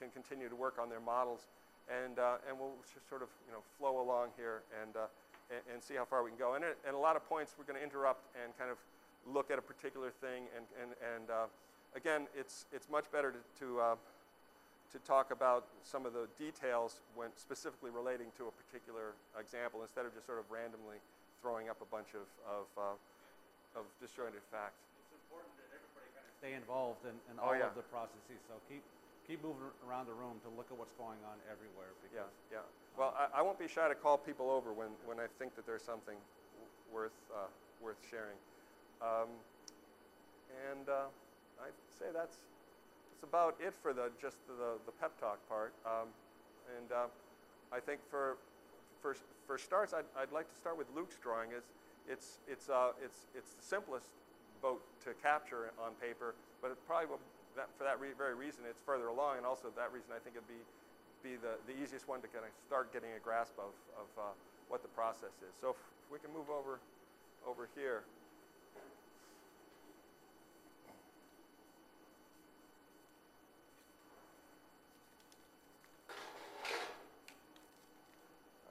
can 0.00 0.10
continue 0.10 0.48
to 0.48 0.54
work 0.54 0.78
on 0.80 0.88
their 0.88 1.00
models 1.00 1.46
and, 1.88 2.18
uh, 2.18 2.44
and 2.48 2.58
we'll 2.58 2.76
just 2.92 3.08
sort 3.08 3.22
of 3.22 3.28
you 3.48 3.52
know, 3.52 3.64
flow 3.80 4.00
along 4.00 4.36
here 4.36 4.62
and, 4.80 4.96
uh, 4.96 5.08
and, 5.48 5.60
and, 5.72 5.78
see 5.82 5.96
how 5.96 6.04
far 6.04 6.22
we 6.22 6.30
can 6.30 6.38
go. 6.38 6.54
And 6.54 6.64
at, 6.64 6.76
a 6.92 6.96
lot 6.96 7.16
of 7.16 7.24
points, 7.28 7.56
we're 7.56 7.64
going 7.64 7.80
to 7.80 7.84
interrupt 7.84 8.28
and 8.36 8.52
kind 8.60 8.70
of 8.70 8.76
look 9.24 9.50
at 9.50 9.58
a 9.58 9.64
particular 9.64 10.12
thing. 10.20 10.44
And, 10.52 10.64
and, 10.76 10.90
and 11.00 11.26
uh, 11.30 11.48
again, 11.96 12.28
it's, 12.36 12.66
it's 12.72 12.88
much 12.92 13.08
better 13.10 13.32
to, 13.32 13.40
to, 13.64 13.66
uh, 13.80 13.96
to 14.92 14.98
talk 15.08 15.32
about 15.32 15.64
some 15.84 16.04
of 16.04 16.12
the 16.12 16.28
details 16.36 17.00
when 17.16 17.32
specifically 17.36 17.88
relating 17.88 18.28
to 18.36 18.48
a 18.48 18.54
particular 18.68 19.16
example 19.40 19.80
instead 19.80 20.04
of 20.04 20.12
just 20.12 20.28
sort 20.28 20.38
of 20.38 20.44
randomly 20.52 21.00
throwing 21.40 21.68
up 21.68 21.80
a 21.80 21.88
bunch 21.88 22.12
of, 22.12 22.28
of, 22.44 22.66
uh, 22.76 23.80
of 23.80 23.84
disjointed 24.00 24.44
facts. 24.52 24.84
It's 25.00 25.14
important 25.16 25.54
that 25.60 25.70
everybody 25.72 26.08
kind 26.12 26.26
of 26.26 26.34
stay 26.36 26.52
involved 26.52 27.04
in, 27.08 27.16
in 27.32 27.40
Oh, 27.40 27.52
all 27.52 27.56
yeah. 27.56 27.70
of 27.70 27.76
the 27.78 27.86
processes. 27.88 28.40
So 28.48 28.58
keep 28.68 28.84
keep 29.28 29.44
moving 29.44 29.68
around 29.84 30.08
the 30.08 30.16
room 30.16 30.40
to 30.40 30.48
look 30.56 30.72
at 30.72 30.76
what's 30.80 30.96
going 30.96 31.20
on 31.28 31.36
everywhere. 31.52 31.92
Yeah, 32.00 32.24
Because 32.24 32.64
yeah. 32.64 32.64
Well, 32.96 33.12
I, 33.12 33.40
I 33.40 33.42
won't 33.44 33.60
be 33.60 33.68
shy 33.68 33.86
to 33.86 33.94
call 33.94 34.16
people 34.16 34.48
over 34.50 34.72
when, 34.72 34.88
when 35.04 35.20
I 35.20 35.28
think 35.38 35.54
that 35.54 35.68
there's 35.68 35.84
something 35.84 36.16
w- 36.16 36.72
worth, 36.88 37.18
uh, 37.28 37.52
worth 37.84 38.00
sharing. 38.08 38.40
Um, 39.04 39.28
and 40.72 40.88
uh, 40.88 41.12
I'd 41.60 41.76
say 41.92 42.06
that's, 42.08 42.40
that's 42.40 43.22
about 43.22 43.54
it 43.60 43.74
for 43.84 43.92
the, 43.92 44.10
just 44.16 44.40
the, 44.48 44.80
the 44.88 44.92
pep 44.96 45.20
talk 45.20 45.36
part. 45.46 45.76
Um, 45.84 46.08
and 46.80 46.90
uh, 46.90 47.12
I 47.70 47.80
think 47.84 48.00
for, 48.08 48.38
for, 49.04 49.14
for 49.46 49.58
starts, 49.58 49.92
I'd, 49.92 50.08
I'd 50.16 50.32
like 50.32 50.48
to 50.48 50.56
start 50.56 50.78
with 50.80 50.88
Luke's 50.96 51.20
drawing. 51.22 51.50
It's, 51.52 51.68
it's, 52.08 52.40
it's, 52.48 52.70
uh, 52.72 52.96
it's, 53.04 53.28
it's 53.36 53.52
the 53.52 53.62
simplest 53.62 54.08
boat 54.62 54.80
to 55.04 55.12
capture 55.22 55.70
on 55.76 55.92
paper, 56.00 56.34
but 56.62 56.72
it 56.72 56.78
probably 56.88 57.12
will, 57.12 57.20
that, 57.58 57.68
for 57.76 57.82
that 57.82 57.98
re- 57.98 58.14
very 58.16 58.38
reason, 58.38 58.62
it's 58.70 58.80
further 58.86 59.10
along, 59.10 59.36
and 59.36 59.44
also 59.44 59.74
that 59.74 59.90
reason, 59.92 60.14
I 60.14 60.22
think 60.22 60.38
it'd 60.38 60.46
be, 60.46 60.62
be 61.26 61.34
the, 61.34 61.58
the 61.66 61.74
easiest 61.74 62.06
one 62.06 62.22
to 62.22 62.30
kind 62.30 62.46
of 62.46 62.54
start 62.62 62.94
getting 62.94 63.10
a 63.18 63.20
grasp 63.20 63.58
of, 63.58 63.74
of 63.98 64.08
uh, 64.14 64.22
what 64.70 64.82
the 64.86 64.92
process 64.94 65.34
is. 65.42 65.52
So 65.60 65.74
if 65.74 65.78
we 66.06 66.22
can 66.22 66.30
move 66.30 66.46
over, 66.48 66.78
over 67.42 67.68
here. 67.74 68.06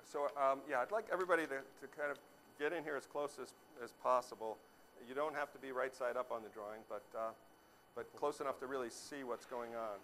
So 0.08 0.32
um, 0.40 0.64
yeah, 0.72 0.80
I'd 0.80 0.92
like 0.96 1.06
everybody 1.12 1.44
to, 1.44 1.60
to 1.60 1.86
kind 1.92 2.10
of 2.10 2.18
get 2.58 2.72
in 2.72 2.84
here 2.88 2.96
as 2.96 3.06
close 3.06 3.36
as, 3.42 3.52
as 3.84 3.92
possible. 4.02 4.58
You 5.08 5.14
don't 5.14 5.36
have 5.36 5.52
to 5.52 5.60
be 5.60 5.72
right 5.76 5.94
side 5.94 6.16
up 6.16 6.32
on 6.32 6.42
the 6.42 6.50
drawing, 6.50 6.82
but, 6.90 7.04
uh, 7.14 7.36
but 7.98 8.06
close 8.16 8.40
enough 8.40 8.60
to 8.60 8.68
really 8.68 8.92
see 8.92 9.24
what's 9.24 9.46
going 9.46 9.72
on. 9.74 9.98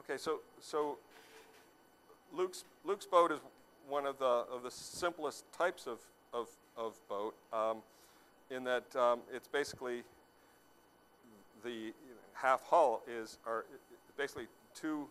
Okay, 0.00 0.18
so, 0.18 0.40
so 0.60 0.98
Luke's, 2.36 2.64
Luke's 2.84 3.06
boat 3.06 3.30
is 3.30 3.38
one 3.88 4.04
of 4.04 4.18
the, 4.18 4.24
of 4.24 4.64
the 4.64 4.72
simplest 4.72 5.44
types 5.56 5.86
of, 5.86 6.00
of, 6.34 6.48
of 6.76 6.94
boat 7.08 7.36
um, 7.52 7.76
in 8.50 8.64
that 8.64 8.96
um, 8.96 9.20
it's 9.32 9.46
basically 9.46 10.02
the 11.64 11.92
half 12.34 12.64
hull 12.64 13.02
is 13.08 13.38
are 13.46 13.64
basically 14.16 14.46
two 14.74 15.06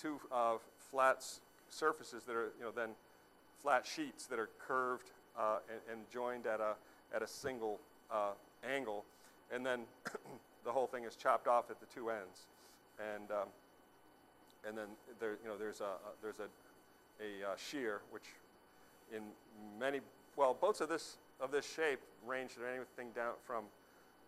two 0.00 0.18
uh, 0.32 0.54
flat 0.90 1.22
surfaces 1.68 2.24
that 2.24 2.34
are 2.34 2.52
you 2.58 2.64
know 2.64 2.70
then 2.74 2.88
flat 3.62 3.86
sheets 3.86 4.26
that 4.26 4.38
are 4.38 4.48
curved 4.66 5.10
uh, 5.38 5.58
and, 5.70 5.98
and 5.98 6.10
joined 6.10 6.46
at 6.46 6.60
a 6.60 6.74
at 7.14 7.22
a 7.22 7.26
single 7.26 7.78
uh, 8.10 8.32
angle, 8.68 9.04
and 9.52 9.64
then 9.64 9.80
the 10.64 10.72
whole 10.72 10.86
thing 10.86 11.04
is 11.04 11.16
chopped 11.16 11.46
off 11.46 11.70
at 11.70 11.80
the 11.80 11.86
two 11.86 12.10
ends, 12.10 12.46
and 12.98 13.30
um, 13.30 13.48
and 14.66 14.76
then 14.76 14.86
there 15.20 15.36
you 15.42 15.48
know 15.48 15.56
there's 15.56 15.80
a 15.80 15.92
there's 16.22 16.40
a 16.40 16.48
a 17.20 17.50
uh, 17.50 17.56
sheer 17.56 18.00
which 18.10 18.24
in 19.14 19.22
many 19.78 20.00
well 20.36 20.54
boats 20.60 20.80
of 20.80 20.88
this 20.88 21.16
of 21.40 21.50
this 21.50 21.68
shape 21.68 22.00
range 22.26 22.54
to 22.54 22.60
anything 22.66 23.12
down 23.14 23.32
from 23.46 23.64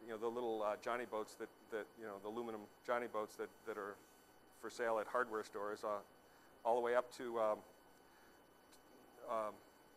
you 0.07 0.13
know 0.13 0.19
the 0.19 0.29
little 0.29 0.63
uh, 0.63 0.77
Johnny 0.83 1.05
boats 1.11 1.35
that, 1.35 1.49
that 1.71 1.87
you 2.01 2.07
know 2.07 2.15
the 2.23 2.29
aluminum 2.29 2.61
Johnny 2.87 3.07
boats 3.13 3.37
that, 3.37 3.49
that 3.67 3.77
are 3.77 3.95
for 4.61 4.71
sale 4.71 4.99
at 5.01 5.07
hardware 5.07 5.43
stores, 5.43 5.81
uh, 5.85 5.99
all 6.65 6.75
the 6.75 6.81
way 6.81 6.95
up 6.95 7.11
to 7.17 7.41
um, 7.41 7.59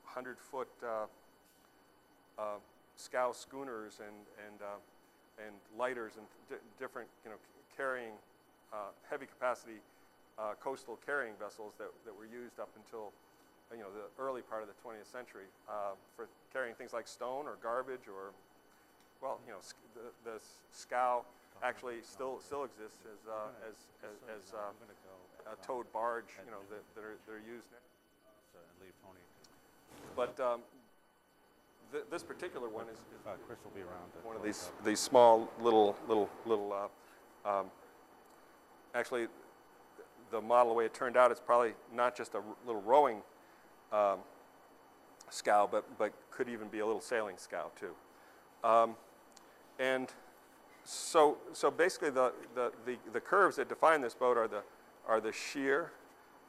hundred 0.04 0.40
foot 0.40 0.70
uh, 0.84 1.06
uh, 2.38 2.58
scow 2.96 3.32
schooners 3.32 4.00
and 4.00 4.16
and 4.48 4.62
uh, 4.62 5.46
and 5.46 5.56
lighters 5.78 6.14
and 6.18 6.26
di- 6.50 6.64
different 6.80 7.08
you 7.24 7.32
know 7.32 7.38
carrying 7.76 8.14
uh, 8.74 8.94
heavy 9.10 9.26
capacity 9.26 9.82
uh, 10.38 10.54
coastal 10.62 11.00
carrying 11.06 11.34
vessels 11.40 11.74
that, 11.78 11.90
that 12.06 12.14
were 12.16 12.26
used 12.26 12.60
up 12.60 12.70
until 12.76 13.12
you 13.72 13.80
know 13.80 13.90
the 13.90 14.06
early 14.22 14.42
part 14.42 14.62
of 14.62 14.68
the 14.70 14.78
20th 14.86 15.10
century 15.12 15.50
uh, 15.70 15.98
for 16.16 16.28
carrying 16.52 16.76
things 16.76 16.94
like 16.94 17.08
stone 17.08 17.46
or 17.46 17.58
garbage 17.62 18.08
or 18.08 18.34
well, 19.24 19.40
you 19.48 19.56
know, 19.56 19.64
sc- 19.64 19.80
the, 19.96 20.12
the 20.28 20.38
scow 20.76 21.24
actually 21.64 22.04
still 22.04 22.44
still 22.44 22.68
exists 22.68 23.08
as 23.08 23.24
uh, 23.24 23.56
as 23.64 23.88
as, 24.04 24.20
as 24.28 24.44
uh, 24.52 24.68
I'm 24.68 24.76
gonna 24.84 25.00
go. 25.08 25.16
a 25.48 25.56
towed 25.64 25.88
barge, 25.96 26.36
you 26.44 26.52
know, 26.52 26.60
that, 26.68 26.84
that 26.92 27.04
are 27.08 27.16
that 27.24 27.32
are 27.32 27.46
used. 27.48 27.72
Now. 28.84 29.10
So, 29.10 29.10
and 29.10 30.16
leave 30.16 30.16
Tony. 30.16 30.36
But 30.38 30.40
um, 30.44 30.62
th- 31.92 32.06
this 32.12 32.24
particular 32.24 32.70
one 32.70 32.86
is, 32.86 32.98
is 33.00 33.26
Uh, 33.26 33.32
Chris 33.48 33.60
will 33.64 33.72
be 33.72 33.82
around. 33.82 34.12
one 34.24 34.36
of 34.36 34.44
these 34.44 34.72
these 34.84 35.00
small 35.00 35.50
little 35.62 35.96
little 36.08 36.30
little. 36.46 36.74
Uh, 36.74 37.50
um, 37.50 37.72
actually, 38.94 39.28
the 40.32 40.42
model 40.42 40.74
the 40.74 40.78
way 40.78 40.86
it 40.86 40.94
turned 40.94 41.18
out, 41.18 41.32
it's 41.32 41.40
probably 41.40 41.74
not 41.94 42.16
just 42.16 42.36
a 42.36 42.42
little 42.66 42.82
rowing 42.82 43.22
um, 43.92 44.20
scow, 45.30 45.68
but 45.70 45.86
but 45.98 46.12
could 46.32 46.50
even 46.50 46.68
be 46.68 46.80
a 46.80 46.86
little 46.86 47.02
sailing 47.02 47.38
scow 47.38 47.72
too. 47.80 47.94
Um, 48.68 48.96
and 49.80 50.10
so 50.84 51.38
so 51.54 51.72
basically, 51.72 52.10
the, 52.10 52.34
the 52.56 52.72
the 52.86 52.98
the 53.14 53.20
curves 53.22 53.56
that 53.56 53.70
define 53.70 54.02
this 54.02 54.14
boat 54.14 54.38
are 54.38 54.48
the 54.48 54.64
are 55.08 55.20
the 55.20 55.32
sheer, 55.32 55.92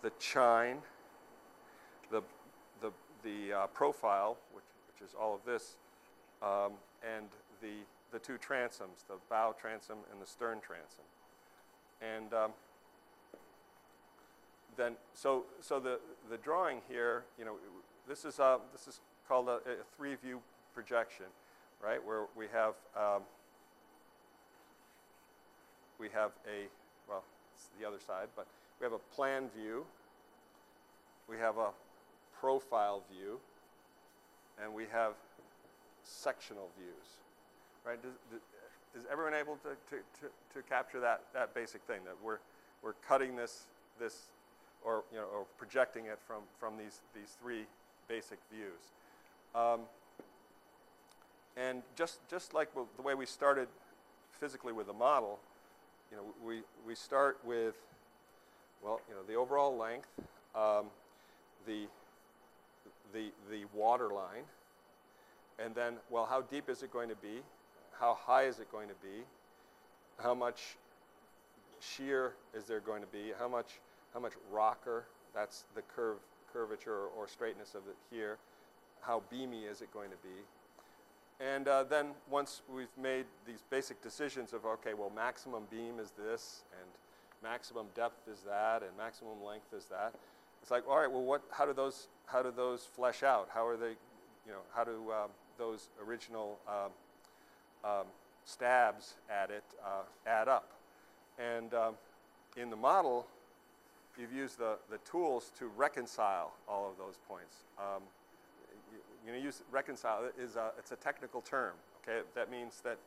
the 0.02 0.10
chine, 0.18 0.78
the 3.24 3.52
uh, 3.52 3.66
profile, 3.68 4.36
which 4.52 4.64
which 4.86 5.08
is 5.08 5.14
all 5.20 5.34
of 5.34 5.40
this, 5.44 5.74
um, 6.42 6.72
and 7.02 7.26
the 7.60 7.82
the 8.12 8.18
two 8.18 8.34
transoms, 8.34 9.06
the 9.08 9.16
bow 9.28 9.54
transom 9.60 9.98
and 10.12 10.22
the 10.22 10.26
stern 10.26 10.58
transom, 10.60 11.04
and 12.00 12.32
um, 12.32 12.50
then 14.76 14.92
so 15.14 15.44
so 15.60 15.80
the 15.80 15.98
the 16.30 16.36
drawing 16.36 16.80
here, 16.88 17.24
you 17.38 17.44
know, 17.44 17.56
this 18.08 18.24
is 18.24 18.38
uh, 18.38 18.58
this 18.72 18.86
is 18.86 19.00
called 19.26 19.48
a, 19.48 19.56
a 19.56 19.76
three 19.96 20.14
view 20.14 20.40
projection, 20.74 21.26
right? 21.82 22.04
Where 22.04 22.26
we 22.36 22.46
have 22.52 22.74
um, 22.96 23.22
we 25.98 26.08
have 26.10 26.32
a 26.46 26.68
well, 27.08 27.24
it's 27.54 27.68
the 27.80 27.86
other 27.86 27.98
side, 28.04 28.28
but 28.36 28.46
we 28.80 28.84
have 28.84 28.92
a 28.92 29.14
plan 29.14 29.48
view, 29.56 29.84
we 31.28 31.36
have 31.38 31.58
a 31.58 31.70
profile 32.44 33.02
view, 33.10 33.40
and 34.62 34.74
we 34.74 34.84
have 34.92 35.12
sectional 36.02 36.68
views, 36.78 37.06
right? 37.86 38.02
Does, 38.02 38.12
does- 38.30 38.40
is 38.94 39.06
everyone 39.10 39.34
able 39.34 39.56
to, 39.56 39.70
to, 39.90 39.96
to, 40.20 40.26
to 40.54 40.62
capture 40.68 41.00
that, 41.00 41.22
that 41.32 41.52
basic 41.52 41.82
thing 41.82 41.98
that 42.04 42.14
we're, 42.22 42.38
we're 42.80 42.92
cutting 43.08 43.34
this, 43.34 43.64
this 43.98 44.26
or, 44.84 45.02
you 45.10 45.18
know, 45.18 45.24
or 45.24 45.46
projecting 45.58 46.04
it 46.04 46.18
from, 46.28 46.42
from 46.60 46.76
these, 46.76 47.00
these 47.12 47.34
three 47.42 47.64
basic 48.06 48.38
views? 48.52 48.92
Um, 49.52 49.80
and 51.56 51.82
just, 51.96 52.18
just 52.30 52.54
like 52.54 52.68
the 52.74 53.02
way 53.02 53.14
we 53.14 53.26
started 53.26 53.66
physically 54.38 54.72
with 54.72 54.86
the 54.86 54.92
model, 54.92 55.40
you 56.12 56.18
know, 56.18 56.22
we, 56.46 56.60
we 56.86 56.94
start 56.94 57.38
with, 57.44 57.74
well, 58.80 59.00
you 59.08 59.14
know, 59.16 59.22
the 59.26 59.34
overall 59.34 59.76
length, 59.76 60.10
um, 60.54 60.84
the, 61.66 61.86
the, 63.14 63.32
the 63.50 63.64
water 63.72 64.10
line, 64.10 64.44
and 65.58 65.74
then, 65.74 65.94
well, 66.10 66.26
how 66.26 66.42
deep 66.42 66.68
is 66.68 66.82
it 66.82 66.92
going 66.92 67.08
to 67.08 67.16
be? 67.16 67.40
How 67.98 68.18
high 68.20 68.44
is 68.44 68.58
it 68.58 68.70
going 68.70 68.88
to 68.88 68.94
be? 68.94 69.22
How 70.22 70.34
much 70.34 70.76
sheer 71.80 72.34
is 72.54 72.64
there 72.64 72.80
going 72.80 73.00
to 73.00 73.08
be? 73.08 73.32
How 73.38 73.48
much, 73.48 73.78
how 74.12 74.20
much 74.20 74.32
rocker? 74.52 75.04
That's 75.34 75.64
the 75.74 75.82
curve, 75.82 76.18
curvature 76.52 77.06
or 77.16 77.26
straightness 77.28 77.74
of 77.74 77.82
it 77.88 77.96
here. 78.10 78.36
How 79.00 79.22
beamy 79.30 79.64
is 79.64 79.80
it 79.80 79.92
going 79.92 80.10
to 80.10 80.16
be? 80.16 80.42
And 81.40 81.66
uh, 81.66 81.84
then 81.84 82.08
once 82.30 82.62
we've 82.72 82.96
made 83.00 83.26
these 83.46 83.62
basic 83.70 84.00
decisions 84.02 84.52
of, 84.52 84.64
okay, 84.64 84.94
well, 84.94 85.10
maximum 85.14 85.64
beam 85.70 85.98
is 86.00 86.12
this, 86.12 86.62
and 86.80 86.88
maximum 87.42 87.86
depth 87.94 88.28
is 88.28 88.40
that, 88.46 88.82
and 88.82 88.90
maximum 88.96 89.42
length 89.44 89.72
is 89.76 89.86
that, 89.86 90.14
it's 90.62 90.70
like, 90.70 90.88
all 90.88 90.98
right, 90.98 91.10
well, 91.10 91.22
what, 91.22 91.42
how 91.50 91.66
do 91.66 91.72
those, 91.72 92.06
how 92.26 92.42
do 92.42 92.52
those 92.54 92.82
flesh 92.82 93.22
out? 93.22 93.48
How 93.52 93.66
are 93.66 93.76
they, 93.76 93.96
you 94.46 94.52
know, 94.52 94.60
how 94.74 94.84
do 94.84 95.12
um, 95.12 95.30
those 95.58 95.88
original 96.04 96.58
um, 96.68 97.90
um, 97.90 98.06
stabs 98.44 99.14
at 99.30 99.50
it 99.50 99.64
uh, 99.84 100.02
add 100.28 100.48
up? 100.48 100.72
And 101.38 101.74
um, 101.74 101.94
in 102.56 102.70
the 102.70 102.76
model, 102.76 103.26
you've 104.18 104.32
used 104.32 104.58
the, 104.58 104.76
the 104.90 104.98
tools 104.98 105.50
to 105.58 105.66
reconcile 105.66 106.52
all 106.68 106.88
of 106.88 106.96
those 106.98 107.18
points. 107.28 107.56
You, 108.92 108.98
you 109.26 109.32
know, 109.32 109.44
use 109.44 109.62
reconcile 109.70 110.30
is 110.38 110.56
a, 110.56 110.70
it's 110.78 110.92
a 110.92 110.96
technical 110.96 111.40
term. 111.40 111.72
Okay, 112.02 112.20
that 112.34 112.50
means 112.50 112.82
that 112.84 112.98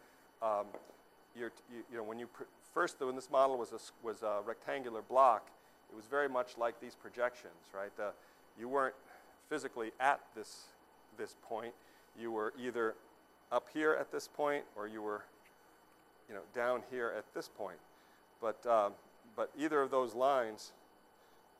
you, 1.38 1.50
you 1.92 1.98
know 1.98 2.04
when 2.04 2.20
you 2.20 2.28
pr- 2.28 2.44
first 2.74 3.00
when 3.00 3.16
this 3.16 3.30
model 3.30 3.58
was 3.58 3.72
a, 3.72 4.06
was 4.06 4.24
a 4.24 4.42
rectangular 4.46 5.02
block, 5.02 5.50
it 5.92 5.96
was 5.96 6.06
very 6.06 6.28
much 6.28 6.58
like 6.58 6.80
these 6.82 6.96
projections, 6.96 7.72
right? 7.74 7.92
Uh, 8.00 8.12
you 8.60 8.68
weren't 8.68 8.96
physically 9.50 9.92
at 10.00 10.20
this 10.36 10.66
this 11.18 11.36
point. 11.42 11.74
You 12.20 12.32
were 12.32 12.54
either 12.60 12.96
up 13.52 13.68
here 13.74 13.94
at 14.00 14.12
this 14.12 14.28
point, 14.28 14.64
or 14.76 14.88
you 14.88 15.02
were, 15.02 15.24
you 16.28 16.36
know, 16.36 16.42
down 16.54 16.82
here 16.92 17.14
at 17.18 17.26
this 17.34 17.48
point. 17.48 17.78
But 18.42 18.66
um, 18.66 18.94
but 19.36 19.52
either 19.58 19.82
of 19.82 19.92
those 19.92 20.16
lines 20.16 20.72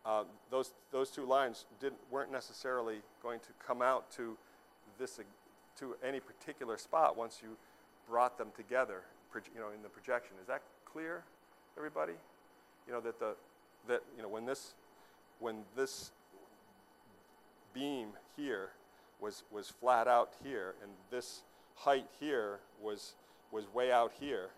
uh, 0.08 0.24
those, 0.50 0.72
those 0.92 1.10
two 1.10 1.26
lines 1.26 1.66
didn't, 1.82 2.00
weren't 2.10 2.32
necessarily 2.32 3.00
going 3.22 3.42
to 3.42 3.50
come 3.66 3.82
out 3.82 4.10
to 4.10 4.38
this, 4.98 5.20
to 5.78 5.96
any 6.04 6.22
particular 6.22 6.78
spot 6.78 7.18
once 7.18 7.40
you 7.44 7.50
brought 8.10 8.38
them 8.38 8.48
together, 8.56 9.02
you 9.54 9.60
know, 9.60 9.68
in 9.76 9.84
the 9.84 9.90
projection. 9.90 10.32
Is 10.42 10.48
that 10.48 10.62
clear, 10.86 11.24
everybody? 11.78 12.14
You 12.88 12.94
know, 12.94 13.02
that 13.02 13.20
the, 13.20 13.36
that, 13.90 14.02
you 14.16 14.24
know, 14.24 14.30
when 14.30 14.46
this, 14.46 14.76
when 15.40 15.58
this 15.76 16.12
beam 17.78 18.08
here 18.36 18.70
was, 19.20 19.44
was 19.52 19.70
flat 19.70 20.08
out 20.08 20.32
here, 20.44 20.76
and 20.82 20.92
this 21.12 21.42
height 21.76 22.08
here 22.20 22.60
was, 22.82 23.14
was 23.52 23.66
way 23.74 23.92
out 23.92 24.12
here, 24.20 24.50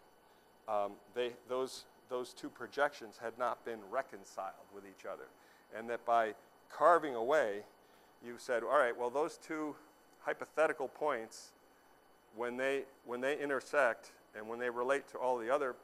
um, 0.68 0.92
they, 1.16 1.32
those, 1.48 1.86
those 2.10 2.34
two 2.34 2.50
projections 2.50 3.20
had 3.22 3.38
not 3.38 3.64
been 3.66 3.80
reconciled 3.92 4.54
with 4.74 4.84
each 4.86 5.06
other. 5.06 5.26
And 5.78 5.90
that 5.90 6.06
by 6.06 6.34
carving 6.72 7.16
away, 7.16 7.64
you 8.26 8.36
said, 8.38 8.64
all 8.64 8.78
right, 8.78 8.98
well, 8.98 9.10
those 9.10 9.38
two 9.38 9.76
hypothetical 10.22 10.88
points, 10.88 11.50
when 12.36 12.58
they, 12.58 12.84
when 13.06 13.22
they 13.22 13.40
intersect 13.42 14.12
and 14.36 14.48
when 14.48 14.60
they 14.60 14.70
relate 14.70 15.08
to 15.10 15.18
all 15.18 15.38
the 15.38 15.54
other 15.54 15.76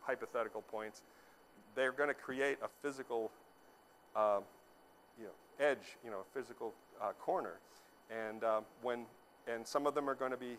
hypothetical 0.00 0.62
points, 0.62 1.02
they're 1.74 1.92
going 1.92 2.08
to 2.08 2.14
create 2.14 2.58
a 2.62 2.68
physical 2.82 3.30
uh, 4.16 4.40
edge, 5.60 5.96
you 6.04 6.10
know, 6.10 6.20
a 6.20 6.38
physical 6.38 6.72
uh, 7.00 7.12
corner. 7.20 7.60
And 8.10 8.42
um, 8.42 8.64
when, 8.82 9.04
and 9.46 9.66
some 9.66 9.86
of 9.86 9.94
them 9.94 10.08
are 10.08 10.14
going 10.14 10.32
to 10.32 10.36
be, 10.36 10.56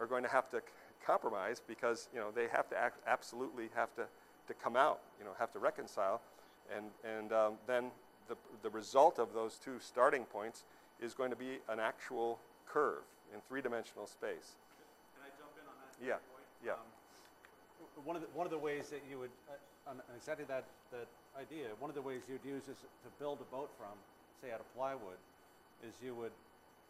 are 0.00 0.06
going 0.06 0.24
to 0.24 0.28
have 0.28 0.50
to 0.50 0.58
c- 0.58 0.64
compromise 1.06 1.60
because, 1.66 2.08
you 2.14 2.20
know, 2.20 2.30
they 2.34 2.48
have 2.48 2.68
to 2.70 2.76
act, 2.76 2.98
absolutely 3.06 3.68
have 3.74 3.94
to, 3.94 4.06
to 4.48 4.54
come 4.54 4.76
out, 4.76 5.00
you 5.18 5.24
know, 5.24 5.30
have 5.38 5.52
to 5.52 5.58
reconcile. 5.58 6.20
And, 6.74 6.86
and 7.04 7.32
um, 7.32 7.54
then 7.66 7.90
the, 8.28 8.36
the 8.62 8.70
result 8.70 9.18
of 9.18 9.32
those 9.34 9.58
two 9.62 9.78
starting 9.78 10.24
points 10.24 10.64
is 11.00 11.14
going 11.14 11.30
to 11.30 11.36
be 11.36 11.58
an 11.68 11.78
actual 11.78 12.38
curve 12.66 13.02
in 13.34 13.40
three-dimensional 13.48 14.06
space. 14.06 14.56
Can 15.14 15.26
I 15.26 15.30
jump 15.38 15.52
in 15.58 15.66
on 15.68 15.74
that? 15.82 15.92
Yeah, 16.00 16.18
yeah. 16.64 16.72
Um, 16.72 18.04
one 18.04 18.16
of 18.16 18.22
the, 18.22 18.28
one 18.34 18.46
of 18.46 18.50
the 18.50 18.58
ways 18.58 18.88
that 18.90 19.02
you 19.10 19.18
would, 19.18 19.30
uh, 19.50 19.90
on 19.90 19.98
on 19.98 20.14
exactly 20.16 20.46
that, 20.46 20.64
that 20.90 21.06
idea, 21.38 21.66
one 21.78 21.90
of 21.90 21.94
the 21.94 22.02
ways 22.02 22.22
you'd 22.28 22.44
use 22.44 22.68
is 22.68 22.78
to 22.78 23.10
build 23.18 23.38
a 23.42 23.48
boat 23.50 23.70
from, 23.76 23.94
say 24.42 24.50
out 24.50 24.58
of 24.58 24.66
plywood, 24.74 25.22
is 25.86 25.94
you 26.02 26.18
would, 26.18 26.34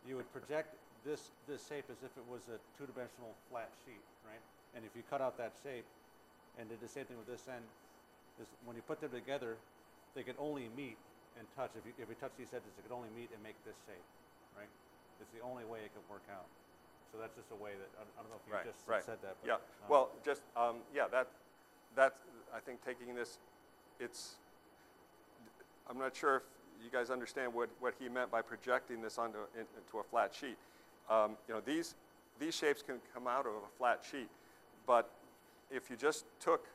you 0.09 0.17
would 0.17 0.29
project 0.33 0.73
this, 1.05 1.29
this 1.45 1.61
shape 1.69 1.85
as 1.93 2.01
if 2.01 2.17
it 2.17 2.25
was 2.25 2.49
a 2.49 2.57
two-dimensional 2.81 3.37
flat 3.53 3.69
sheet, 3.85 4.01
right? 4.25 4.41
And 4.73 4.89
if 4.89 4.97
you 4.97 5.05
cut 5.13 5.21
out 5.21 5.37
that 5.37 5.53
shape 5.61 5.85
and 6.57 6.65
did 6.73 6.81
the 6.81 6.89
same 6.89 7.05
thing 7.05 7.21
with 7.21 7.29
this 7.29 7.45
end, 7.53 7.65
is 8.41 8.49
when 8.65 8.73
you 8.73 8.83
put 8.89 9.05
them 9.05 9.13
together, 9.13 9.61
they 10.17 10.25
could 10.25 10.41
only 10.41 10.73
meet 10.73 10.97
and 11.37 11.45
touch. 11.53 11.77
If 11.77 11.85
you, 11.85 11.93
if 12.01 12.09
you 12.09 12.17
touch 12.17 12.33
these 12.41 12.49
edges, 12.57 12.73
they 12.73 12.83
could 12.89 12.97
only 12.97 13.13
meet 13.13 13.29
and 13.37 13.41
make 13.45 13.61
this 13.69 13.77
shape, 13.85 14.07
right? 14.57 14.69
It's 15.21 15.33
the 15.37 15.45
only 15.45 15.69
way 15.69 15.85
it 15.85 15.93
could 15.93 16.09
work 16.09 16.25
out. 16.33 16.49
So 17.13 17.21
that's 17.21 17.37
just 17.37 17.53
a 17.53 17.59
way 17.61 17.77
that, 17.77 17.91
I, 18.01 18.09
I 18.17 18.25
don't 18.25 18.33
know 18.33 18.41
if 18.41 18.49
you 18.49 18.57
Right, 18.57 18.65
just 18.65 18.81
right. 18.89 19.05
said 19.05 19.21
that. 19.21 19.37
But, 19.45 19.45
Yeah, 19.45 19.61
um, 19.85 19.89
well, 19.93 20.05
just, 20.25 20.41
um, 20.57 20.81
yeah, 20.97 21.13
that, 21.13 21.29
that's, 21.93 22.17
I 22.49 22.61
think 22.65 22.81
taking 22.81 23.13
this, 23.13 23.37
it's, 24.01 24.41
I'm 25.85 26.01
not 26.01 26.17
sure 26.17 26.41
if 26.41 26.43
you 26.83 26.91
guys 26.91 27.11
understand 27.11 27.53
what, 27.53 27.69
what 27.81 27.95
he 27.99 28.09
meant 28.09 28.31
by 28.31 28.43
projecting 28.43 29.03
this 29.03 29.19
onto, 29.19 29.39
in- 29.55 29.67
into 29.77 29.99
a 29.99 30.03
flat 30.03 30.35
sheet. 30.35 30.57
Um, 31.11 31.33
you 31.49 31.55
know, 31.55 31.61
these, 31.65 31.95
these 32.39 32.55
shapes 32.55 32.83
can 32.83 32.97
come 33.13 33.27
out 33.27 33.47
of 33.47 33.53
a 33.53 33.79
flat 33.79 34.03
sheet, 34.09 34.29
but 34.87 35.11
if 35.71 35.91
you 35.91 35.97
just 35.97 36.25
took 36.41 36.67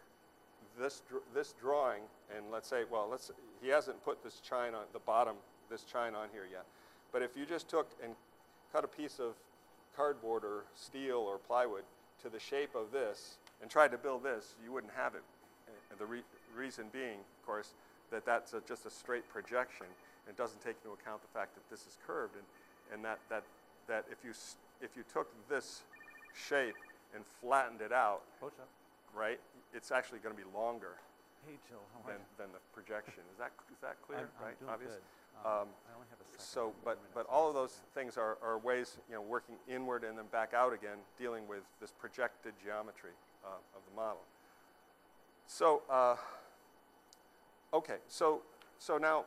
this, 0.79 1.01
this 1.33 1.53
drawing 1.59 2.01
and 2.35 2.45
let's 2.51 2.67
say, 2.67 2.83
well, 2.89 3.07
let's, 3.09 3.31
he 3.61 3.69
hasn't 3.69 4.03
put 4.03 4.23
this 4.23 4.39
chine 4.39 4.73
on, 4.73 4.83
the 4.93 4.99
bottom, 4.99 5.35
this 5.69 5.83
chine 5.83 6.15
on 6.15 6.27
here 6.31 6.47
yet. 6.51 6.65
But 7.11 7.21
if 7.21 7.37
you 7.37 7.45
just 7.45 7.69
took 7.69 7.89
and 8.03 8.13
cut 8.73 8.83
a 8.83 8.87
piece 8.87 9.19
of 9.19 9.33
cardboard 9.95 10.43
or 10.43 10.65
steel 10.75 11.17
or 11.17 11.37
plywood 11.37 11.83
to 12.21 12.29
the 12.29 12.39
shape 12.39 12.75
of 12.75 12.91
this 12.91 13.37
and 13.61 13.69
tried 13.69 13.91
to 13.91 13.97
build 13.97 14.23
this, 14.23 14.55
you 14.63 14.71
wouldn't 14.71 14.93
have 14.95 15.15
it. 15.15 15.23
And 15.89 15.99
the 15.99 16.05
re- 16.05 16.23
reason 16.55 16.85
being, 16.91 17.19
of 17.19 17.45
course, 17.45 17.73
that 18.11 18.25
that's 18.25 18.53
a, 18.53 18.61
just 18.67 18.85
a 18.85 18.89
straight 18.89 19.27
projection. 19.29 19.87
It 20.27 20.37
doesn't 20.37 20.61
take 20.61 20.75
into 20.83 20.93
account 20.93 21.21
the 21.21 21.31
fact 21.33 21.55
that 21.55 21.63
this 21.69 21.81
is 21.87 21.97
curved 22.05 22.35
and, 22.35 22.45
and 22.93 23.05
that, 23.05 23.19
that, 23.29 23.43
that 23.87 24.05
if, 24.11 24.23
you, 24.23 24.31
if 24.81 24.95
you 24.95 25.03
took 25.11 25.27
this 25.49 25.83
shape 26.33 26.75
and 27.15 27.23
flattened 27.41 27.81
it 27.81 27.91
out, 27.91 28.21
right, 29.15 29.39
it's 29.73 29.91
actually 29.91 30.19
going 30.19 30.35
to 30.35 30.41
be 30.41 30.47
longer 30.55 30.99
Hey, 31.45 31.55
Jill, 31.69 31.79
than, 32.05 32.19
than 32.37 32.47
the 32.51 32.59
projection. 32.73 33.23
Is 33.31 33.39
that, 33.39 33.51
is 33.71 33.79
that 33.81 33.95
clear, 34.05 34.19
I'm, 34.19 34.51
I'm 34.51 34.55
doing 34.59 34.71
Obvious? 34.73 34.93
good. 34.93 35.47
Um, 35.47 35.69
I 35.87 35.95
only 35.95 36.07
have 36.09 36.19
a 36.19 36.25
second. 36.27 36.43
So, 36.43 36.73
but, 36.83 36.97
but 37.13 37.25
all 37.29 37.47
of 37.47 37.53
those 37.53 37.79
things 37.93 38.17
are, 38.17 38.37
are 38.43 38.57
ways, 38.57 38.97
you 39.07 39.15
know, 39.15 39.21
working 39.21 39.55
inward 39.69 40.03
and 40.03 40.17
then 40.17 40.25
back 40.31 40.53
out 40.53 40.73
again, 40.73 40.97
dealing 41.17 41.47
with 41.47 41.61
this 41.79 41.91
projected 41.91 42.53
geometry 42.63 43.11
uh, 43.45 43.49
of 43.75 43.81
the 43.87 43.95
model. 43.95 44.21
So, 45.45 45.83
uh, 45.89 46.15
okay, 47.73 47.97
so, 48.07 48.41
so 48.79 48.97
now, 48.97 49.25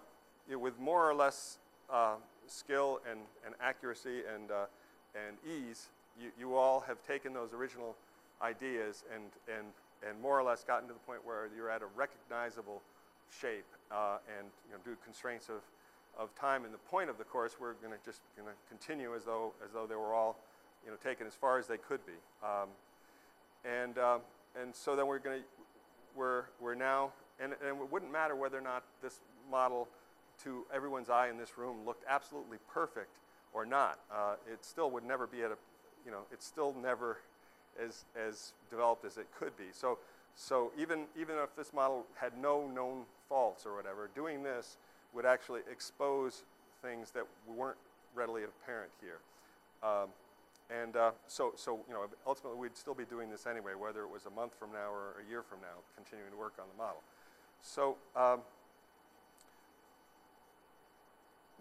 you 0.49 0.55
know, 0.55 0.61
with 0.61 0.79
more 0.79 1.09
or 1.09 1.15
less 1.15 1.59
uh, 1.93 2.15
skill 2.47 3.01
and, 3.11 3.21
and 3.45 3.55
accuracy 3.61 4.23
and, 4.33 4.51
uh, 4.51 4.65
and 5.15 5.37
ease, 5.47 5.89
you, 6.21 6.31
you 6.39 6.57
all 6.57 6.81
have 6.81 7.03
taken 7.07 7.33
those 7.33 7.53
original 7.53 7.97
ideas 8.43 9.05
and, 9.15 9.25
and, 9.49 9.67
and 10.09 10.21
more 10.21 10.39
or 10.39 10.43
less 10.43 10.65
gotten 10.65 10.89
to 10.89 10.95
the 10.95 11.01
point 11.01 11.21
where 11.25 11.49
you're 11.57 11.71
at 11.71 11.83
a 11.83 11.87
recognizable 11.97 12.83
shape 13.41 13.67
uh, 13.93 14.19
and 14.39 14.49
you 14.67 14.73
know, 14.73 14.79
due 14.85 14.93
to 14.93 15.05
constraints 15.05 15.49
of, 15.49 15.61
of 16.19 16.35
time 16.35 16.65
and 16.65 16.75
the 16.75 16.79
point 16.79 17.09
of 17.09 17.19
the 17.19 17.25
course, 17.25 17.57
we're 17.61 17.75
going 17.75 17.93
to 17.93 18.05
just 18.05 18.21
to 18.37 18.43
continue 18.69 19.15
as 19.15 19.25
though, 19.25 19.53
as 19.65 19.73
though 19.73 19.87
they 19.87 19.95
were 19.95 20.15
all 20.15 20.37
you 20.85 20.91
know, 20.91 20.97
taken 21.03 21.27
as 21.27 21.35
far 21.35 21.59
as 21.59 21.67
they 21.67 21.77
could 21.77 22.01
be. 22.07 22.13
Um, 22.43 22.69
and, 23.65 23.99
um, 23.99 24.21
and 24.61 24.75
so 24.75 24.97
then 24.97 25.07
we're 25.07 25.19
going 25.19 25.41
to, 25.41 25.47
we're, 26.17 26.45
we're 26.61 26.75
now, 26.75 27.13
and, 27.43 27.53
and 27.67 27.81
it 27.81 27.93
wouldn't 27.93 28.13
matter 28.13 28.37
whether 28.37 28.59
or 28.59 28.63
not 28.63 28.85
this 29.03 29.21
model 29.51 29.89
to 30.45 30.65
everyone's 30.73 31.11
eye 31.11 31.29
in 31.29 31.37
this 31.37 31.59
room 31.59 31.85
looked 31.85 32.05
absolutely 32.09 32.59
perfect 32.73 33.17
or 33.53 33.67
not. 33.67 33.99
Uh, 34.13 34.35
it 34.51 34.65
still 34.65 34.91
would 34.91 35.05
never 35.05 35.27
be 35.27 35.43
at 35.43 35.51
a, 35.51 35.57
you 36.05 36.11
know, 36.11 36.23
it's 36.33 36.47
still 36.47 36.75
never 36.81 37.19
as, 37.83 38.05
as 38.17 38.53
developed 38.71 39.05
as 39.05 39.17
it 39.17 39.27
could 39.39 39.57
be. 39.57 39.65
So, 39.73 39.99
so 40.37 40.73
even, 40.79 41.05
even 41.19 41.37
if 41.37 41.55
this 41.57 41.73
model 41.73 42.07
had 42.15 42.33
no 42.41 42.67
known 42.69 43.03
faults 43.29 43.67
or 43.67 43.77
whatever, 43.77 44.09
doing 44.15 44.43
this 44.43 44.77
would 45.13 45.27
actually 45.27 45.61
expose 45.71 46.45
things 46.83 47.11
that 47.11 47.25
weren't 47.47 47.77
readily 48.15 48.43
apparent 48.45 48.91
here. 49.01 49.19
Um, 49.83 50.09
and 50.71 50.97
uh, 50.97 51.11
so, 51.27 51.53
so, 51.57 51.81
you 51.89 51.95
know, 51.95 52.07
ultimately 52.27 52.59
we'd 52.59 52.77
still 52.77 52.95
be 52.95 53.05
doing 53.05 53.29
this 53.29 53.47
anyway, 53.47 53.73
whether 53.75 54.03
it 54.03 54.11
was 54.11 54.27
a 54.27 54.31
month 54.31 54.55
from 54.59 54.71
now 54.73 54.93
or 54.93 55.19
a 55.19 55.29
year 55.29 55.43
from 55.43 55.59
now, 55.61 55.83
continuing 55.97 56.31
to 56.31 56.39
work 56.39 56.55
on 56.61 56.67
the 56.71 56.79
model. 56.83 57.03
So 57.63 57.97
um, 58.17 58.41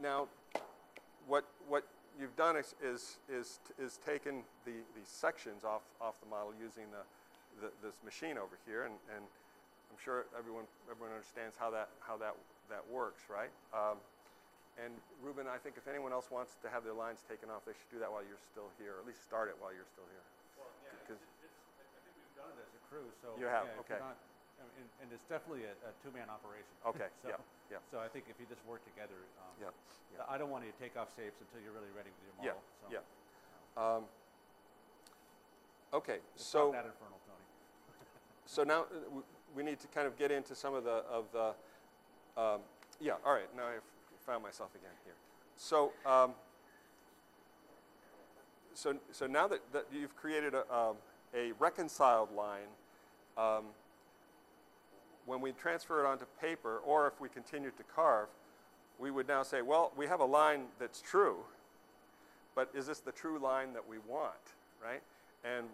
now, 0.02 0.28
what, 1.28 1.46
what 1.68 1.84
you've 2.20 2.36
done 2.36 2.56
is, 2.56 2.76
is, 2.84 3.18
is, 3.32 3.60
is 3.78 4.00
taken 4.06 4.44
the, 4.66 4.84
the 4.96 5.04
sections 5.06 5.64
off, 5.64 5.84
off 6.02 6.20
the 6.24 6.30
model 6.30 6.52
using 6.56 6.88
the, 6.92 7.04
the, 7.62 7.70
this 7.84 8.00
machine 8.04 8.40
over 8.40 8.58
here, 8.66 8.88
and, 8.88 8.96
and 9.16 9.24
I'm 9.92 10.00
sure 10.00 10.26
everyone, 10.38 10.66
everyone 10.90 11.14
understands 11.14 11.56
how 11.60 11.70
that, 11.72 11.90
how 12.00 12.16
that, 12.18 12.36
that 12.72 12.84
works, 12.88 13.28
right? 13.28 13.52
Um, 13.76 14.00
and 14.80 14.96
Ruben, 15.20 15.44
I 15.44 15.60
think 15.60 15.76
if 15.76 15.92
anyone 15.92 16.16
else 16.16 16.32
wants 16.32 16.56
to 16.64 16.72
have 16.72 16.88
their 16.88 16.96
lines 16.96 17.20
taken 17.28 17.52
off, 17.52 17.68
they 17.68 17.76
should 17.76 17.92
do 17.92 18.00
that 18.00 18.08
while 18.08 18.24
you're 18.24 18.40
still 18.40 18.72
here, 18.80 18.96
or 18.96 19.04
at 19.04 19.08
least 19.08 19.20
start 19.28 19.52
it 19.52 19.60
while 19.60 19.76
you're 19.76 19.90
still 19.92 20.08
here. 20.08 20.24
Well, 20.56 20.72
yeah, 20.80 20.96
it's, 20.96 21.20
it's, 21.20 21.60
I 21.76 21.84
think 22.08 22.16
we've 22.16 22.36
done 22.40 22.56
it 22.56 22.64
as 22.64 22.72
a 22.72 22.82
crew, 22.88 23.08
so. 23.20 23.36
You 23.36 23.52
have, 23.52 23.68
yeah, 23.68 23.84
okay. 23.84 24.00
You're 24.60 24.68
not- 24.68 24.76
I 24.76 24.80
mean, 24.80 24.90
And, 25.00 25.08
and 25.08 25.08
it's 25.16 25.26
definitely 25.32 25.64
a, 25.66 25.74
a 25.88 25.92
two-man 26.04 26.28
operation. 26.30 26.72
Okay, 26.86 27.08
So- 27.24 27.30
yeah, 27.32 27.40
yeah. 27.72 27.78
So 27.92 28.00
I 28.00 28.08
think 28.12 28.26
if 28.30 28.36
you 28.40 28.46
just 28.46 28.64
work 28.68 28.84
together, 28.84 29.16
um, 29.40 29.56
Yeah, 29.60 29.72
yeah. 30.14 30.24
I 30.28 30.38
don't 30.38 30.50
want 30.52 30.66
you 30.66 30.72
to 30.72 30.80
take 30.80 30.98
off 31.00 31.08
shapes 31.16 31.40
until 31.40 31.64
you're 31.64 31.74
really 31.76 31.92
ready 31.96 32.12
with 32.12 32.24
your 32.28 32.36
Yeah, 32.44 32.60
model, 32.60 32.64
so. 32.84 32.86
yeah. 32.92 33.04
Um, 33.80 34.04
okay, 35.94 36.20
so. 36.36 36.72
that 36.72 36.86
infernal, 36.86 37.20
Tony. 37.26 37.40
So 38.46 38.64
now 38.64 38.82
uh, 38.90 39.22
we 39.56 39.62
need 39.64 39.80
to 39.80 39.88
kind 39.88 40.08
of 40.08 40.18
get 40.18 40.32
into 40.32 40.56
some 40.56 40.74
of 40.74 40.84
the, 40.84 41.06
of 41.08 41.26
the, 41.32 41.54
um, 42.40 42.62
yeah, 43.00 43.14
all 43.26 43.34
right, 43.34 43.48
now 43.56 43.68
I've 43.68 43.82
found 44.26 44.42
myself 44.44 44.74
again 44.76 44.92
here. 45.06 45.14
So, 45.56 45.92
um, 46.06 46.34
so, 48.74 48.96
so 49.12 49.28
now 49.28 49.48
that, 49.48 49.60
that 49.74 49.86
you've 49.94 50.16
created 50.16 50.54
a, 50.56 50.62
um, 50.74 50.96
a 51.36 51.52
reconciled 51.60 52.32
line, 52.34 52.70
um, 53.38 53.66
when 55.30 55.42
we 55.42 55.52
transfer 55.52 56.04
it 56.04 56.08
onto 56.08 56.26
paper, 56.42 56.80
or 56.80 57.06
if 57.06 57.22
we 57.22 57.30
continue 57.30 57.70
to 57.70 57.84
carve, 57.96 58.30
we 58.98 59.12
would 59.12 59.28
now 59.28 59.44
say, 59.44 59.62
well, 59.62 59.92
we 59.96 60.08
have 60.08 60.22
a 60.22 60.26
line 60.26 60.64
that's 60.80 61.02
true, 61.02 61.38
but 62.56 62.68
is 62.74 62.88
this 62.88 63.00
the 63.00 63.12
true 63.12 63.38
line 63.38 63.72
that 63.74 63.88
we 63.88 63.98
want, 64.08 64.34
right? 64.84 65.04
And 65.46 65.68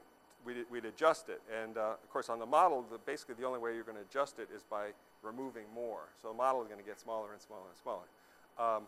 we'd, 0.46 0.66
we'd 0.70 0.84
adjust 0.84 1.30
it. 1.30 1.42
And 1.64 1.78
uh, 1.78 1.94
of 2.04 2.10
course, 2.12 2.28
on 2.28 2.38
the 2.38 2.46
model, 2.46 2.84
the, 2.92 2.98
basically 2.98 3.36
the 3.36 3.46
only 3.46 3.60
way 3.60 3.74
you're 3.74 3.86
going 3.86 3.98
to 3.98 4.04
adjust 4.04 4.40
it 4.40 4.50
is 4.54 4.62
by 4.70 4.88
removing 5.24 5.64
more. 5.74 6.02
So 6.22 6.28
the 6.28 6.34
model 6.34 6.62
is 6.62 6.68
going 6.68 6.82
to 6.82 6.86
get 6.86 7.00
smaller 7.00 7.32
and 7.32 7.42
smaller 7.42 7.64
and 7.70 7.78
smaller. 7.82 8.08
Um, 8.60 8.84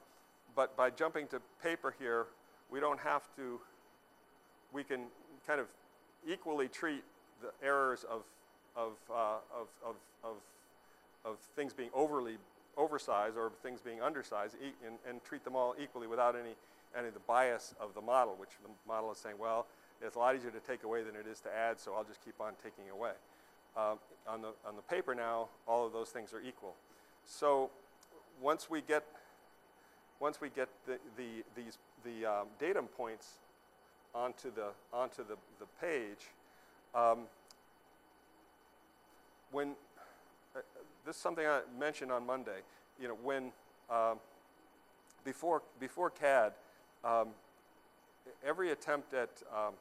but 0.54 0.76
by 0.76 0.90
jumping 0.90 1.28
to 1.28 1.42
paper 1.64 1.96
here, 1.98 2.26
we 2.70 2.82
don't 2.82 3.00
have 3.00 3.24
to, 3.38 3.62
we 4.74 4.84
can 4.84 5.06
kind 5.48 5.62
of 5.62 5.68
equally 6.30 6.68
treat 6.68 7.06
the 7.42 7.52
errors 7.66 8.04
of, 8.10 8.24
of, 8.78 8.94
uh, 9.12 9.38
of, 9.54 9.68
of, 9.86 9.96
of, 10.24 10.36
of 11.26 11.38
things 11.56 11.74
being 11.74 11.90
overly 11.94 12.38
oversized 12.78 13.36
or 13.36 13.52
things 13.64 13.82
being 13.82 14.02
undersized 14.02 14.56
e- 14.64 14.72
and, 14.86 14.98
and 15.10 15.24
treat 15.24 15.44
them 15.44 15.56
all 15.56 15.76
equally 15.82 16.08
without 16.08 16.36
any, 16.36 16.54
any 16.98 17.08
of 17.08 17.14
the 17.14 17.20
bias 17.22 17.74
of 17.82 17.94
the 17.96 18.02
model, 18.02 18.36
which 18.38 18.52
the 18.64 18.70
model 18.88 19.12
is 19.12 19.18
saying, 19.18 19.36
well, 19.40 19.66
it's 20.02 20.16
a 20.16 20.20
lot 20.20 20.36
easier 20.36 20.52
to 20.52 20.60
take 20.60 20.84
away 20.84 21.02
than 21.02 21.16
it 21.16 21.26
is 21.30 21.40
to 21.42 21.50
add, 21.50 21.80
so 21.80 21.96
I'll 21.96 22.04
just 22.04 22.24
keep 22.24 22.40
on 22.40 22.54
taking 22.64 22.90
away. 22.92 23.14
Um, 23.76 23.98
on, 24.28 24.42
the, 24.42 24.50
on 24.66 24.76
the 24.76 24.82
paper 24.84 25.16
now, 25.16 25.48
all 25.68 25.86
of 25.86 25.92
those 25.94 26.10
things 26.10 26.34
are 26.34 26.42
equal. 26.42 26.76
So 27.26 27.72
once 28.42 28.70
we 28.70 28.82
get, 28.82 29.04
once 30.20 30.40
we 30.40 30.50
get 30.50 30.70
the, 30.86 31.00
the, 31.18 31.44
these, 31.56 31.78
the 32.06 32.26
um, 32.26 32.48
datum 32.60 32.86
points 32.86 33.40
onto 34.14 34.54
the, 34.54 34.68
onto 34.94 35.24
the, 35.28 35.36
the 35.60 35.66
page, 35.82 36.30
um, 36.94 37.20
when, 39.58 39.70
uh, 40.56 40.60
this 41.04 41.16
is 41.16 41.22
something 41.22 41.44
I 41.44 41.62
mentioned 41.80 42.12
on 42.12 42.28
Monday, 42.28 42.60
you 43.02 43.08
know, 43.08 43.18
when, 43.24 43.52
um, 43.90 44.20
before, 45.26 45.64
before 45.80 46.12
CAD, 46.12 46.54
um, 47.04 47.30
every 48.46 48.72
attempt 48.72 49.16
at, 49.16 49.32
um, 49.52 49.74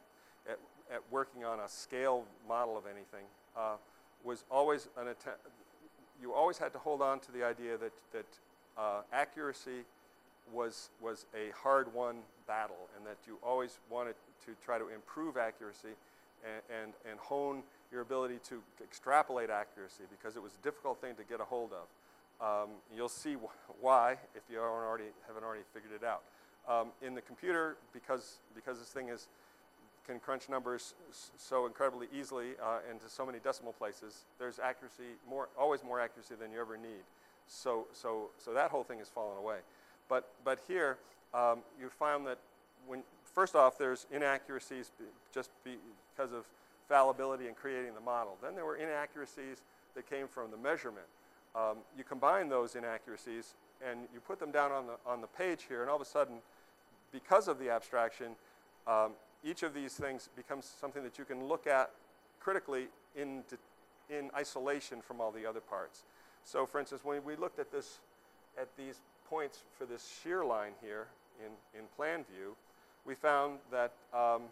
at, 0.49 0.59
at 0.91 1.03
working 1.11 1.45
on 1.45 1.61
a 1.61 1.69
scale 1.69 2.25
model 2.49 2.79
of 2.79 2.85
anything 2.87 3.27
uh, 3.55 3.75
was 4.25 4.45
always 4.51 4.89
an 4.97 5.09
attempt, 5.09 5.41
you 6.23 6.33
always 6.33 6.57
had 6.57 6.73
to 6.73 6.79
hold 6.79 7.03
on 7.03 7.21
to 7.21 7.31
the 7.31 7.45
idea 7.45 7.77
that, 7.77 7.93
that 8.15 8.27
uh, 8.79 9.03
accuracy 9.13 9.85
was, 10.55 10.89
was 11.03 11.27
a 11.35 11.53
hard-won 11.55 12.17
battle 12.49 12.89
and 12.97 13.05
that 13.05 13.19
you 13.27 13.37
always 13.43 13.79
wanted 13.91 14.15
to 14.47 14.53
try 14.65 14.79
to 14.79 14.89
improve 14.89 15.37
accuracy 15.37 15.93
and, 16.47 16.83
and, 16.83 16.93
and 17.11 17.21
hone 17.21 17.63
your 17.93 18.01
ability 18.01 18.39
to 18.49 18.63
extrapolate 18.83 19.51
accuracy 19.51 20.05
because 20.11 20.37
it 20.37 20.43
was 20.43 20.53
a 20.61 20.63
difficult 20.63 21.01
thing 21.01 21.15
to 21.17 21.25
get 21.25 21.41
a 21.41 21.45
hold 21.45 21.71
of. 21.73 21.87
Um, 22.39 22.71
you'll 22.95 23.09
see 23.09 23.35
wh- 23.35 23.83
why 23.83 24.19
if 24.35 24.43
you 24.51 24.59
already, 24.59 25.05
haven't 25.27 25.45
already 25.45 25.63
figured 25.73 25.93
it 25.93 26.05
out. 26.05 26.23
Um, 26.69 26.89
in 27.01 27.15
the 27.15 27.21
computer, 27.23 27.77
because, 27.93 28.39
because 28.55 28.79
this 28.79 28.89
thing 28.89 29.09
is, 29.09 29.29
can 30.07 30.21
crunch 30.21 30.49
numbers 30.49 30.95
so 31.37 31.67
incredibly 31.67 32.07
easily 32.17 32.51
uh, 32.63 32.79
into 32.91 33.09
so 33.09 33.27
many 33.27 33.39
decimal 33.39 33.73
places, 33.73 34.25
there's 34.39 34.59
accuracy, 34.59 35.17
more, 35.29 35.49
always 35.59 35.83
more 35.83 36.01
accuracy 36.01 36.35
than 36.41 36.53
you 36.53 36.61
ever 36.61 36.77
need. 36.77 37.03
So, 37.49 37.87
so, 37.93 38.31
so 38.39 38.53
that 38.53 38.71
whole 38.71 38.85
thing 38.85 38.99
has 38.99 39.09
fallen 39.09 39.37
away. 39.39 39.59
But, 40.09 40.29
but 40.45 40.61
here, 40.69 40.99
um, 41.35 41.59
you 41.81 41.89
found 41.89 42.27
that 42.27 42.39
when, 42.87 43.03
first 43.35 43.57
off, 43.57 43.79
there's 43.79 44.07
inaccuracies 44.13 44.91
just 45.35 45.51
be, 45.65 45.77
because 46.15 46.33
of 46.33 46.45
fallibility 46.89 47.49
in 47.49 47.55
creating 47.55 47.95
the 47.95 48.01
model. 48.01 48.37
Then 48.43 48.55
there 48.55 48.65
were 48.65 48.77
inaccuracies 48.77 49.63
that 49.95 50.09
came 50.09 50.29
from 50.29 50.51
the 50.51 50.57
measurement. 50.57 51.07
Um, 51.55 51.79
you 51.97 52.05
combine 52.05 52.49
those 52.49 52.75
inaccuracies 52.75 53.55
and 53.87 54.01
you 54.13 54.21
put 54.21 54.39
them 54.39 54.51
down 54.51 54.73
on 54.73 54.87
the, 54.87 54.95
on 55.07 55.21
the 55.21 55.27
page 55.27 55.65
here, 55.69 55.83
and 55.83 55.91
all 55.91 55.97
of 55.97 56.03
a 56.03 56.07
sudden, 56.07 56.37
because 57.13 57.49
of 57.49 57.59
the 57.59 57.71
abstraction, 57.71 58.33
um, 58.87 59.13
each 59.45 59.63
of 59.63 59.75
these 59.75 59.93
things 59.93 60.29
becomes 60.35 60.65
something 60.65 61.03
that 61.03 61.19
you 61.19 61.25
can 61.25 61.45
look 61.45 61.67
at 61.67 61.91
critically 62.41 62.87
in, 63.15 63.43
in 64.09 64.31
isolation 64.35 65.01
from 65.01 65.21
all 65.21 65.31
the 65.31 65.45
other 65.45 65.61
parts. 65.61 66.05
So, 66.45 66.65
for 66.65 66.79
instance, 66.79 67.05
when 67.05 67.23
we 67.25 67.37
looked 67.37 67.59
at 67.59 67.71
this, 67.71 67.99
at 68.61 68.69
these 68.77 69.01
points 69.29 69.63
for 69.77 69.85
this 69.85 70.21
sheer 70.23 70.45
line 70.45 70.73
here 70.81 71.09
in, 71.45 71.53
in 71.79 71.87
plan 71.97 72.25
view, 72.33 72.57
we 73.05 73.15
found 73.15 73.59
that, 73.71 73.93
um, 74.15 74.43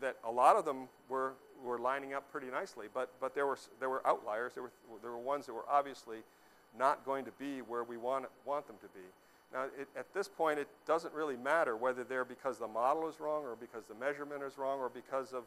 that 0.00 0.16
a 0.24 0.30
lot 0.30 0.56
of 0.56 0.64
them 0.64 0.88
were, 1.08 1.32
were 1.64 1.78
lining 1.78 2.14
up 2.14 2.30
pretty 2.30 2.48
nicely, 2.48 2.86
but, 2.92 3.10
but 3.20 3.34
there, 3.34 3.46
were, 3.46 3.58
there 3.80 3.88
were 3.88 4.06
outliers. 4.06 4.54
There 4.54 4.62
were, 4.62 4.72
there 5.02 5.10
were 5.10 5.18
ones 5.18 5.46
that 5.46 5.52
were 5.52 5.64
obviously 5.68 6.18
not 6.78 7.04
going 7.04 7.24
to 7.24 7.32
be 7.32 7.60
where 7.60 7.84
we 7.84 7.96
want, 7.96 8.26
want 8.44 8.66
them 8.66 8.76
to 8.80 8.88
be. 8.88 9.04
Now, 9.52 9.64
it, 9.78 9.88
at 9.96 10.12
this 10.12 10.28
point, 10.28 10.58
it 10.58 10.68
doesn't 10.86 11.14
really 11.14 11.36
matter 11.36 11.76
whether 11.76 12.04
they're 12.04 12.24
because 12.24 12.58
the 12.58 12.68
model 12.68 13.08
is 13.08 13.18
wrong 13.18 13.44
or 13.44 13.56
because 13.56 13.86
the 13.86 13.94
measurement 13.94 14.42
is 14.42 14.58
wrong 14.58 14.78
or 14.78 14.88
because 14.88 15.32
of, 15.32 15.44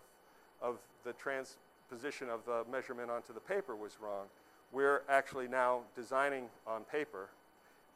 of 0.62 0.78
the 1.06 1.14
transposition 1.14 2.30
of 2.30 2.46
the 2.46 2.64
measurement 2.72 3.12
onto 3.12 3.34
the 3.34 3.40
paper 3.40 3.76
was 3.76 3.98
wrong. 4.02 4.26
We're 4.72 5.02
actually 5.10 5.48
now 5.48 5.82
designing 5.96 6.46
on 6.66 6.84
paper, 6.84 7.30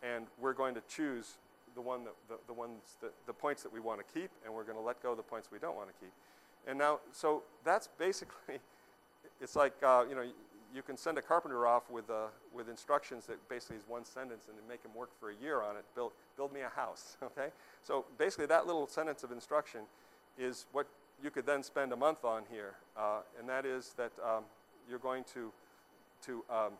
and 0.04 0.28
we're 0.40 0.54
going 0.54 0.76
to 0.76 0.82
choose 0.88 1.36
the, 1.74 1.82
one 1.82 2.04
that, 2.04 2.14
the, 2.28 2.36
the, 2.48 2.54
ones 2.54 2.98
that, 3.02 3.14
the 3.26 3.34
points 3.34 3.64
that 3.64 3.74
we 3.74 3.80
want 3.80 4.00
to 4.00 4.14
keep, 4.14 4.30
and 4.44 4.54
we're 4.54 4.64
going 4.64 4.78
to 4.78 4.84
let 4.84 5.02
go 5.02 5.12
of 5.12 5.18
the 5.18 5.24
points 5.24 5.50
we 5.52 5.60
don't 5.60 5.76
want 5.76 5.88
to 5.88 5.94
keep. 6.00 6.12
And 6.68 6.78
now, 6.78 7.00
so 7.12 7.44
that's 7.64 7.88
basically, 8.00 8.60
it's 9.42 9.56
like, 9.56 9.74
uh, 9.84 10.06
you 10.10 10.16
know, 10.16 10.24
you 10.76 10.82
can 10.82 10.98
send 10.98 11.18
a 11.18 11.22
carpenter 11.22 11.66
off 11.66 11.90
with, 11.90 12.10
uh, 12.10 12.26
with 12.54 12.68
instructions 12.68 13.26
that 13.28 13.38
basically 13.48 13.78
is 13.78 13.84
one 13.88 14.04
sentence 14.04 14.48
and 14.50 14.58
make 14.68 14.84
him 14.84 14.92
work 14.94 15.10
for 15.20 15.32
a 15.32 15.36
year 15.42 15.62
on 15.62 15.78
it, 15.78 15.86
build, 15.96 16.12
build 16.36 16.54
me 16.54 16.62
a 16.62 16.70
house, 16.70 17.18
okay? 17.24 17.48
So 17.82 18.06
basically 18.18 18.48
that 18.48 18.68
little 18.68 18.88
sentence 18.88 19.24
of 19.24 19.32
instruction 19.32 19.82
is 20.38 20.66
what 20.74 20.88
you 21.24 21.30
could 21.30 21.46
then 21.46 21.64
spend 21.64 21.94
a 21.94 21.96
month 21.96 22.26
on 22.26 22.44
here, 22.52 22.74
uh, 22.98 23.20
and 23.40 23.48
that 23.48 23.66
is 23.66 23.94
that 23.96 24.12
um, 24.22 24.44
you're 24.90 25.00
going 25.00 25.24
to, 25.34 25.50
to, 26.26 26.44
um, 26.50 26.74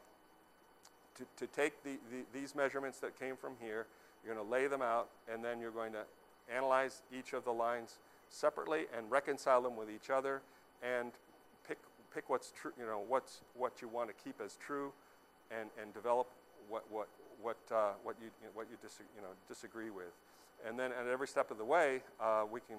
to, 1.16 1.24
to 1.38 1.48
take 1.54 1.82
the, 1.84 1.98
the, 2.12 2.26
these 2.38 2.54
measurements 2.54 3.00
that 3.00 3.18
came 3.18 3.38
from 3.38 3.54
here, 3.62 3.86
you're 4.26 4.36
going 4.36 4.46
to 4.46 4.52
lay 4.52 4.68
them 4.68 4.82
out, 4.82 5.08
and 5.32 5.42
then 5.42 5.62
you're 5.62 5.72
going 5.72 5.94
to 5.94 6.04
analyze 6.54 7.02
each 7.18 7.32
of 7.32 7.46
the 7.46 7.52
lines 7.52 8.00
separately 8.36 8.86
and 8.96 9.10
reconcile 9.10 9.62
them 9.62 9.76
with 9.76 9.90
each 9.90 10.10
other, 10.10 10.42
and 10.84 11.12
pick, 11.68 11.78
pick 12.14 12.30
what's 12.30 12.52
true, 12.52 12.72
you 12.78 12.86
know, 12.86 13.02
what's, 13.08 13.42
what 13.56 13.82
you 13.82 13.88
want 13.88 14.10
to 14.10 14.16
keep 14.24 14.42
as 14.44 14.58
true, 14.58 14.92
and, 15.52 15.70
and 15.82 15.94
develop 15.94 16.28
what, 16.70 16.84
what, 16.92 17.08
what, 17.42 17.58
uh, 17.72 17.94
what 18.04 18.16
you, 18.22 18.28
what 18.54 18.68
you, 18.70 18.78
dis, 18.82 19.00
you 19.16 19.22
know, 19.22 19.30
disagree 19.48 19.90
with. 19.90 20.12
And 20.68 20.78
then 20.78 20.92
at 20.92 21.08
every 21.08 21.28
step 21.28 21.52
of 21.52 21.58
the 21.58 21.66
way, 21.66 22.02
uh, 22.20 22.44
we 22.52 22.60
can 22.62 22.78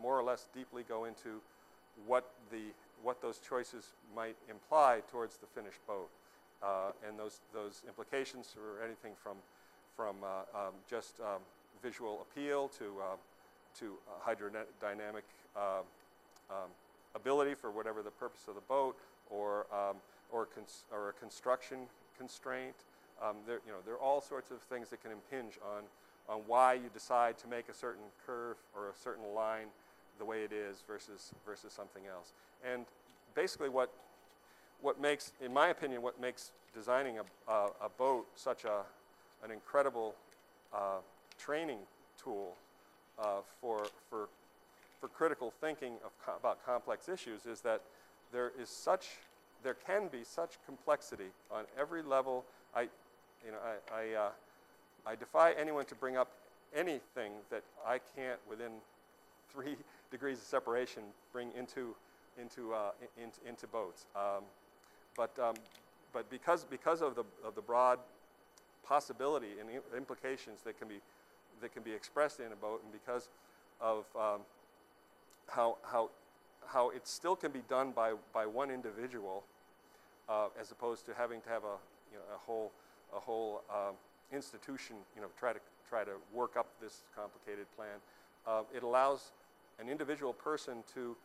more 0.00 0.18
or 0.18 0.22
less 0.22 0.48
deeply 0.54 0.84
go 0.88 1.04
into 1.04 1.40
what, 2.06 2.30
the, 2.50 2.62
what 3.02 3.20
those 3.22 3.38
choices 3.38 3.94
might 4.14 4.36
imply 4.50 5.00
towards 5.10 5.36
the 5.38 5.46
finished 5.46 5.84
boat. 5.86 6.08
Uh, 6.62 6.92
and 7.06 7.18
those, 7.18 7.40
those 7.52 7.82
implications 7.86 8.54
are 8.58 8.84
anything 8.84 9.12
from, 9.22 9.36
from 9.96 10.16
uh, 10.22 10.66
um, 10.66 10.74
just 10.88 11.20
um, 11.20 11.40
visual 11.82 12.26
appeal 12.26 12.68
to, 12.68 12.84
uh, 13.00 13.16
to 13.80 13.94
hydrodynamic 14.26 15.22
uh, 15.56 15.80
um, 16.50 16.70
ability 17.14 17.54
for 17.54 17.70
whatever 17.70 18.02
the 18.02 18.10
purpose 18.10 18.46
of 18.48 18.54
the 18.54 18.60
boat, 18.62 18.96
or, 19.30 19.66
um, 19.72 19.96
or, 20.32 20.46
cons- 20.46 20.84
or 20.92 21.10
a 21.10 21.12
construction 21.12 21.78
constraint. 22.18 22.74
Um, 23.22 23.36
there, 23.46 23.60
you 23.66 23.72
know, 23.72 23.78
there 23.84 23.94
are 23.94 24.00
all 24.00 24.20
sorts 24.20 24.50
of 24.50 24.58
things 24.62 24.88
that 24.90 25.02
can 25.02 25.12
impinge 25.12 25.58
on, 25.64 25.84
on 26.28 26.42
why 26.46 26.74
you 26.74 26.90
decide 26.92 27.38
to 27.38 27.48
make 27.48 27.68
a 27.68 27.74
certain 27.74 28.04
curve 28.26 28.56
or 28.74 28.88
a 28.88 28.96
certain 29.02 29.34
line 29.34 29.66
the 30.18 30.24
way 30.24 30.42
it 30.42 30.52
is 30.52 30.82
versus, 30.86 31.32
versus 31.46 31.72
something 31.72 32.02
else. 32.06 32.32
And 32.64 32.84
basically 33.34 33.68
what, 33.68 33.90
what 34.80 35.00
makes, 35.00 35.32
in 35.44 35.52
my 35.52 35.68
opinion, 35.68 36.02
what 36.02 36.20
makes 36.20 36.52
designing 36.74 37.18
a, 37.18 37.50
a, 37.50 37.66
a 37.82 37.88
boat 37.96 38.26
such 38.34 38.64
a, 38.64 38.82
an 39.44 39.50
incredible 39.50 40.14
uh, 40.72 40.98
training 41.38 41.78
tool 42.22 42.54
uh, 43.18 43.40
for, 43.60 43.84
for, 44.10 44.28
for 45.00 45.08
critical 45.08 45.52
thinking 45.60 45.94
about 46.26 46.64
complex 46.64 47.08
issues 47.08 47.46
is 47.46 47.60
that 47.60 47.80
there 48.32 48.52
is 48.60 48.68
such, 48.68 49.08
there 49.62 49.74
can 49.86 50.08
be 50.08 50.24
such 50.24 50.52
complexity 50.66 51.30
on 51.50 51.64
every 51.78 52.02
level. 52.02 52.44
I, 52.74 52.82
you 53.44 53.52
know, 53.52 53.58
I, 53.92 53.94
I, 53.94 54.14
uh, 54.14 54.28
I 55.06 55.14
defy 55.14 55.52
anyone 55.52 55.84
to 55.86 55.94
bring 55.94 56.16
up 56.16 56.28
anything 56.74 57.32
that 57.50 57.62
I 57.86 58.00
can't, 58.16 58.40
within 58.48 58.70
three 59.52 59.76
degrees 60.10 60.38
of 60.38 60.44
separation, 60.44 61.02
bring 61.32 61.50
into, 61.56 61.94
into, 62.40 62.72
uh, 62.72 62.90
i- 63.00 63.22
into, 63.22 63.38
into 63.48 63.66
boats. 63.68 64.06
Um, 64.16 64.42
but, 65.16 65.30
um, 65.38 65.54
but 66.12 66.28
because, 66.30 66.64
because 66.64 67.02
of, 67.02 67.14
the, 67.14 67.24
of 67.46 67.54
the 67.54 67.60
broad 67.60 67.98
possibility 68.86 69.58
and 69.60 69.68
implications 69.96 70.60
that 70.64 70.78
can 70.78 70.88
be, 70.88 70.96
that 71.60 71.72
can 71.72 71.82
be 71.82 71.92
expressed 71.92 72.40
in 72.40 72.52
a 72.52 72.56
boat, 72.56 72.82
and 72.82 72.92
because 72.92 73.28
of 73.80 74.04
um, 74.16 74.40
how, 75.48 75.76
how, 75.82 76.10
how 76.66 76.90
it 76.90 77.06
still 77.06 77.36
can 77.36 77.50
be 77.50 77.62
done 77.68 77.92
by, 77.92 78.12
by 78.32 78.46
one 78.46 78.70
individual, 78.70 79.44
uh, 80.28 80.48
as 80.60 80.70
opposed 80.70 81.04
to 81.06 81.14
having 81.14 81.40
to 81.42 81.48
have 81.48 81.64
a, 81.64 81.76
you 82.10 82.18
know, 82.18 82.34
a 82.34 82.38
whole, 82.38 82.72
a 83.14 83.20
whole 83.20 83.62
um, 83.70 83.94
institution, 84.32 84.96
you 85.14 85.22
know, 85.22 85.28
try 85.38 85.52
to, 85.52 85.60
try 85.88 86.04
to 86.04 86.12
work 86.32 86.56
up 86.56 86.66
this 86.80 87.02
complicated 87.14 87.66
plan. 87.76 87.96
Uh, 88.46 88.62
it 88.74 88.82
allows 88.82 89.32
an 89.78 89.88
individual 89.88 90.32
person 90.32 90.82
to, 90.94 91.16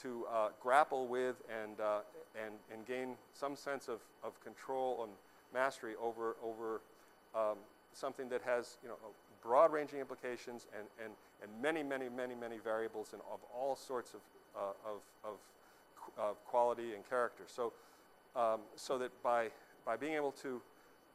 to 0.00 0.26
uh, 0.32 0.48
grapple 0.62 1.06
with 1.06 1.36
and, 1.62 1.80
uh, 1.80 2.00
and, 2.44 2.54
and 2.72 2.86
gain 2.86 3.16
some 3.32 3.56
sense 3.56 3.88
of, 3.88 4.00
of 4.22 4.38
control 4.42 5.00
and 5.04 5.12
mastery 5.52 5.94
over, 6.02 6.36
over 6.42 6.80
um, 7.34 7.56
something 7.92 8.28
that 8.28 8.42
has, 8.42 8.76
you 8.82 8.88
know, 8.88 8.96
broad-ranging 9.44 10.00
implications 10.00 10.66
and, 10.76 10.86
and, 11.04 11.12
and 11.42 11.62
many, 11.62 11.82
many, 11.82 12.08
many, 12.08 12.34
many 12.34 12.58
variables 12.58 13.12
and 13.12 13.22
of 13.32 13.40
all 13.54 13.76
sorts 13.76 14.14
of, 14.14 14.20
uh, 14.56 14.90
of, 14.90 15.00
of 15.24 15.36
of 16.18 16.36
quality 16.44 16.94
and 16.94 17.08
character. 17.08 17.44
So, 17.46 17.72
um, 18.36 18.60
so 18.76 18.98
that 18.98 19.10
by, 19.22 19.48
by 19.86 19.96
being 19.96 20.14
able 20.14 20.32
to, 20.42 20.60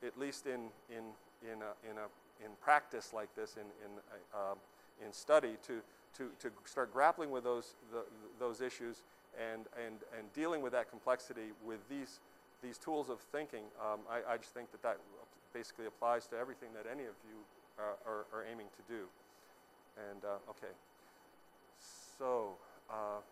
at 0.06 0.18
least 0.20 0.48
in, 0.48 0.72
in, 0.90 1.04
in, 1.44 1.62
a, 1.62 1.90
in, 1.90 1.98
a, 1.98 2.08
in 2.44 2.52
practice 2.62 3.14
like 3.14 3.34
this, 3.36 3.56
in, 3.56 3.62
in, 3.86 3.92
uh, 4.34 4.52
um, 4.52 4.58
in 5.06 5.14
study, 5.14 5.58
to, 5.68 5.82
to, 6.18 6.30
to 6.40 6.50
start 6.66 6.92
grappling 6.92 7.32
with 7.32 7.44
those, 7.44 7.76
the, 7.92 8.04
those 8.40 8.62
issues 8.62 9.04
and, 9.40 9.66
and, 9.86 9.96
and 10.18 10.34
dealing 10.34 10.62
with 10.62 10.74
that 10.74 10.90
complexity 10.90 11.54
with 11.66 11.80
these, 11.90 12.20
these 12.64 12.78
tools 12.78 13.10
of 13.10 13.20
thinking, 13.32 13.64
um, 13.80 14.00
I, 14.10 14.34
I 14.34 14.38
just 14.38 14.54
think 14.54 14.72
that 14.72 14.82
that 14.82 14.98
basically 15.54 15.86
applies 15.86 16.26
to 16.28 16.36
everything 16.38 16.70
that 16.74 16.90
any 16.92 17.04
of 17.04 17.16
you 17.30 17.38
are, 17.80 17.96
are, 18.06 18.26
are 18.36 18.44
aiming 18.46 18.68
to 18.76 18.84
do. 18.92 19.08
And, 20.12 20.24
uh, 20.24 20.52
okay. 20.52 20.72
So, 22.20 22.60
uh, 22.92 23.24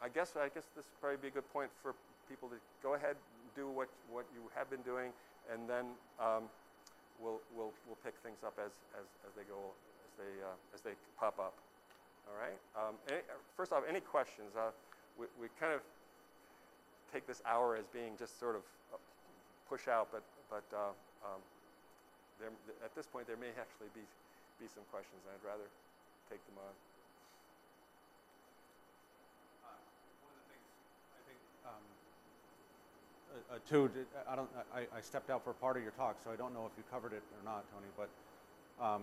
I 0.00 0.08
guess 0.08 0.38
I 0.38 0.48
guess 0.48 0.70
this 0.78 0.86
would 0.86 1.00
probably 1.02 1.18
be 1.18 1.28
a 1.28 1.36
good 1.42 1.50
point 1.52 1.70
for 1.82 1.94
people 2.30 2.48
to 2.48 2.56
go 2.82 2.94
ahead, 2.94 3.16
do 3.56 3.66
what, 3.68 3.88
what 4.10 4.26
you 4.32 4.46
have 4.54 4.70
been 4.70 4.82
doing, 4.82 5.10
and 5.52 5.68
then 5.68 5.98
um, 6.20 6.46
we'll, 7.18 7.40
we'll, 7.56 7.72
we'll 7.86 7.98
pick 8.04 8.14
things 8.22 8.38
up 8.46 8.54
as, 8.62 8.70
as, 8.94 9.06
as 9.26 9.34
they 9.34 9.42
go, 9.42 9.74
as 10.06 10.12
they, 10.18 10.32
uh, 10.44 10.74
as 10.74 10.80
they 10.82 10.94
pop 11.18 11.38
up. 11.38 11.54
All 12.30 12.36
right? 12.38 12.58
Um, 12.76 12.94
any, 13.10 13.22
first 13.56 13.72
off, 13.72 13.82
any 13.88 14.00
questions? 14.00 14.54
Uh, 14.54 14.70
we, 15.18 15.26
we 15.40 15.48
kind 15.58 15.72
of 15.72 15.80
take 17.12 17.26
this 17.26 17.42
hour 17.46 17.74
as 17.74 17.86
being 17.88 18.14
just 18.18 18.38
sort 18.38 18.54
of 18.54 18.62
push 19.68 19.88
out, 19.88 20.08
but, 20.12 20.22
but 20.50 20.64
uh, 20.76 20.92
um, 21.24 21.40
there, 22.38 22.54
at 22.84 22.94
this 22.94 23.06
point, 23.06 23.26
there 23.26 23.38
may 23.38 23.50
actually 23.58 23.90
be, 23.94 24.02
be 24.62 24.66
some 24.70 24.86
questions, 24.90 25.18
and 25.26 25.34
I'd 25.34 25.46
rather 25.46 25.66
take 26.30 26.42
them 26.46 26.58
on. 26.62 26.72
Things 30.46 30.64
I 31.14 31.20
think, 31.26 31.38
um, 31.66 31.84
uh, 33.34 33.58
uh, 33.58 34.30
I 34.30 34.34
don't, 34.34 34.50
I, 34.74 34.86
I 34.96 35.00
stepped 35.02 35.30
out 35.30 35.44
for 35.44 35.52
part 35.58 35.76
of 35.76 35.82
your 35.82 35.92
talk, 35.92 36.16
so 36.22 36.30
I 36.30 36.36
don't 36.36 36.54
know 36.54 36.66
if 36.66 36.74
you 36.78 36.84
covered 36.90 37.12
it 37.12 37.22
or 37.34 37.42
not, 37.44 37.66
Tony, 37.74 37.90
but 37.98 38.10
um, 38.78 39.02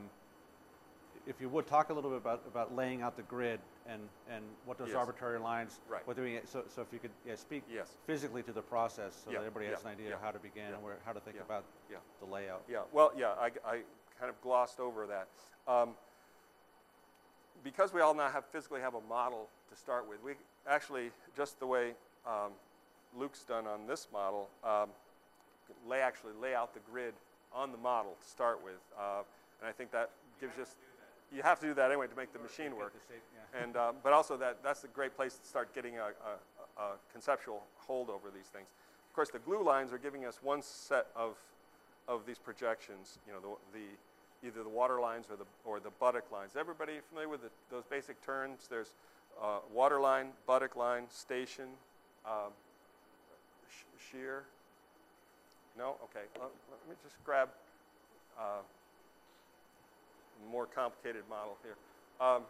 if 1.28 1.42
you 1.42 1.50
would 1.50 1.68
talk 1.68 1.90
a 1.90 1.94
little 1.94 2.10
bit 2.10 2.18
about, 2.18 2.44
about 2.48 2.76
laying 2.76 3.02
out 3.02 3.16
the 3.16 3.24
grid 3.24 3.60
and, 3.88 4.02
and 4.30 4.44
what 4.66 4.78
those 4.78 4.90
Yes. 4.90 4.98
arbitrary 4.98 5.40
lines, 5.40 5.80
Right. 5.88 6.06
what 6.06 6.18
so, 6.46 6.64
so 6.68 6.82
if 6.82 6.92
you 6.92 7.00
could, 7.00 7.12
yeah, 7.26 7.36
speak 7.36 7.64
Yes. 7.70 7.98
physically 8.06 8.44
to 8.44 8.52
the 8.52 8.62
process, 8.62 9.16
so 9.24 9.32
Yeah, 9.32 9.40
that 9.40 9.46
everybody 9.46 9.66
has 9.68 9.82
yeah, 9.84 9.90
an 9.90 9.94
idea 9.94 10.10
yeah, 10.10 10.16
of 10.16 10.22
how 10.22 10.32
to 10.32 10.40
begin 10.40 10.70
yeah, 10.70 10.76
and 10.76 10.84
where, 10.84 10.98
how 11.06 11.14
to 11.14 11.20
think 11.20 11.38
yeah, 11.38 11.44
about 11.44 11.66
yeah. 11.90 11.98
the 12.20 12.26
layout. 12.26 12.64
Yeah, 12.70 12.82
well, 12.92 13.12
yeah, 13.18 13.30
I, 13.40 13.52
I 13.66 13.82
kind 14.20 14.30
of 14.30 14.40
glossed 14.42 14.80
over 14.80 15.08
that. 15.08 15.28
Um, 15.68 15.96
because 17.64 17.94
we 17.94 18.02
all 18.02 18.14
now 18.14 18.30
have 18.30 18.46
physically 18.46 18.82
have 18.82 18.94
a 18.94 19.02
model 19.02 19.50
to 19.70 19.76
start 19.76 20.08
with, 20.08 20.22
we 20.24 20.34
actually, 20.68 21.12
just 21.36 21.60
the 21.60 21.68
way 21.68 21.94
um, 22.28 22.52
Luke's 23.18 23.44
done 23.44 23.66
on 23.66 23.88
this 23.88 24.08
model, 24.14 24.50
um, 24.64 24.90
lay 25.88 26.02
actually 26.02 26.34
lay 26.40 26.54
out 26.54 26.74
the 26.74 26.80
grid 26.92 27.14
on 27.52 27.72
the 27.72 27.78
model 27.78 28.16
to 28.22 28.28
start 28.28 28.64
with, 28.64 28.80
uh, 29.00 29.24
and 29.60 29.68
I 29.68 29.72
think 29.72 29.92
that 29.92 30.12
gives 30.40 30.60
us. 30.60 30.76
You 31.34 31.42
have 31.44 31.60
to 31.60 31.68
do 31.68 31.74
that 31.74 31.92
anyway 31.92 32.08
to 32.08 32.16
make 32.16 32.32
the 32.34 32.40
machine 32.40 32.76
work. 32.76 32.94
the 32.94 33.14
shape, 33.14 33.24
yeah. 33.34 33.64
And, 33.64 33.76
um, 33.78 33.96
but 34.04 34.14
also 34.14 34.38
that, 34.38 34.64
that's 34.64 34.84
a 34.84 34.88
great 34.88 35.16
place 35.16 35.36
to 35.38 35.48
start 35.48 35.74
getting 35.74 35.98
a, 35.98 36.12
a, 36.80 36.82
a 36.82 36.92
conceptual 37.12 37.64
hold 37.78 38.10
over 38.10 38.30
these 38.34 38.48
things. 38.48 38.68
Of 39.10 39.16
course, 39.16 39.30
the 39.30 39.40
glue 39.40 39.64
lines 39.64 39.92
are 39.94 39.98
giving 39.98 40.26
us 40.26 40.40
one 40.42 40.62
set 40.62 41.08
of, 41.16 41.36
of 42.08 42.26
these 42.26 42.38
projections, 42.38 43.18
you 43.28 43.34
know, 43.34 43.40
the, 43.74 43.80
the, 43.80 44.48
either 44.48 44.64
the 44.64 44.70
water 44.70 45.00
lines 45.00 45.26
or 45.30 45.36
the, 45.36 45.46
or 45.64 45.80
the 45.80 45.90
buttock 46.00 46.32
lines. 46.32 46.52
Everybody 46.58 46.94
familiar 47.10 47.30
with 47.30 47.42
the, 47.42 47.50
those 47.72 47.84
basic 47.90 48.24
terms? 48.26 48.68
There's 48.70 48.94
uh, 49.42 49.60
water 49.74 50.00
line, 50.00 50.28
buttock 50.46 50.76
line, 50.76 51.04
station, 51.10 51.66
um, 52.26 52.52
sh- 53.70 54.12
sheer. 54.12 54.44
No? 55.78 55.96
Okay. 56.04 56.26
Let, 56.36 56.50
let 56.72 56.90
me 56.90 56.96
just 57.04 57.16
grab 57.26 57.50
uh, 58.40 58.62
more 60.52 60.66
complicated 60.66 61.24
model 61.30 61.58
here. 61.64 61.76
Um, 62.20 62.44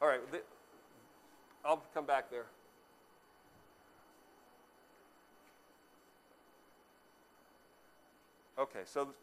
all 0.00 0.08
right, 0.08 0.20
the, 0.30 0.40
I'll 1.64 1.82
come 1.94 2.06
back 2.06 2.30
there. 2.30 2.46
Okay, 8.58 8.80
so 8.86 9.04
th- 9.04 9.16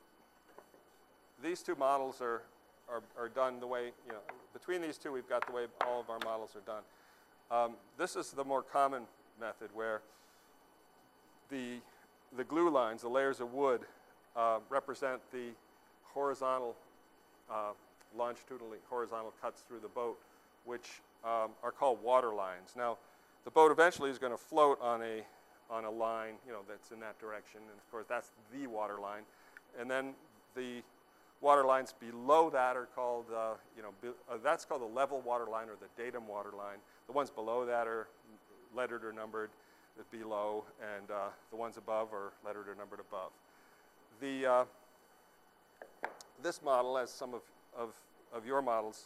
these 1.41 1.63
two 1.63 1.75
models 1.75 2.21
are, 2.21 2.43
are, 2.89 3.01
are 3.17 3.29
done 3.29 3.59
the 3.59 3.67
way, 3.67 3.85
you 4.05 4.11
know, 4.11 4.19
between 4.53 4.81
these 4.81 4.97
two, 4.97 5.11
we've 5.11 5.27
got 5.27 5.45
the 5.47 5.53
way 5.53 5.65
all 5.87 5.99
of 5.99 6.09
our 6.09 6.19
models 6.23 6.51
are 6.55 6.71
done. 6.71 6.83
Um, 7.49 7.75
this 7.97 8.15
is 8.15 8.31
the 8.31 8.43
more 8.43 8.61
common 8.61 9.03
method 9.39 9.69
where 9.73 10.01
the, 11.49 11.77
the 12.37 12.43
glue 12.43 12.69
lines, 12.69 13.01
the 13.01 13.09
layers 13.09 13.39
of 13.39 13.53
wood, 13.53 13.81
uh, 14.35 14.59
represent 14.69 15.19
the 15.31 15.49
horizontal, 16.13 16.75
uh, 17.51 17.71
longitudinally 18.17 18.77
horizontal 18.89 19.33
cuts 19.41 19.61
through 19.67 19.79
the 19.79 19.87
boat, 19.87 20.17
which 20.65 21.01
um, 21.23 21.51
are 21.63 21.71
called 21.71 22.01
water 22.03 22.33
lines. 22.33 22.73
Now, 22.77 22.97
the 23.45 23.51
boat 23.51 23.71
eventually 23.71 24.09
is 24.09 24.17
going 24.17 24.31
to 24.31 24.37
float 24.37 24.79
on 24.81 25.01
a, 25.01 25.23
on 25.69 25.85
a 25.85 25.91
line, 25.91 26.35
you 26.45 26.53
know, 26.53 26.59
that's 26.67 26.91
in 26.91 26.99
that 26.99 27.19
direction, 27.19 27.61
and 27.61 27.77
of 27.77 27.91
course, 27.91 28.05
that's 28.07 28.31
the 28.53 28.67
water 28.67 28.99
line. 29.01 29.23
And 29.79 29.89
then 29.89 30.13
the 30.55 30.81
water 31.41 31.65
lines 31.65 31.93
below 31.99 32.49
that 32.51 32.77
are 32.77 32.87
called, 32.95 33.25
uh, 33.35 33.53
you 33.75 33.83
know, 33.83 33.89
be, 34.01 34.09
uh, 34.31 34.37
that's 34.43 34.63
called 34.63 34.81
the 34.81 34.95
level 34.95 35.21
water 35.21 35.45
line 35.45 35.67
or 35.67 35.75
the 35.79 36.01
datum 36.01 36.27
water 36.27 36.51
line. 36.57 36.77
The 37.07 37.13
ones 37.13 37.29
below 37.29 37.65
that 37.65 37.85
are 37.87 38.07
lettered 38.75 39.03
or 39.03 39.11
numbered 39.11 39.49
below, 40.11 40.63
and 40.95 41.11
uh, 41.11 41.29
the 41.51 41.57
ones 41.57 41.77
above 41.77 42.13
are 42.13 42.31
lettered 42.45 42.67
or 42.67 42.75
numbered 42.75 42.99
above. 42.99 43.31
The, 44.21 44.45
uh, 44.45 44.63
this 46.41 46.61
model, 46.61 46.97
as 46.97 47.09
some 47.09 47.33
of, 47.33 47.41
of, 47.77 47.93
of 48.33 48.45
your 48.45 48.61
models 48.61 49.05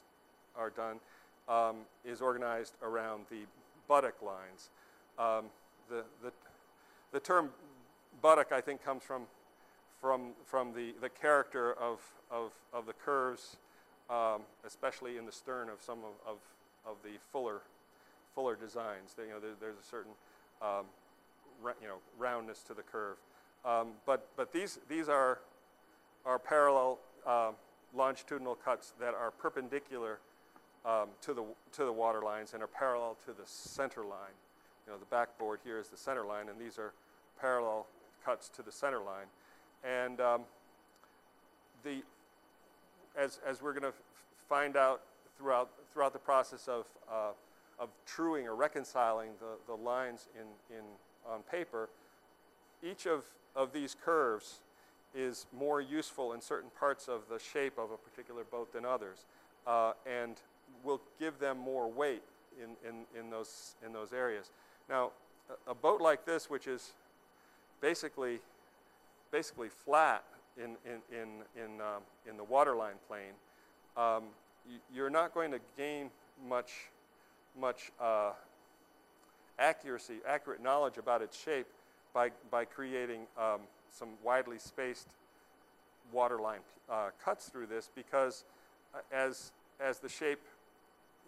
are 0.57 0.69
done, 0.69 0.99
um, 1.47 1.77
is 2.03 2.21
organized 2.21 2.73
around 2.81 3.25
the 3.29 3.45
buttock 3.87 4.21
lines. 4.21 4.69
Um, 5.17 5.45
the, 5.89 6.03
the, 6.23 6.31
the 7.11 7.19
term 7.19 7.49
buttock, 8.21 8.51
I 8.51 8.61
think, 8.61 8.83
comes 8.83 9.03
from, 9.03 9.23
from, 10.01 10.31
from 10.45 10.73
the, 10.73 10.93
the 11.01 11.09
character 11.09 11.73
of, 11.73 11.99
of, 12.31 12.51
of 12.73 12.85
the 12.85 12.93
curves, 12.93 13.57
um, 14.09 14.41
especially 14.65 15.17
in 15.17 15.25
the 15.25 15.31
stern 15.31 15.69
of 15.69 15.81
some 15.81 15.99
of, 15.99 16.33
of, 16.33 16.37
of 16.85 16.97
the 17.03 17.17
fuller, 17.31 17.61
fuller 18.35 18.55
designs. 18.55 19.13
They, 19.17 19.23
you 19.23 19.29
know, 19.29 19.39
there, 19.39 19.51
there's 19.59 19.77
a 19.77 19.87
certain 19.89 20.11
um, 20.61 20.85
you 21.81 21.87
know, 21.87 21.97
roundness 22.17 22.61
to 22.63 22.73
the 22.73 22.83
curve. 22.83 23.17
Um, 23.65 23.89
but, 24.05 24.27
but 24.35 24.53
these, 24.53 24.79
these 24.87 25.09
are, 25.09 25.39
are 26.27 26.37
parallel 26.37 26.99
um, 27.25 27.55
longitudinal 27.95 28.55
cuts 28.55 28.93
that 28.99 29.13
are 29.13 29.31
perpendicular 29.31 30.19
um, 30.85 31.07
to, 31.21 31.33
the, 31.33 31.43
to 31.71 31.85
the 31.85 31.91
water 31.91 32.21
lines 32.21 32.53
and 32.53 32.61
are 32.61 32.67
parallel 32.67 33.17
to 33.25 33.31
the 33.31 33.45
center 33.45 34.01
line. 34.01 34.35
You 34.85 34.93
know, 34.93 34.99
the 34.99 35.05
backboard 35.05 35.59
here 35.63 35.79
is 35.79 35.87
the 35.87 35.97
center 35.97 36.25
line, 36.25 36.49
and 36.49 36.59
these 36.59 36.77
are 36.77 36.93
parallel 37.39 37.87
cuts 38.23 38.49
to 38.49 38.61
the 38.61 38.71
center 38.71 38.99
line. 38.99 39.25
And 39.83 40.19
um, 40.19 40.41
the, 41.83 42.03
as, 43.17 43.39
as 43.47 43.61
we're 43.61 43.73
going 43.73 43.83
to 43.83 43.97
find 44.49 44.75
out 44.75 45.01
throughout, 45.37 45.69
throughout 45.93 46.13
the 46.13 46.19
process 46.19 46.67
of, 46.67 46.85
uh, 47.11 47.31
of 47.79 47.89
truing 48.05 48.47
or 48.47 48.55
reconciling 48.55 49.29
the, 49.39 49.73
the 49.73 49.81
lines 49.81 50.27
in, 50.35 50.75
in, 50.75 50.83
on 51.29 51.41
paper, 51.51 51.89
each 52.83 53.05
of, 53.05 53.23
of 53.55 53.71
these 53.73 53.95
curves 54.03 54.59
is 55.15 55.45
more 55.57 55.81
useful 55.81 56.33
in 56.33 56.41
certain 56.41 56.69
parts 56.79 57.07
of 57.07 57.21
the 57.29 57.39
shape 57.39 57.77
of 57.77 57.91
a 57.91 57.97
particular 57.97 58.43
boat 58.43 58.71
than 58.73 58.85
others, 58.85 59.25
uh, 59.65 59.93
and 60.05 60.35
will 60.83 61.01
give 61.19 61.39
them 61.39 61.57
more 61.57 61.89
weight 61.89 62.23
in, 62.61 62.69
in, 62.87 63.19
in, 63.19 63.29
those, 63.29 63.75
in 63.85 63.93
those 63.93 64.13
areas. 64.13 64.51
Now, 64.89 65.11
a, 65.67 65.75
boat 65.75 66.01
like 66.01 66.25
this, 66.25 66.49
which 66.49 66.67
is 66.67 66.91
basically, 67.81 68.39
basically 69.31 69.69
flat 69.69 70.23
in, 70.57 70.75
in, 70.85 71.01
in, 71.11 71.27
in, 71.55 71.81
um, 71.81 72.01
in 72.29 72.37
the 72.37 72.43
waterline 72.43 72.95
plane, 73.07 73.33
um, 73.95 74.23
you're 74.93 75.09
not 75.09 75.33
going 75.33 75.51
to 75.51 75.59
gain 75.77 76.09
much, 76.47 76.71
much 77.59 77.91
uh, 78.01 78.31
accuracy, 79.59 80.15
accurate 80.27 80.61
knowledge 80.61 80.97
about 80.97 81.21
its 81.21 81.41
shape 81.41 81.67
by, 82.13 82.31
by 82.51 82.65
creating 82.65 83.21
um, 83.37 83.61
some 83.91 84.09
widely 84.23 84.57
spaced 84.57 85.07
waterline 86.11 86.59
uh, 86.89 87.09
cuts 87.23 87.49
through 87.49 87.67
this 87.67 87.89
because 87.95 88.43
uh, 88.93 88.99
as, 89.13 89.51
as 89.79 89.99
the 89.99 90.09
shape, 90.09 90.41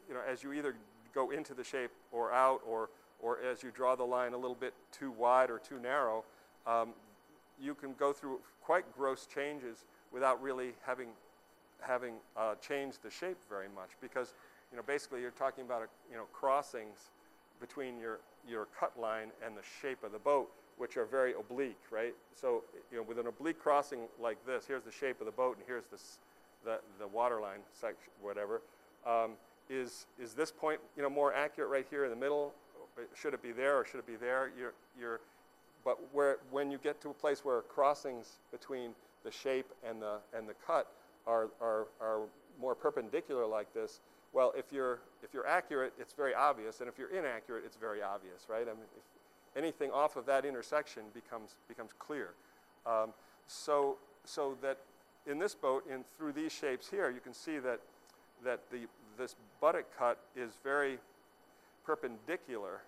you 0.08 0.14
know, 0.14 0.22
as 0.30 0.44
you 0.44 0.54
either 0.54 0.76
go 1.14 1.32
into 1.32 1.54
the 1.54 1.64
shape 1.64 1.92
or 2.12 2.32
out 2.32 2.62
or, 2.68 2.90
or 3.22 3.40
as 3.42 3.64
you 3.64 3.72
draw 3.72 3.96
the 3.96 4.04
line 4.04 4.34
a 4.34 4.38
little 4.38 4.58
bit 4.60 4.74
too 4.92 5.12
wide 5.12 5.50
or 5.50 5.60
too 5.60 5.80
narrow, 5.80 6.24
um, 6.66 6.90
you 7.62 7.74
can 7.74 7.94
go 8.00 8.14
through 8.14 8.40
quite 8.64 8.86
gross 8.96 9.28
changes 9.34 9.84
without 10.12 10.42
really 10.42 10.74
having, 10.86 11.10
having 11.82 12.16
uh, 12.38 12.56
changed 12.56 13.00
the 13.04 13.10
shape 13.10 13.38
very 13.50 13.68
much 13.76 13.90
because, 14.02 14.34
you 14.72 14.78
know, 14.78 14.84
basically 14.86 15.22
you're 15.22 15.32
talking 15.32 15.66
about, 15.66 15.82
a, 15.82 15.88
you 16.10 16.18
know, 16.18 16.26
crossings 16.32 17.10
between 17.60 18.00
your, 18.00 18.20
your 18.48 18.68
cut 18.80 18.98
line 19.00 19.30
and 19.46 19.56
the 19.56 19.62
shape 19.82 20.04
of 20.04 20.12
the 20.12 20.20
boat, 20.20 20.50
which 20.80 20.96
are 20.96 21.06
very 21.06 21.34
oblique, 21.34 21.78
right? 21.92 22.16
So, 22.34 22.64
you 22.90 22.98
know, 22.98 23.04
with 23.04 23.20
an 23.20 23.28
oblique 23.28 23.60
crossing 23.60 24.00
like 24.20 24.44
this, 24.46 24.66
here's 24.66 24.84
the 24.84 24.92
shape 24.92 25.20
of 25.20 25.26
the 25.26 25.32
boat 25.32 25.58
and 25.58 25.66
here's 25.68 25.84
this, 25.92 26.20
the, 26.64 26.80
the 27.00 27.08
water 27.08 27.40
line 27.42 27.60
section, 27.74 28.10
whatever. 28.22 28.62
Um, 29.06 29.32
is, 29.70 30.08
is 30.20 30.34
this 30.34 30.52
point, 30.52 30.80
you 30.96 31.04
know, 31.04 31.10
more 31.10 31.34
accurate 31.34 31.70
right 31.70 31.86
here 31.90 32.06
in 32.06 32.10
the 32.10 32.16
middle? 32.16 32.54
Should 33.14 33.34
it 33.34 33.44
be 33.44 33.52
there 33.52 33.78
or 33.78 33.86
should 33.86 34.00
it 34.00 34.08
be 34.08 34.16
there? 34.16 34.52
You're, 34.58 34.74
you're, 34.98 35.20
but 35.84 35.98
where, 36.14 36.38
when 36.50 36.72
you 36.72 36.78
get 36.78 37.02
to 37.02 37.10
a 37.10 37.14
place 37.14 37.44
where 37.44 37.62
crossings 37.62 38.40
between 38.50 38.92
the 39.26 39.32
shape 39.32 39.68
and 39.88 40.02
the, 40.02 40.18
and 40.34 40.48
the 40.48 40.56
cut 40.66 40.88
are, 41.28 41.50
are, 41.62 41.88
are 42.00 42.22
more 42.60 42.74
perpendicular 42.74 43.46
like 43.46 43.74
this, 43.74 44.00
well, 44.32 44.54
if 44.56 44.72
you're, 44.72 45.00
if 45.24 45.34
you're 45.34 45.48
accurate, 45.48 45.92
it's 46.00 46.14
very 46.14 46.34
obvious, 46.34 46.80
and 46.80 46.88
if 46.88 46.98
you're 46.98 47.10
inaccurate, 47.10 47.64
it's 47.66 47.76
very 47.76 48.02
obvious, 48.02 48.46
right? 48.48 48.62
I 48.62 48.72
mean, 48.72 48.88
if 48.96 49.19
anything 49.56 49.92
off 49.92 50.16
of 50.16 50.26
that 50.26 50.46
intersection 50.46 51.04
becomes, 51.14 51.56
becomes 51.68 51.92
clear. 52.00 52.32
Um, 52.86 53.14
so, 53.48 53.98
so 54.26 54.58
that 54.62 54.78
in 55.28 55.40
this 55.40 55.56
boat, 55.56 55.86
in 55.92 56.04
through 56.18 56.34
these 56.34 56.52
shapes 56.52 56.90
here, 56.90 57.10
you 57.10 57.20
can 57.20 57.34
see 57.34 57.60
that, 57.60 57.80
that 58.44 58.62
the, 58.72 58.82
this 59.18 59.36
buttock 59.60 59.86
cut 59.98 60.20
is 60.36 60.52
very 60.64 61.00
perpendicular 61.86 62.82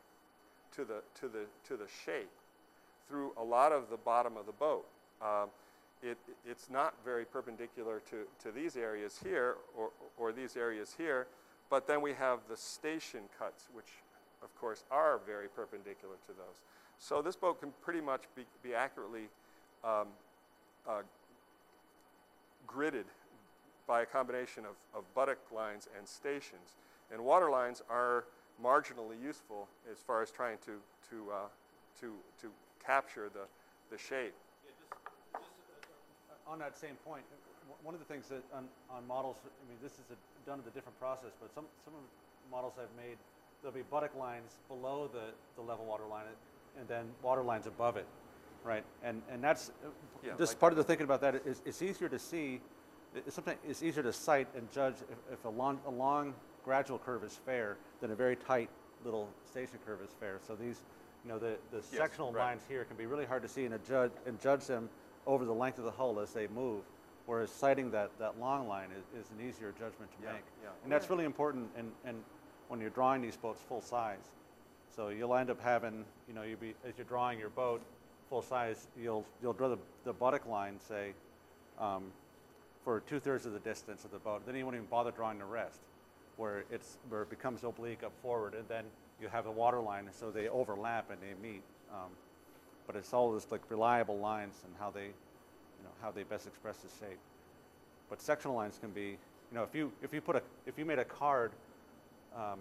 to 0.75 0.85
the, 0.85 1.01
to 1.19 1.27
the, 1.27 1.45
to 1.67 1.77
the 1.77 1.87
shape 2.05 2.29
through 3.07 3.31
a 3.37 3.43
lot 3.43 3.71
of 3.71 3.89
the 3.89 3.97
bottom 3.97 4.37
of 4.37 4.45
the 4.45 4.53
boat. 4.53 4.85
Um, 5.21 5.49
it, 6.01 6.17
it's 6.49 6.69
not 6.69 6.93
very 7.03 7.25
perpendicular 7.25 8.01
to, 8.09 8.23
to 8.43 8.51
these 8.51 8.75
areas 8.75 9.19
here 9.23 9.55
or, 9.77 9.89
or 10.17 10.31
these 10.31 10.55
areas 10.55 10.95
here, 10.97 11.27
but 11.69 11.87
then 11.87 12.01
we 12.01 12.13
have 12.13 12.39
the 12.49 12.57
station 12.57 13.21
cuts, 13.37 13.67
which 13.73 13.85
of 14.43 14.55
course 14.59 14.83
are 14.91 15.19
very 15.25 15.47
perpendicular 15.47 16.15
to 16.27 16.33
those. 16.33 16.63
So 16.99 17.21
this 17.21 17.35
boat 17.35 17.59
can 17.59 17.73
pretty 17.81 18.01
much 18.01 18.23
be, 18.35 18.43
be 18.63 18.73
accurately 18.73 19.29
um, 19.83 20.07
uh, 20.87 21.01
gridded 22.67 23.05
by 23.87 24.03
a 24.03 24.05
combination 24.05 24.63
of, 24.65 24.75
of 24.95 25.03
buttock 25.15 25.39
lines 25.53 25.87
and 25.97 26.07
stations. 26.07 26.77
And 27.11 27.25
water 27.25 27.49
lines 27.49 27.81
are 27.89 28.25
marginally 28.63 29.19
useful 29.21 29.67
as 29.91 29.97
far 29.97 30.21
as 30.21 30.31
trying 30.31 30.57
to, 30.65 30.77
to, 31.09 31.31
uh, 31.31 31.35
to, 31.99 32.13
to 32.41 32.47
capture 32.85 33.29
the, 33.33 33.45
the 33.89 33.97
shape. 33.97 34.33
on 36.47 36.59
that 36.59 36.77
same 36.77 36.95
one 37.83 37.93
of 37.93 38.01
the 38.01 38.05
things 38.05 38.27
that 38.29 38.43
on, 38.53 38.67
on 38.89 39.05
models, 39.07 39.37
I 39.41 39.63
mean, 39.69 39.79
this 39.81 39.93
is 39.93 40.05
a, 40.13 40.17
done 40.45 40.61
with 40.61 40.69
a 40.69 40.75
different 40.75 40.97
process, 40.99 41.33
but 41.41 41.49
some, 41.53 41.65
some 41.85 41.93
of 41.97 42.01
the 42.03 42.11
models 42.49 42.73
I've 42.77 42.93
made, 42.97 43.17
there'll 43.61 43.75
be 43.75 43.83
buttock 43.83 44.15
lines 44.15 44.57
below 44.67 45.09
the, 45.11 45.31
the 45.55 45.61
level 45.61 45.85
water 45.85 46.05
line 46.09 46.25
and 46.79 46.87
then 46.87 47.05
water 47.21 47.41
lines 47.43 47.67
above 47.67 47.97
it, 47.97 48.05
right? 48.63 48.83
And, 49.03 49.21
and 49.31 49.43
that's, 49.43 49.71
Yeah, 50.23 50.31
just 50.37 50.53
like- 50.53 50.59
part 50.59 50.73
of 50.73 50.77
the 50.77 50.83
thinking 50.83 51.03
about 51.03 51.21
that 51.21 51.35
is 51.45 51.61
it's 51.65 51.81
easier 51.81 52.09
to 52.09 52.19
see, 52.19 52.61
it- 53.15 53.31
sometimes 53.31 53.59
it's 53.67 53.83
easier 53.83 54.03
to 54.03 54.13
sight 54.13 54.47
and 54.55 54.71
judge 54.71 54.95
if, 55.11 55.33
if 55.33 55.45
a 55.45 55.49
long, 55.49 55.79
a 55.85 55.91
long 55.91 56.33
gradual 56.63 56.97
curve 56.99 57.23
is 57.23 57.39
fair 57.45 57.77
than 57.99 58.11
a 58.11 58.15
very 58.15 58.35
tight 58.35 58.69
little 59.03 59.29
station 59.49 59.79
curve 59.85 60.01
is 60.01 60.11
fair. 60.19 60.39
So 60.45 60.55
these, 60.55 60.81
you 61.23 61.29
know, 61.31 61.37
the, 61.37 61.57
the 61.71 61.81
sectional 61.81 62.31
right. 62.31 62.45
lines 62.51 62.61
here 62.67 62.83
can 62.85 62.97
be 62.97 63.05
really 63.05 63.25
hard 63.25 63.41
to 63.43 63.47
see 63.47 63.65
and 63.65 63.73
a 63.75 63.79
judge, 63.79 64.11
and 64.25 64.39
judge 64.39 64.65
them 64.65 64.89
over 65.27 65.45
the 65.45 65.53
length 65.53 65.77
of 65.77 65.85
the 65.85 65.91
hull 65.91 66.19
as 66.19 66.33
they 66.33 66.47
move. 66.47 66.81
Whereas 67.27 67.51
sighting 67.51 67.91
that, 67.91 68.09
that 68.17 68.39
long 68.39 68.67
line 68.67 68.89
is, 68.97 69.25
is 69.25 69.29
an 69.31 69.47
easier 69.47 69.71
judgment 69.71 70.11
to 70.11 70.23
Yeah, 70.23 70.33
make. 70.33 70.41
yeah. 70.63 70.69
And 70.83 70.91
that's 70.91 71.09
really 71.09 71.25
important 71.25 71.69
and, 71.77 71.91
and 72.05 72.17
when 72.71 72.79
you're 72.79 72.89
drawing 72.89 73.21
these 73.21 73.35
boats 73.35 73.59
full 73.67 73.81
size. 73.81 74.31
So 74.95 75.09
you'll 75.09 75.35
end 75.35 75.49
up 75.49 75.61
having, 75.61 76.05
you 76.29 76.33
know, 76.33 76.43
you 76.43 76.55
be, 76.55 76.73
as 76.87 76.93
you're 76.97 77.05
drawing 77.05 77.37
your 77.37 77.49
boat 77.49 77.81
full 78.29 78.41
size, 78.41 78.87
you'll, 78.97 79.25
you'll 79.41 79.51
draw 79.51 79.67
the, 79.67 79.77
the 80.05 80.13
buttock 80.13 80.47
line, 80.47 80.79
say, 80.79 81.11
um, 81.77 82.03
for 82.85 83.01
two 83.01 83.19
thirds 83.19 83.45
of 83.45 83.51
the 83.51 83.59
distance 83.59 84.05
of 84.05 84.11
the 84.11 84.19
boat. 84.19 84.45
Then 84.45 84.55
you 84.55 84.63
won't 84.63 84.75
even 84.75 84.87
bother 84.87 85.11
drawing 85.11 85.37
the 85.37 85.45
rest, 85.45 85.81
where 86.37 86.63
it's 86.71 86.97
where 87.09 87.23
it 87.23 87.29
becomes 87.29 87.65
oblique 87.65 88.03
up 88.03 88.13
forward, 88.21 88.53
and 88.53 88.63
then 88.69 88.85
you 89.21 89.27
have 89.27 89.43
the 89.43 89.51
water 89.51 89.81
line, 89.81 90.07
so 90.17 90.31
they 90.31 90.47
overlap 90.47 91.11
and 91.11 91.19
they 91.21 91.35
meet. 91.45 91.63
Um, 91.91 92.09
but 92.87 92.95
it's 92.95 93.13
all 93.13 93.35
just 93.35 93.51
like 93.51 93.69
reliable 93.69 94.17
lines 94.17 94.55
and 94.63 94.73
how 94.79 94.91
they, 94.91 95.07
you 95.07 95.83
know, 95.83 95.91
how 96.01 96.09
they 96.09 96.23
best 96.23 96.47
express 96.47 96.77
the 96.77 97.05
shape. 97.05 97.19
But 98.09 98.21
sectional 98.21 98.55
lines 98.55 98.77
can 98.79 98.91
be, 98.91 99.17
you 99.51 99.55
know, 99.55 99.63
if 99.63 99.75
you 99.75 99.91
if 100.01 100.13
you 100.13 100.21
put 100.21 100.37
a 100.37 100.41
if 100.65 100.79
you 100.79 100.85
made 100.85 100.99
a 100.99 101.05
card 101.05 101.51
um, 102.35 102.59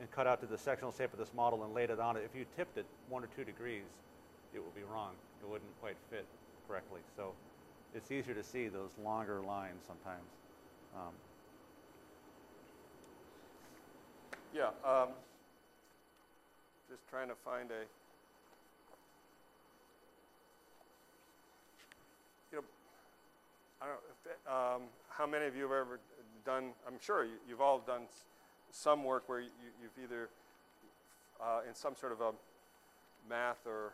and 0.00 0.10
cut 0.10 0.26
out 0.26 0.40
to 0.40 0.46
the 0.46 0.58
sectional 0.58 0.92
shape 0.92 1.12
of 1.12 1.18
this 1.18 1.32
model 1.34 1.64
and 1.64 1.74
laid 1.74 1.90
it 1.90 2.00
on 2.00 2.16
it, 2.16 2.22
if 2.24 2.38
you 2.38 2.44
tipped 2.56 2.78
it 2.78 2.86
one 3.08 3.24
or 3.24 3.28
two 3.36 3.44
degrees, 3.44 3.82
it 4.54 4.58
would 4.58 4.74
be 4.74 4.82
wrong. 4.92 5.12
It 5.42 5.48
wouldn't 5.48 5.80
quite 5.80 5.96
fit 6.10 6.26
correctly. 6.68 7.00
So 7.16 7.32
it's 7.94 8.10
easier 8.10 8.34
to 8.34 8.42
see 8.42 8.68
those 8.68 8.90
longer 9.02 9.40
lines 9.40 9.82
sometimes. 9.86 10.28
Um, 10.94 11.12
Yeah, 14.54 14.70
um, 14.82 15.10
just 16.88 17.02
trying 17.10 17.28
to 17.28 17.34
find 17.44 17.70
a, 17.70 17.84
you 22.50 22.58
know, 22.58 22.64
I 23.82 23.86
don't 23.86 23.94
know, 23.94 24.00
if, 24.08 24.50
um, 24.50 24.88
how 25.10 25.26
many 25.26 25.44
of 25.46 25.54
you 25.54 25.64
have 25.64 25.72
ever 25.72 26.00
done, 26.46 26.70
I'm 26.86 26.98
sure 27.00 27.24
you, 27.24 27.32
you've 27.46 27.60
all 27.60 27.78
done 27.78 28.02
some 28.70 29.04
work 29.04 29.28
where 29.28 29.40
you, 29.40 29.50
you've 29.82 30.04
either, 30.04 30.28
uh, 31.40 31.60
in 31.68 31.74
some 31.74 31.94
sort 31.96 32.12
of 32.12 32.20
a 32.20 32.32
math 33.28 33.66
or 33.66 33.92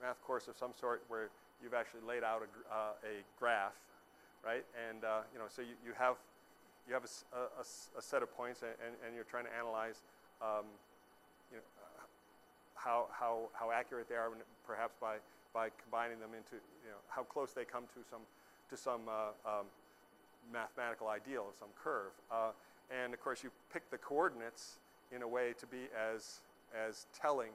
math 0.00 0.20
course 0.22 0.48
of 0.48 0.56
some 0.56 0.72
sort 0.78 1.02
where 1.08 1.28
you've 1.62 1.74
actually 1.74 2.00
laid 2.06 2.24
out 2.24 2.42
a, 2.42 2.48
uh, 2.72 2.92
a 3.04 3.22
graph, 3.38 3.76
right? 4.44 4.64
And, 4.88 5.04
uh, 5.04 5.20
you 5.32 5.38
know, 5.38 5.46
so 5.48 5.62
you, 5.62 5.76
you 5.84 5.92
have, 5.98 6.16
you 6.88 6.94
have 6.94 7.04
a 7.04 7.36
a, 7.36 7.62
a 7.98 8.02
set 8.02 8.22
of 8.22 8.34
points 8.36 8.62
and, 8.62 8.72
and, 9.06 9.14
you're 9.14 9.28
trying 9.28 9.44
to 9.44 9.54
analyze, 9.54 10.00
um, 10.40 10.64
you 11.52 11.58
know, 11.58 11.66
uh, 11.84 12.02
how, 12.74 13.06
how, 13.12 13.52
how 13.52 13.70
accurate 13.70 14.08
they 14.08 14.16
are, 14.16 14.32
and 14.32 14.40
perhaps 14.66 14.96
by, 15.00 15.16
by 15.52 15.68
combining 15.82 16.18
them 16.18 16.32
into, 16.32 16.56
you 16.80 16.90
know, 16.90 17.00
how 17.08 17.22
close 17.22 17.52
they 17.52 17.64
come 17.64 17.84
to 17.92 18.00
some, 18.08 18.24
to 18.70 18.76
some 18.76 19.04
uh, 19.04 19.36
um, 19.44 19.66
mathematical 20.48 21.08
ideal 21.08 21.52
of 21.52 21.56
some 21.58 21.68
curve. 21.76 22.16
And 22.90 23.14
of 23.14 23.20
course, 23.20 23.44
you 23.44 23.50
pick 23.72 23.88
the 23.90 23.98
coordinates 23.98 24.78
in 25.14 25.22
a 25.22 25.28
way 25.28 25.54
to 25.58 25.66
be 25.66 25.88
as, 25.96 26.40
as 26.74 27.06
telling 27.20 27.50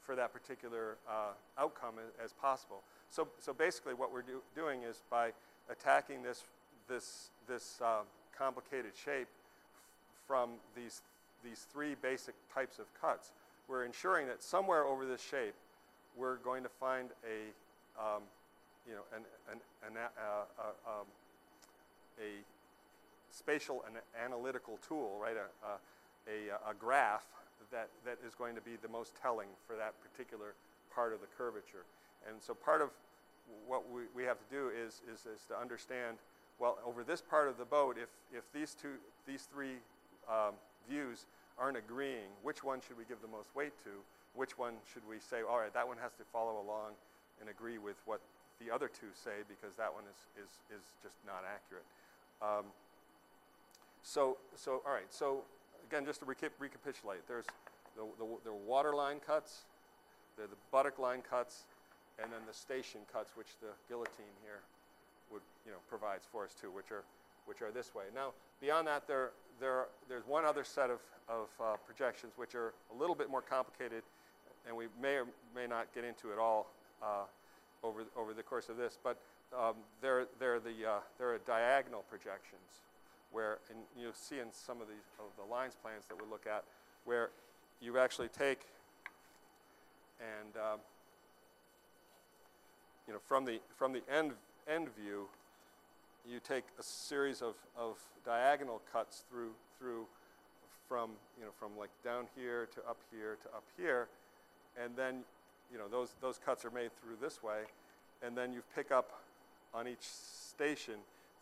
for 0.00 0.14
that 0.16 0.32
particular 0.32 0.96
uh, 1.08 1.32
outcome 1.58 1.94
as, 1.98 2.26
as 2.26 2.32
possible. 2.32 2.82
So, 3.10 3.28
so 3.38 3.52
basically, 3.52 3.94
what 3.94 4.12
we're 4.12 4.22
do, 4.22 4.42
doing 4.54 4.82
is 4.82 5.02
by 5.10 5.32
attacking 5.70 6.22
this, 6.22 6.44
this, 6.88 7.30
this 7.48 7.80
uh, 7.82 8.00
complicated 8.36 8.92
shape 8.94 9.28
from 10.26 10.50
these, 10.76 11.02
these 11.44 11.66
three 11.72 11.94
basic 12.00 12.34
types 12.52 12.78
of 12.78 12.86
cuts, 13.00 13.30
we're 13.68 13.84
ensuring 13.84 14.26
that 14.26 14.42
somewhere 14.42 14.84
over 14.84 15.06
this 15.06 15.22
shape, 15.22 15.54
we're 16.16 16.36
going 16.36 16.62
to 16.62 16.68
find 16.68 17.10
a, 17.24 18.02
um, 18.02 18.22
you 18.86 18.94
know, 18.94 19.02
an, 19.16 19.22
an, 19.50 19.58
an, 19.86 19.96
uh, 19.96 20.44
uh, 20.58 21.00
um, 21.00 21.06
a 22.20 22.44
spatial 23.34 23.84
and 23.86 23.96
analytical 24.14 24.78
tool, 24.86 25.18
right? 25.20 25.36
A, 25.36 25.68
a, 26.30 26.70
a, 26.70 26.74
graph 26.74 27.26
that, 27.72 27.88
that 28.06 28.18
is 28.26 28.34
going 28.34 28.54
to 28.54 28.60
be 28.60 28.78
the 28.80 28.88
most 28.88 29.12
telling 29.20 29.48
for 29.66 29.76
that 29.76 29.94
particular 30.00 30.54
part 30.94 31.12
of 31.12 31.20
the 31.20 31.26
curvature. 31.36 31.84
And 32.28 32.40
so 32.40 32.54
part 32.54 32.80
of 32.80 32.90
what 33.66 33.90
we, 33.90 34.02
we 34.14 34.22
have 34.24 34.38
to 34.38 34.48
do 34.50 34.70
is, 34.70 35.02
is, 35.12 35.26
is 35.26 35.42
to 35.48 35.58
understand, 35.58 36.16
well, 36.58 36.78
over 36.86 37.02
this 37.02 37.20
part 37.20 37.48
of 37.48 37.58
the 37.58 37.64
boat, 37.64 37.96
if, 38.00 38.08
if 38.32 38.44
these 38.54 38.74
two, 38.80 38.96
these 39.26 39.48
three 39.52 39.82
um, 40.30 40.54
views 40.88 41.26
aren't 41.58 41.76
agreeing, 41.76 42.30
which 42.42 42.62
one 42.62 42.80
should 42.80 42.96
we 42.96 43.04
give 43.08 43.20
the 43.20 43.28
most 43.28 43.50
weight 43.54 43.74
to? 43.84 43.90
Which 44.34 44.56
one 44.56 44.74
should 44.92 45.02
we 45.08 45.18
say, 45.18 45.42
all 45.42 45.58
right, 45.58 45.74
that 45.74 45.86
one 45.86 45.98
has 45.98 46.12
to 46.18 46.24
follow 46.32 46.62
along 46.62 46.94
and 47.40 47.50
agree 47.50 47.78
with 47.78 47.96
what 48.06 48.20
the 48.62 48.72
other 48.72 48.86
two 48.88 49.10
say 49.12 49.42
because 49.50 49.76
that 49.76 49.92
one 49.92 50.06
is, 50.06 50.46
is, 50.46 50.50
is 50.78 50.84
just 51.02 51.18
not 51.26 51.42
accurate. 51.42 51.86
Um, 52.42 52.70
so, 54.04 54.36
so, 54.54 54.82
all 54.86 54.92
right, 54.92 55.10
so 55.10 55.40
again, 55.88 56.04
just 56.04 56.20
to 56.20 56.26
recap, 56.26 56.50
recapitulate, 56.60 57.26
there's 57.26 57.46
the, 57.96 58.04
the, 58.18 58.26
the 58.44 58.52
water 58.52 58.94
line 58.94 59.18
cuts, 59.24 59.62
there 60.36 60.46
the 60.46 60.56
buttock 60.70 60.98
line 60.98 61.22
cuts, 61.28 61.64
and 62.22 62.30
then 62.30 62.40
the 62.46 62.54
station 62.54 63.00
cuts, 63.12 63.32
which 63.34 63.58
the 63.60 63.72
guillotine 63.88 64.34
here 64.42 64.60
would, 65.32 65.42
you 65.64 65.72
know, 65.72 65.78
provides 65.88 66.26
for 66.30 66.44
us 66.44 66.54
too, 66.60 66.70
which 66.70 66.92
are, 66.92 67.02
which 67.46 67.62
are 67.62 67.70
this 67.70 67.94
way. 67.94 68.04
Now, 68.14 68.32
beyond 68.60 68.86
that, 68.86 69.08
there, 69.08 69.30
there, 69.58 69.86
there's 70.08 70.26
one 70.26 70.44
other 70.44 70.64
set 70.64 70.90
of, 70.90 71.00
of 71.28 71.48
uh, 71.60 71.76
projections 71.86 72.32
which 72.36 72.54
are 72.54 72.72
a 72.94 72.98
little 72.98 73.14
bit 73.14 73.30
more 73.30 73.42
complicated, 73.42 74.02
and 74.66 74.76
we 74.76 74.86
may 75.00 75.16
or 75.16 75.26
may 75.54 75.66
not 75.66 75.92
get 75.94 76.04
into 76.04 76.30
it 76.30 76.38
all 76.38 76.66
uh, 77.02 77.24
over, 77.82 78.04
over 78.16 78.32
the 78.32 78.42
course 78.42 78.68
of 78.68 78.76
this, 78.76 78.98
but 79.02 79.18
um, 79.56 79.74
they're, 80.00 80.26
they're, 80.38 80.60
the, 80.60 80.88
uh, 80.88 80.98
they're 81.18 81.38
diagonal 81.46 82.04
projections, 82.08 82.82
where, 83.34 83.58
and 83.68 83.80
you'll 84.00 84.14
see 84.14 84.38
in 84.38 84.52
some 84.52 84.80
of 84.80 84.86
these, 84.86 85.04
of 85.18 85.26
the 85.36 85.52
lines 85.52 85.74
plans 85.82 86.04
that 86.08 86.14
we 86.14 86.30
look 86.30 86.46
at, 86.46 86.62
where 87.04 87.30
you 87.80 87.98
actually 87.98 88.28
take 88.28 88.60
and 90.20 90.56
um, 90.56 90.78
you 93.06 93.12
know 93.12 93.18
from 93.26 93.44
the 93.44 93.60
from 93.76 93.92
the 93.92 94.02
end 94.10 94.32
end 94.68 94.88
view, 94.94 95.26
you 96.28 96.40
take 96.40 96.64
a 96.78 96.82
series 96.82 97.42
of, 97.42 97.54
of 97.76 97.98
diagonal 98.24 98.80
cuts 98.92 99.24
through 99.28 99.50
through 99.78 100.06
from 100.88 101.10
you 101.38 101.44
know 101.44 101.50
from 101.58 101.76
like 101.78 101.90
down 102.04 102.26
here 102.36 102.68
to 102.74 102.80
up 102.88 102.98
here 103.10 103.36
to 103.42 103.48
up 103.48 103.64
here, 103.76 104.08
and 104.82 104.96
then 104.96 105.24
you 105.72 105.78
know 105.78 105.88
those 105.90 106.14
those 106.20 106.38
cuts 106.38 106.64
are 106.64 106.70
made 106.70 106.90
through 107.02 107.16
this 107.20 107.42
way, 107.42 107.62
and 108.24 108.36
then 108.36 108.52
you 108.52 108.62
pick 108.74 108.90
up 108.90 109.20
on 109.74 109.88
each 109.88 110.02
station 110.02 110.94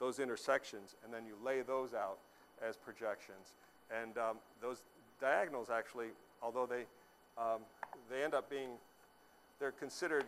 those 0.03 0.19
intersections, 0.19 0.97
and 1.05 1.15
then 1.15 1.25
you 1.25 1.35
lay 1.45 1.63
those 1.63 1.95
out 1.95 2.19
as 2.61 2.77
projections, 2.77 3.55
and 4.03 4.19
um, 4.19 4.37
those 4.61 4.83
diagonals 5.21 5.71
actually, 5.71 6.09
although 6.43 6.67
they 6.67 6.83
um, 7.39 7.61
they 8.11 8.25
end 8.25 8.35
up 8.35 8.51
being 8.51 8.71
they're 9.61 9.71
considered 9.71 10.25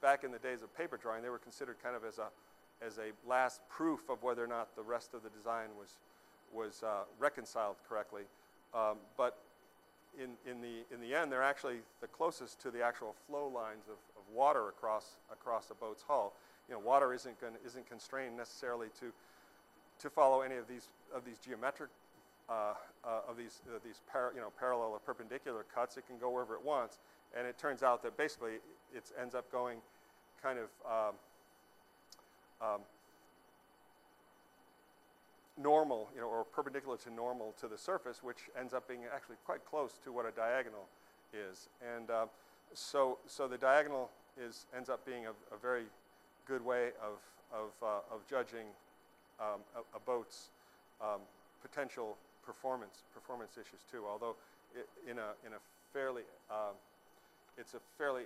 back 0.00 0.22
in 0.22 0.30
the 0.30 0.38
days 0.38 0.62
of 0.62 0.72
paper 0.76 0.96
drawing, 0.96 1.24
they 1.24 1.28
were 1.28 1.38
considered 1.38 1.74
kind 1.82 1.96
of 1.96 2.04
as 2.04 2.18
a 2.18 2.28
as 2.80 2.98
a 2.98 3.10
last 3.28 3.60
proof 3.68 4.08
of 4.08 4.22
whether 4.22 4.44
or 4.44 4.46
not 4.46 4.68
the 4.76 4.82
rest 4.82 5.12
of 5.12 5.24
the 5.24 5.30
design 5.30 5.70
was 5.76 5.96
was 6.54 6.84
uh, 6.84 7.02
reconciled 7.18 7.76
correctly. 7.88 8.22
Um, 8.72 8.98
but 9.16 9.38
in, 10.16 10.30
in, 10.50 10.60
the, 10.60 10.82
in 10.94 11.00
the 11.00 11.14
end, 11.14 11.30
they're 11.30 11.42
actually 11.42 11.78
the 12.00 12.06
closest 12.06 12.60
to 12.62 12.70
the 12.70 12.82
actual 12.82 13.14
flow 13.26 13.46
lines 13.48 13.84
of, 13.88 13.98
of 14.16 14.22
water 14.34 14.68
across, 14.68 15.16
across 15.32 15.70
a 15.70 15.74
boat's 15.74 16.02
hull. 16.06 16.32
You 16.68 16.74
know, 16.74 16.80
water 16.80 17.14
isn't, 17.14 17.40
gonna, 17.40 17.56
isn't 17.64 17.88
constrained 17.88 18.36
necessarily 18.36 18.88
to, 19.00 19.06
to 20.00 20.10
follow 20.10 20.42
any 20.42 20.56
of 20.56 20.68
these, 20.68 20.88
of 21.14 21.24
these 21.24 21.38
geometric, 21.38 21.90
uh, 22.48 22.74
uh, 23.04 23.20
of 23.28 23.36
these, 23.36 23.60
uh, 23.68 23.78
these 23.84 24.00
you 24.34 24.40
know, 24.40 24.52
parallel 24.58 24.88
or 24.88 24.98
perpendicular 24.98 25.64
cuts. 25.74 25.96
It 25.96 26.06
can 26.06 26.18
go 26.18 26.30
wherever 26.30 26.54
it 26.54 26.64
wants. 26.64 26.98
And 27.36 27.46
it 27.46 27.58
turns 27.58 27.82
out 27.82 28.02
that 28.02 28.16
basically 28.16 28.54
it 28.94 29.04
ends 29.20 29.34
up 29.34 29.50
going 29.50 29.78
kind 30.42 30.58
of 30.58 30.68
um, 30.86 31.14
um, 32.60 32.80
normal, 35.60 36.08
you 36.14 36.20
know, 36.20 36.28
or 36.28 36.44
perpendicular 36.44 36.96
to 36.98 37.10
normal 37.10 37.54
to 37.60 37.68
the 37.68 37.78
surface, 37.78 38.22
which 38.22 38.48
ends 38.58 38.72
up 38.72 38.86
being 38.88 39.00
actually 39.14 39.36
quite 39.44 39.64
close 39.64 39.98
to 40.04 40.12
what 40.12 40.26
a 40.26 40.30
diagonal 40.30 40.86
is. 41.32 41.68
And 41.96 42.10
uh, 42.10 42.26
so, 42.74 43.18
so 43.26 43.48
the 43.48 43.58
diagonal 43.58 44.10
is 44.40 44.66
ends 44.76 44.88
up 44.88 45.04
being 45.04 45.26
a, 45.26 45.30
a 45.30 45.58
very 45.60 45.84
good 46.48 46.64
way 46.64 46.88
of, 47.02 47.20
of, 47.52 47.70
uh, 47.82 48.14
of 48.14 48.26
judging 48.28 48.66
um, 49.38 49.60
a, 49.76 49.96
a, 49.96 50.00
boat's 50.00 50.50
um, 51.00 51.20
potential 51.62 52.16
performance 52.44 53.02
performance 53.14 53.52
issues 53.52 53.84
too. 53.90 54.02
Although 54.10 54.34
it, 54.74 54.88
in 55.08 55.18
a 55.18 55.36
in 55.46 55.52
a 55.52 55.60
fairly 55.92 56.22
um, 56.50 56.74
it's 57.56 57.74
a 57.74 57.80
fairly 57.96 58.24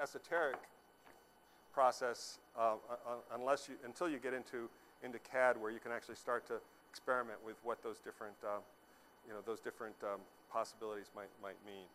esoteric 0.00 0.58
process 1.72 2.38
uh, 2.56 2.74
unless 3.34 3.68
you 3.68 3.74
until 3.84 4.08
you 4.08 4.18
get 4.18 4.34
into 4.34 4.68
into 5.02 5.18
CAD 5.18 5.60
where 5.60 5.72
you 5.72 5.80
can 5.80 5.90
actually 5.90 6.14
start 6.14 6.46
to 6.46 6.60
experiment 6.92 7.38
with 7.44 7.56
what 7.64 7.82
those 7.82 7.98
different, 7.98 8.36
uh, 8.44 8.60
you 9.26 9.32
know, 9.32 9.40
those 9.44 9.60
different 9.60 9.96
um, 10.04 10.20
possibilities 10.52 11.10
might, 11.16 11.32
might 11.40 11.56
mean. 11.64 11.88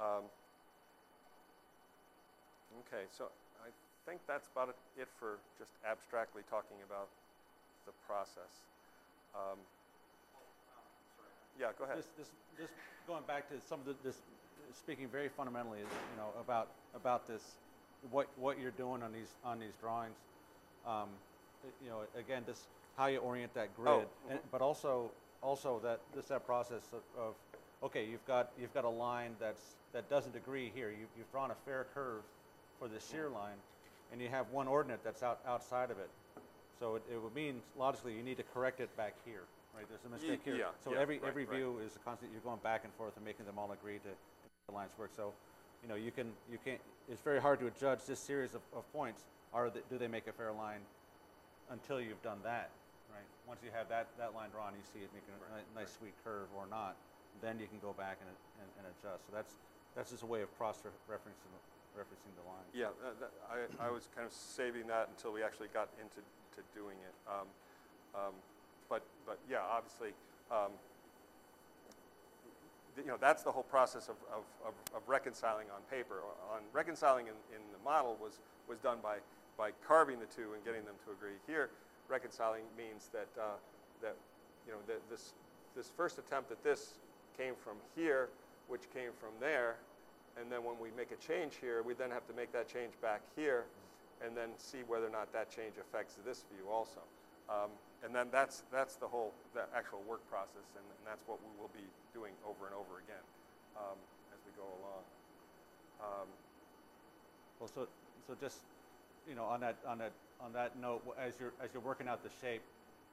Um, 0.00 0.24
okay, 2.88 3.04
so 3.12 3.28
think 4.10 4.26
that's 4.26 4.48
about 4.50 4.74
it 4.98 5.06
for 5.20 5.38
just 5.56 5.70
abstractly 5.86 6.42
talking 6.50 6.76
about 6.82 7.06
the 7.86 7.94
process. 8.10 8.50
Um, 9.38 9.58
yeah, 11.54 11.70
go 11.78 11.84
ahead. 11.84 11.98
This, 11.98 12.10
this, 12.18 12.26
this 12.58 12.70
going 13.06 13.22
back 13.28 13.48
to 13.50 13.54
some 13.68 13.78
of 13.78 13.86
the, 13.86 13.94
this, 14.02 14.18
speaking 14.74 15.06
very 15.06 15.28
fundamentally, 15.28 15.78
you 15.78 16.16
know, 16.18 16.34
about 16.40 16.68
about 16.96 17.28
this, 17.28 17.54
what 18.10 18.26
what 18.36 18.58
you're 18.58 18.74
doing 18.74 19.04
on 19.04 19.12
these 19.12 19.30
on 19.44 19.60
these 19.60 19.74
drawings. 19.80 20.18
Um, 20.84 21.08
you 21.84 21.90
know, 21.90 22.02
again, 22.18 22.42
just 22.46 22.62
how 22.96 23.06
you 23.06 23.18
orient 23.18 23.54
that 23.54 23.76
grid, 23.76 23.92
Oh, 23.92 24.04
and, 24.28 24.40
but 24.50 24.60
also 24.60 25.10
also 25.40 25.80
that 25.84 26.00
this 26.16 26.26
that 26.26 26.44
process 26.44 26.82
of, 26.92 27.02
of 27.16 27.34
okay, 27.84 28.04
you've 28.10 28.26
got 28.26 28.50
you've 28.60 28.74
got 28.74 28.84
a 28.84 28.90
line 28.90 29.36
that's 29.38 29.76
that 29.92 30.10
doesn't 30.10 30.34
agree 30.34 30.72
here. 30.74 30.90
You, 30.90 31.06
you've 31.16 31.30
drawn 31.30 31.52
a 31.52 31.58
fair 31.64 31.86
curve 31.94 32.22
for 32.80 32.88
the 32.88 32.98
sheer 32.98 33.28
line, 33.28 33.58
and 34.12 34.20
you 34.20 34.28
have 34.28 34.50
one 34.50 34.68
ordinate 34.68 35.02
that's 35.04 35.22
out 35.22 35.40
outside 35.46 35.90
of 35.90 35.98
it. 35.98 36.10
So 36.78 36.96
it, 36.96 37.02
it 37.12 37.22
would 37.22 37.34
mean 37.34 37.60
logically 37.78 38.14
you 38.14 38.22
need 38.22 38.38
to 38.38 38.42
correct 38.54 38.80
it 38.80 38.94
back 38.96 39.14
here, 39.24 39.42
right? 39.74 39.84
There's 39.88 40.04
a 40.04 40.08
mistake 40.08 40.40
here. 40.44 40.56
yeah, 40.56 40.72
so 40.82 40.92
yeah, 40.92 41.00
every 41.00 41.18
right, 41.18 41.28
every 41.28 41.44
right. 41.44 41.56
view 41.56 41.78
is 41.84 41.96
a 41.96 41.98
constant. 42.00 42.32
You're 42.32 42.40
going 42.40 42.60
back 42.62 42.84
and 42.84 42.92
forth 42.94 43.16
and 43.16 43.24
making 43.24 43.46
them 43.46 43.58
all 43.58 43.72
agree 43.72 43.98
to, 43.98 44.10
the 44.68 44.74
lines 44.74 44.92
work. 44.98 45.10
So, 45.14 45.32
you 45.82 45.88
know, 45.88 45.94
you 45.94 46.10
can 46.10 46.32
you 46.50 46.58
can't. 46.64 46.80
It's 47.08 47.22
very 47.22 47.40
hard 47.40 47.60
to 47.60 47.70
judge 47.78 48.04
this 48.06 48.20
series 48.20 48.54
of, 48.54 48.62
of 48.74 48.90
points. 48.92 49.24
Are 49.52 49.68
they, 49.68 49.80
do 49.90 49.98
they 49.98 50.08
make 50.08 50.26
a 50.26 50.32
fair 50.32 50.52
line? 50.52 50.80
Until 51.70 52.00
you've 52.00 52.22
done 52.22 52.42
that, 52.42 52.70
right? 53.14 53.22
Once 53.46 53.62
you 53.62 53.70
have 53.70 53.86
that, 53.94 54.10
that 54.18 54.34
line 54.34 54.50
drawn, 54.50 54.74
you 54.74 54.82
see 54.90 55.06
it 55.06 55.10
making 55.14 55.30
a 55.38 55.38
ni- 55.54 55.70
nice 55.78 55.94
sweet 55.94 56.14
curve 56.26 56.50
or 56.58 56.66
not, 56.66 56.98
then 57.38 57.62
you 57.62 57.70
can 57.70 57.78
go 57.78 57.94
back 57.94 58.18
and, 58.18 58.30
and, 58.58 58.68
and 58.74 58.84
adjust. 58.90 59.22
So 59.26 59.30
that's 59.30 59.54
that's 59.94 60.10
just 60.10 60.22
a 60.22 60.26
way 60.26 60.42
of 60.42 60.50
cross-referencing 60.58 61.50
the, 61.54 61.60
referencing 61.96 62.32
the 62.38 62.46
lines. 62.48 62.70
Yeah, 62.74 62.94
that, 63.02 63.20
that, 63.20 63.32
I, 63.50 63.88
I 63.88 63.90
was 63.90 64.08
kind 64.14 64.26
of 64.26 64.32
saving 64.32 64.86
that 64.88 65.08
until 65.10 65.32
we 65.32 65.42
actually 65.42 65.68
got 65.74 65.88
into 66.00 66.22
to 66.56 66.60
doing 66.74 66.96
it. 67.02 67.14
Um, 67.28 67.48
um, 68.14 68.34
but, 68.88 69.02
but 69.26 69.38
yeah, 69.48 69.62
obviously, 69.62 70.10
um, 70.50 70.72
you 72.98 73.06
know, 73.06 73.16
that's 73.20 73.42
the 73.42 73.52
whole 73.52 73.62
process 73.64 74.08
of, 74.08 74.16
of, 74.34 74.42
of, 74.66 74.74
of 74.94 75.02
reconciling 75.06 75.66
on 75.74 75.80
paper. 75.90 76.22
On 76.52 76.60
reconciling 76.72 77.26
in, 77.26 77.38
in 77.54 77.62
the 77.72 77.82
model 77.84 78.16
was, 78.20 78.40
was 78.68 78.78
done 78.78 78.98
by, 79.02 79.18
by 79.56 79.70
carving 79.86 80.18
the 80.18 80.26
two 80.26 80.52
and 80.54 80.64
getting 80.64 80.84
them 80.84 80.98
to 81.06 81.12
agree. 81.12 81.38
Here, 81.46 81.70
reconciling 82.08 82.64
means 82.76 83.08
that, 83.12 83.28
uh, 83.38 83.54
that 84.02 84.16
you 84.66 84.72
know, 84.72 84.78
that 84.86 85.00
this, 85.08 85.32
this 85.76 85.90
first 85.96 86.18
attempt 86.18 86.50
at 86.50 86.62
this 86.64 86.94
came 87.38 87.54
from 87.54 87.76
here, 87.96 88.28
which 88.68 88.82
came 88.92 89.10
from 89.18 89.30
there, 89.38 89.76
and 90.38 90.50
then 90.52 90.62
when 90.62 90.78
we 90.78 90.90
make 90.96 91.10
a 91.10 91.20
change 91.20 91.56
here, 91.60 91.82
we 91.82 91.94
then 91.94 92.10
have 92.10 92.26
to 92.28 92.34
make 92.34 92.52
that 92.52 92.68
change 92.68 92.92
back 93.00 93.22
here, 93.34 93.64
and 94.24 94.36
then 94.36 94.50
see 94.58 94.84
whether 94.86 95.06
or 95.06 95.14
not 95.14 95.32
that 95.32 95.50
change 95.50 95.74
affects 95.80 96.14
this 96.26 96.44
view 96.52 96.68
also. 96.70 97.00
Um, 97.48 97.70
and 98.04 98.14
then 98.14 98.28
that's, 98.30 98.62
that's 98.70 98.94
the 98.96 99.08
whole, 99.08 99.32
the 99.54 99.64
actual 99.74 100.00
work 100.08 100.22
process, 100.30 100.68
and, 100.76 100.84
and 100.84 101.04
that's 101.04 101.26
what 101.26 101.38
we 101.42 101.50
will 101.60 101.72
be 101.74 101.84
doing 102.14 102.32
over 102.46 102.66
and 102.66 102.74
over 102.74 103.00
again 103.02 103.24
um, 103.76 103.98
as 104.32 104.38
we 104.46 104.52
go 104.56 104.68
along. 104.68 105.02
Um, 106.00 106.28
Well, 107.60 107.70
so, 107.74 107.88
so 108.26 108.34
just, 108.40 108.56
you 109.28 109.34
know, 109.34 109.44
on 109.44 109.60
that, 109.60 109.76
on 109.86 109.98
that, 109.98 110.12
on 110.40 110.52
that 110.54 110.78
note, 110.80 111.02
as 111.20 111.34
you're, 111.38 111.52
as 111.62 111.68
you're 111.74 111.82
working 111.82 112.08
out 112.08 112.22
the 112.22 112.30
shape, 112.40 112.62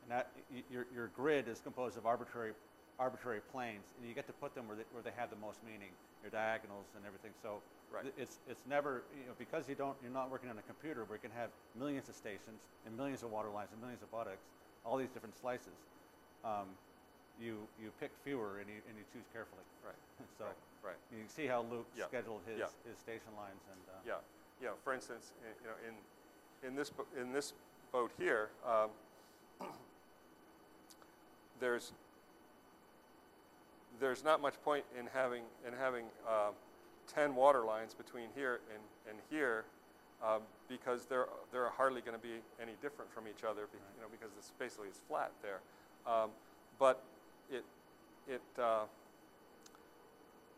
and 0.04 0.12
that, 0.12 0.32
your, 0.72 0.86
your 0.94 1.08
grid 1.18 1.50
is 1.50 1.60
composed 1.60 1.98
of 1.98 2.06
arbitrary, 2.06 2.54
arbitrary 3.00 3.42
planes, 3.52 3.94
and 3.98 4.08
you 4.08 4.14
get 4.16 4.26
to 4.28 4.34
put 4.34 4.56
them 4.56 4.68
where 4.68 4.76
they, 4.78 4.84
where 4.92 5.04
they 5.04 5.14
have 5.16 5.30
the 5.30 5.38
most 5.38 5.60
meaning, 5.64 5.90
your 6.24 6.32
diagonals 6.32 6.86
and 6.96 7.06
everything, 7.06 7.32
so. 7.42 7.62
Right. 7.88 8.04
It's, 8.18 8.40
it's 8.50 8.60
never, 8.68 9.04
you 9.16 9.24
know, 9.28 9.36
because 9.40 9.70
you 9.70 9.76
don't, 9.76 9.96
you're 10.04 10.12
not 10.12 10.30
working 10.30 10.50
on 10.50 10.58
a 10.60 10.62
computer 10.68 11.06
where 11.08 11.16
you 11.16 11.22
can 11.24 11.32
have 11.32 11.52
millions 11.80 12.10
of 12.10 12.16
stations 12.16 12.68
and 12.86 12.92
millions 12.98 13.24
of 13.24 13.32
water 13.32 13.48
lines 13.48 13.70
and 13.72 13.80
millions 13.80 14.04
of 14.04 14.12
buttocks, 14.12 14.44
all 14.84 14.98
these 14.98 15.08
different 15.08 15.38
slices. 15.40 15.80
Um, 16.44 16.68
you, 17.40 17.64
you 17.80 17.96
pick 18.02 18.12
fewer 18.26 18.60
and 18.60 18.68
you, 18.68 18.84
and 18.90 18.98
you 19.00 19.06
choose 19.14 19.24
carefully. 19.32 19.64
right, 19.88 19.96
So, 20.38 20.44
right, 20.52 20.60
right. 20.84 21.00
you 21.16 21.20
can 21.24 21.30
see 21.30 21.48
how 21.48 21.64
Luke 21.72 21.88
Yeah. 21.96 22.12
scheduled 22.12 22.42
his, 22.46 22.60
Yeah. 22.60 22.90
his 22.92 23.00
station 23.00 23.32
lines 23.40 23.64
and, 23.72 23.80
uh. 23.88 24.04
Yeah, 24.04 24.20
yeah. 24.62 24.76
For 24.84 24.92
instance, 24.94 25.32
you 25.64 25.68
know, 25.72 25.78
in 25.88 25.96
in 26.68 26.76
this 26.76 26.92
in 27.16 27.32
this 27.32 27.54
boat 27.94 28.12
here, 28.20 28.50
um, 28.68 28.90
there's 31.60 31.94
there's 34.00 34.24
not 34.24 34.42
much 34.42 34.56
point 34.64 34.84
in 35.00 35.08
having 35.14 35.44
in 35.68 35.74
having 35.74 36.06
um, 36.28 36.54
ten 37.14 37.36
water 37.36 37.64
lines 37.66 37.94
between 37.94 38.30
here 38.36 38.60
and 38.74 38.84
and 39.10 39.18
here. 39.30 39.66
Um, 40.26 40.42
because 40.68 41.06
they're 41.06 41.28
they're 41.52 41.70
hardly 41.70 42.02
going 42.02 42.18
to 42.18 42.24
be 42.24 42.42
any 42.60 42.72
different 42.82 43.14
from 43.14 43.26
each 43.28 43.44
other, 43.44 43.68
be, 43.72 43.78
you 43.96 44.02
know, 44.02 44.08
because 44.10 44.34
this 44.36 44.52
basically 44.58 44.88
is 44.88 45.00
flat 45.08 45.32
there. 45.44 45.60
Um, 46.12 46.32
but 46.80 47.04
it 47.52 47.64
it 48.28 48.42
uh, 48.60 48.86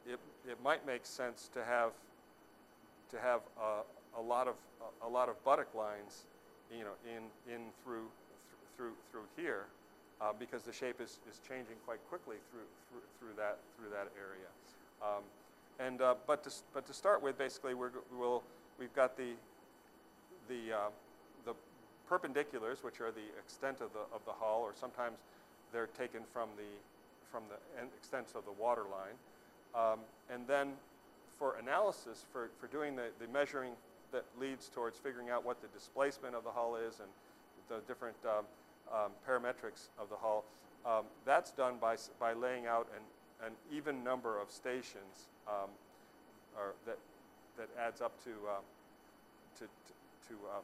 it 0.08 0.18
it 0.48 0.58
might 0.64 0.86
make 0.86 1.06
sense 1.06 1.50
to 1.54 1.64
have 1.66 1.92
to 3.12 3.20
have 3.20 3.42
a, 3.62 4.20
a 4.20 4.22
lot 4.22 4.48
of 4.48 4.56
a, 5.04 5.08
a 5.08 5.10
lot 5.10 5.28
of 5.28 5.44
buttock 5.44 5.76
lines, 5.76 6.24
you 6.72 6.86
know, 6.86 6.96
in 7.06 7.54
in 7.54 7.62
through 7.84 8.08
through 8.78 8.94
through 9.12 9.28
here, 9.36 9.66
uh, 10.22 10.34
because 10.38 10.64
the 10.64 10.74
shape 10.74 11.02
is, 11.02 11.20
is 11.30 11.40
changing 11.48 11.76
quite 11.86 12.00
quickly 12.10 12.38
through 12.52 12.68
through, 12.90 13.02
through 13.20 13.36
that 13.38 13.58
through 13.78 13.90
that 13.90 14.12
area. 14.18 14.50
Um, 15.02 15.24
and 15.80 16.02
uh, 16.02 16.16
but 16.28 16.44
to 16.44 16.52
but 16.74 16.86
to 16.88 16.94
start 16.94 17.24
with, 17.24 17.38
basically, 17.38 17.74
we're 17.74 17.92
we'll 18.18 18.44
we've 18.80 18.94
got 18.94 19.18
the 19.18 19.32
the 20.48 20.74
uh, 20.74 20.90
the 21.46 21.54
perpendiculars, 22.10 22.84
which 22.84 23.00
are 23.00 23.12
the 23.12 23.28
extent 23.40 23.82
of 23.82 23.94
the 23.94 24.04
of 24.14 24.24
the 24.26 24.34
hull, 24.34 24.62
or 24.62 24.74
sometimes 24.76 25.18
they're 25.72 25.88
taken 25.98 26.22
from 26.34 26.50
the 26.58 26.70
from 27.32 27.44
the 27.50 27.82
en- 27.82 27.90
extent 27.98 28.28
of 28.36 28.44
the 28.46 28.52
water 28.62 28.84
line. 28.92 29.16
Um, 29.76 30.00
and 30.34 30.48
then 30.48 30.74
for 31.38 31.56
analysis, 31.56 32.26
for, 32.34 32.50
for 32.60 32.68
doing 32.68 32.96
the, 32.96 33.08
the 33.20 33.32
measuring 33.32 33.72
that 34.12 34.26
leads 34.40 34.68
towards 34.68 34.98
figuring 34.98 35.30
out 35.30 35.46
what 35.46 35.62
the 35.62 35.68
displacement 35.68 36.36
of 36.36 36.44
the 36.44 36.50
hull 36.50 36.76
is 36.76 37.00
and 37.00 37.10
the 37.70 37.80
different 37.88 38.18
um, 38.26 38.46
um, 38.94 39.12
parametrics 39.28 39.90
of 40.00 40.10
the 40.10 40.16
hull, 40.16 40.46
um, 40.86 41.06
that's 41.26 41.52
done 41.52 41.76
by, 41.80 41.96
by 42.20 42.34
laying 42.34 42.66
out 42.66 42.88
an, 42.96 43.48
an 43.48 43.54
even 43.72 44.04
number 44.04 44.40
of 44.40 44.50
stations 44.52 45.30
um, 45.48 45.70
or 46.58 46.74
that, 46.86 46.98
that 47.58 47.68
adds 47.80 48.02
up 48.02 48.22
to, 48.24 48.32
um, 48.32 48.64
to, 49.58 49.66
to, 49.66 50.30
to 50.30 50.34
um, 50.56 50.64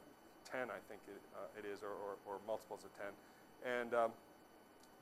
10, 0.52 0.70
I 0.70 0.80
think 0.88 1.02
it, 1.08 1.22
uh, 1.36 1.60
it 1.60 1.66
is, 1.72 1.84
or, 1.84 1.90
or, 1.90 2.16
or 2.26 2.40
multiples 2.48 2.82
of 2.86 2.92
10. 2.98 3.82
And, 3.82 3.94
um, 3.94 4.12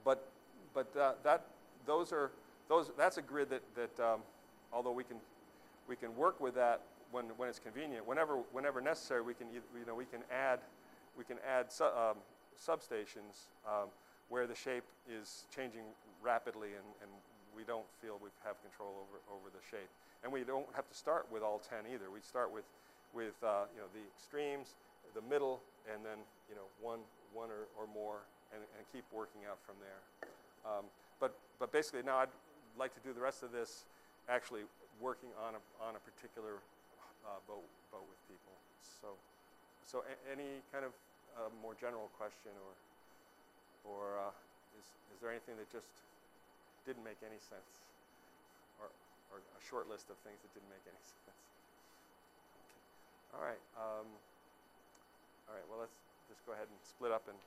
but 0.04 0.28
but 0.74 0.96
uh, 0.98 1.14
that, 1.24 1.46
those 1.86 2.12
are, 2.12 2.32
those, 2.68 2.92
that's 2.98 3.18
a 3.18 3.22
grid 3.22 3.50
that, 3.50 3.62
that 3.76 4.04
um, 4.04 4.22
although 4.72 4.92
we 4.92 5.04
can, 5.04 5.18
we 5.88 5.96
can 5.96 6.16
work 6.16 6.40
with 6.42 6.56
that 6.56 6.82
when, 7.12 7.26
when 7.38 7.50
it's 7.50 7.60
convenient, 7.60 8.08
whenever, 8.08 8.38
whenever 8.52 8.82
necessary, 8.82 9.22
we 9.22 9.34
can, 9.34 9.48
you 9.54 9.62
know, 9.86 9.94
we 9.94 10.06
can 10.06 10.22
add, 10.32 10.60
we 11.18 11.24
can 11.24 11.38
add 11.48 11.68
um, 11.82 12.18
substations 12.58 13.50
um, 13.68 13.90
where 14.30 14.48
the 14.48 14.56
shape 14.56 14.86
is 15.10 15.46
changing 15.54 15.84
rapidly 16.22 16.74
and, 16.74 16.88
and 17.02 17.12
we 17.56 17.64
don't 17.64 17.86
feel 18.02 18.18
we 18.18 18.34
have 18.44 18.58
control 18.66 19.06
over, 19.06 19.22
over 19.30 19.48
the 19.54 19.62
shape. 19.70 19.90
And 20.24 20.32
we 20.32 20.42
don't 20.42 20.66
have 20.74 20.88
to 20.88 20.96
start 20.96 21.28
with 21.30 21.44
all 21.44 21.62
10 21.62 21.86
either. 21.92 22.10
We 22.10 22.24
start 22.24 22.50
with, 22.50 22.66
with 23.14 23.36
uh, 23.44 23.70
you 23.76 23.84
know, 23.84 23.90
the 23.94 24.02
extremes, 24.16 24.74
the 25.14 25.22
middle, 25.30 25.62
and 25.92 26.02
then 26.02 26.18
you 26.50 26.56
know, 26.56 26.66
one, 26.82 27.04
one 27.36 27.52
or, 27.52 27.70
or 27.78 27.86
more, 27.92 28.24
and, 28.56 28.64
and 28.78 28.82
keep 28.90 29.04
working 29.14 29.46
out 29.46 29.60
from 29.68 29.76
there. 29.84 30.02
Um, 30.64 30.86
but, 31.20 31.36
but 31.60 31.72
basically, 31.72 32.02
now 32.02 32.24
I'd 32.24 32.34
like 32.80 32.96
to 32.96 33.04
do 33.06 33.14
the 33.14 33.22
rest 33.22 33.44
of 33.44 33.52
this 33.52 33.86
actually 34.30 34.64
working 35.02 35.30
on 35.36 35.60
a, 35.60 35.62
on 35.84 36.00
a 36.00 36.02
particular 36.02 36.64
uh, 37.28 37.40
boat, 37.46 37.68
boat 37.92 38.06
with 38.08 38.20
people. 38.32 38.56
So, 38.82 39.20
so 39.86 40.04
a- 40.08 40.22
any 40.32 40.64
kind 40.72 40.88
of 40.88 40.96
uh, 41.38 41.50
more 41.62 41.74
general 41.78 42.10
question, 42.18 42.54
or, 42.56 42.74
or 43.86 44.04
uh, 44.22 44.34
is, 44.78 44.86
is 45.14 45.18
there 45.22 45.32
anything 45.32 45.58
that 45.58 45.70
just 45.70 45.90
didn't 46.86 47.04
make 47.04 47.22
any 47.26 47.40
sense? 47.40 47.84
Or, 48.82 48.90
or 49.32 49.42
a 49.42 49.62
short 49.62 49.90
list 49.90 50.10
of 50.10 50.18
things 50.22 50.42
that 50.42 50.52
didn't 50.54 50.70
make 50.70 50.84
any 50.86 51.04
sense? 51.26 51.46
Okay. 52.58 52.82
All 53.34 53.44
right. 53.44 53.62
Um, 53.78 54.08
all 55.50 55.56
right. 55.56 55.68
Well, 55.70 55.80
let's 55.82 55.98
just 56.30 56.46
go 56.46 56.54
ahead 56.54 56.68
and 56.70 56.80
split 56.82 57.12
up 57.12 57.26
and, 57.28 57.40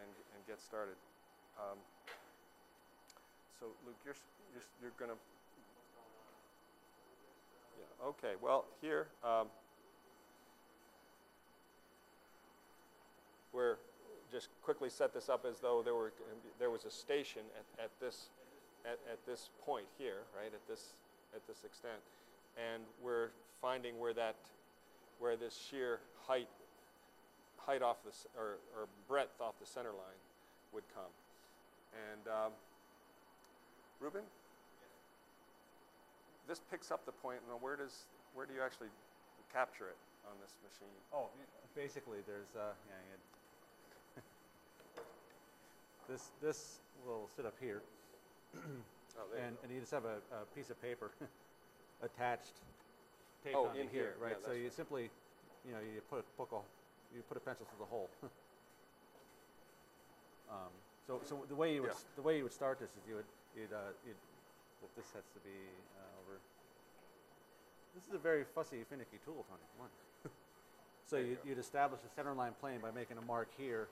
and, 0.00 0.10
and 0.34 0.40
get 0.46 0.60
started. 0.60 0.96
Um, 1.58 1.78
so, 3.58 3.74
Luke, 3.82 3.98
you're, 4.06 4.18
you're, 4.54 4.66
you're 4.80 4.96
going 4.98 5.10
to. 5.10 5.18
Yeah, 7.78 8.10
okay. 8.14 8.34
Well, 8.38 8.66
here, 8.80 9.10
um, 9.26 9.50
we're 13.58 13.76
just 14.30 14.48
quickly 14.62 14.88
set 14.88 15.12
this 15.12 15.28
up 15.28 15.44
as 15.44 15.58
though 15.58 15.82
there 15.82 15.94
were 15.94 16.12
there 16.60 16.70
was 16.70 16.84
a 16.84 16.90
station 16.90 17.42
at, 17.58 17.86
at 17.86 17.90
this 18.00 18.30
at, 18.86 18.98
at 19.10 19.18
this 19.26 19.50
point 19.66 19.86
here, 19.98 20.22
right? 20.38 20.54
At 20.54 20.62
this 20.68 20.94
at 21.34 21.44
this 21.48 21.64
extent, 21.64 21.98
and 22.54 22.84
we're 23.02 23.30
finding 23.60 23.98
where 23.98 24.14
that 24.14 24.36
where 25.18 25.36
this 25.36 25.58
sheer 25.68 25.98
height 26.28 26.48
height 27.56 27.82
off 27.82 27.96
the 28.04 28.14
or, 28.38 28.62
or 28.78 28.86
breadth 29.08 29.40
off 29.40 29.54
the 29.58 29.66
center 29.66 29.90
line 29.90 30.22
would 30.72 30.84
come. 30.94 31.10
And 32.12 32.28
um, 32.28 32.52
Ruben, 33.98 34.22
this 36.46 36.60
picks 36.70 36.92
up 36.92 37.04
the 37.06 37.12
point. 37.12 37.40
Now, 37.48 37.58
where 37.60 37.74
does 37.74 38.06
where 38.34 38.46
do 38.46 38.54
you 38.54 38.62
actually 38.62 38.94
capture 39.52 39.88
it 39.88 39.98
on 40.30 40.36
this 40.38 40.54
machine? 40.62 40.94
Oh, 41.10 41.26
basically, 41.74 42.18
there's, 42.26 42.50
uh, 42.58 42.74
yeah, 42.90 42.98
this, 46.08 46.30
this 46.42 46.78
will 47.06 47.28
sit 47.36 47.46
up 47.46 47.54
here, 47.60 47.82
Oh, 48.56 48.58
there 49.30 49.40
you 49.40 49.46
and, 49.46 49.56
go. 49.56 49.60
and 49.64 49.72
you 49.72 49.80
just 49.80 49.92
have 49.92 50.04
a, 50.04 50.18
a 50.32 50.44
piece 50.54 50.70
of 50.70 50.80
paper 50.80 51.10
attached, 52.02 52.54
taped 53.44 53.56
Oh, 53.56 53.66
onto 53.66 53.80
in 53.80 53.88
here, 53.88 54.14
yeah, 54.18 54.24
right? 54.26 54.36
So 54.40 54.48
that's 54.50 54.58
you 54.60 54.70
simply, 54.70 55.10
you 55.66 55.72
know, 55.72 55.80
you 55.80 56.00
put, 56.08 56.24
a- 56.38 56.42
a, 56.42 56.60
you 57.14 57.22
put 57.28 57.36
a 57.36 57.40
pencil 57.40 57.66
through 57.70 57.84
the 57.84 57.90
hole. 57.90 58.08
Um, 60.48 60.72
so, 61.06 61.20
so 61.28 61.44
the 61.46 61.54
way 61.54 61.74
you 61.74 61.82
would, 61.82 61.88
Yeah. 61.92 62.00
s- 62.00 62.06
the 62.16 62.22
way 62.22 62.38
you 62.38 62.42
would 62.44 62.54
start 62.54 62.80
this 62.80 62.88
is 62.96 63.04
you 63.06 63.16
would, 63.16 63.28
you'd, 63.54 63.70
uh, 63.70 63.92
you'd, 64.06 64.16
but 64.80 64.88
this 64.96 65.04
has 65.12 65.24
to 65.36 65.40
be 65.44 65.52
uh, 66.00 66.20
over. 66.24 66.40
This 67.94 68.04
is 68.08 68.14
a 68.14 68.18
very 68.18 68.44
fussy, 68.54 68.80
finicky 68.88 69.18
tool, 69.26 69.44
Tony. 69.44 69.60
Come 69.76 69.84
on. 69.84 70.30
so 71.04 71.16
you 71.18 71.36
you'd, 71.36 71.38
you'd 71.44 71.58
establish 71.58 72.00
a 72.00 72.08
center 72.16 72.32
line 72.32 72.54
plane 72.60 72.80
by 72.80 72.90
making 72.90 73.18
a 73.18 73.20
mark 73.28 73.48
here, 73.58 73.88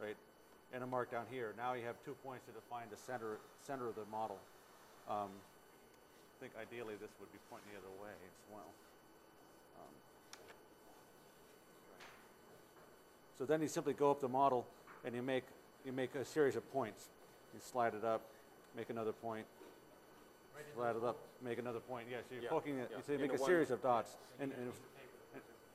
right, 0.00 0.16
and 0.72 0.82
a 0.82 0.86
mark 0.86 1.10
down 1.10 1.24
here. 1.30 1.54
Now 1.56 1.74
you 1.74 1.84
have 1.86 1.96
two 2.04 2.14
points 2.24 2.44
to 2.46 2.52
define 2.52 2.86
the 2.90 2.96
center 2.96 3.38
center 3.60 3.88
of 3.88 3.94
the 3.94 4.04
model. 4.10 4.38
Um, 5.08 5.28
I 5.30 6.36
think 6.40 6.52
ideally 6.60 6.94
this 7.00 7.10
would 7.20 7.32
be 7.32 7.38
pointing 7.50 7.68
the 7.72 7.78
other 7.78 7.94
way 8.02 8.10
as 8.10 8.36
well. 8.52 8.70
Um, 9.80 9.94
so 13.38 13.44
then 13.44 13.62
you 13.62 13.68
simply 13.68 13.92
go 13.92 14.10
up 14.10 14.20
the 14.20 14.28
model 14.28 14.66
and 15.04 15.14
you 15.14 15.22
make 15.22 15.44
you 15.84 15.92
make 15.92 16.14
a 16.14 16.24
series 16.24 16.56
of 16.56 16.70
points. 16.72 17.08
You 17.54 17.60
slide 17.60 17.94
it 17.94 18.04
up, 18.04 18.22
make 18.76 18.90
another 18.90 19.12
point, 19.12 19.46
slide 20.74 20.96
it 20.96 21.04
up, 21.04 21.16
make 21.42 21.58
another 21.58 21.80
point. 21.80 22.08
Yeah, 22.10 22.18
so 22.28 22.34
you're 22.34 22.44
Yeah, 22.44 22.48
poking 22.48 22.78
it. 22.78 22.88
yeah. 22.90 22.98
So 23.06 23.12
you 23.12 23.18
make 23.18 23.32
a 23.32 23.38
series 23.38 23.70
of 23.70 23.82
dots. 23.82 24.16
And, 24.40 24.52
and 24.52 24.72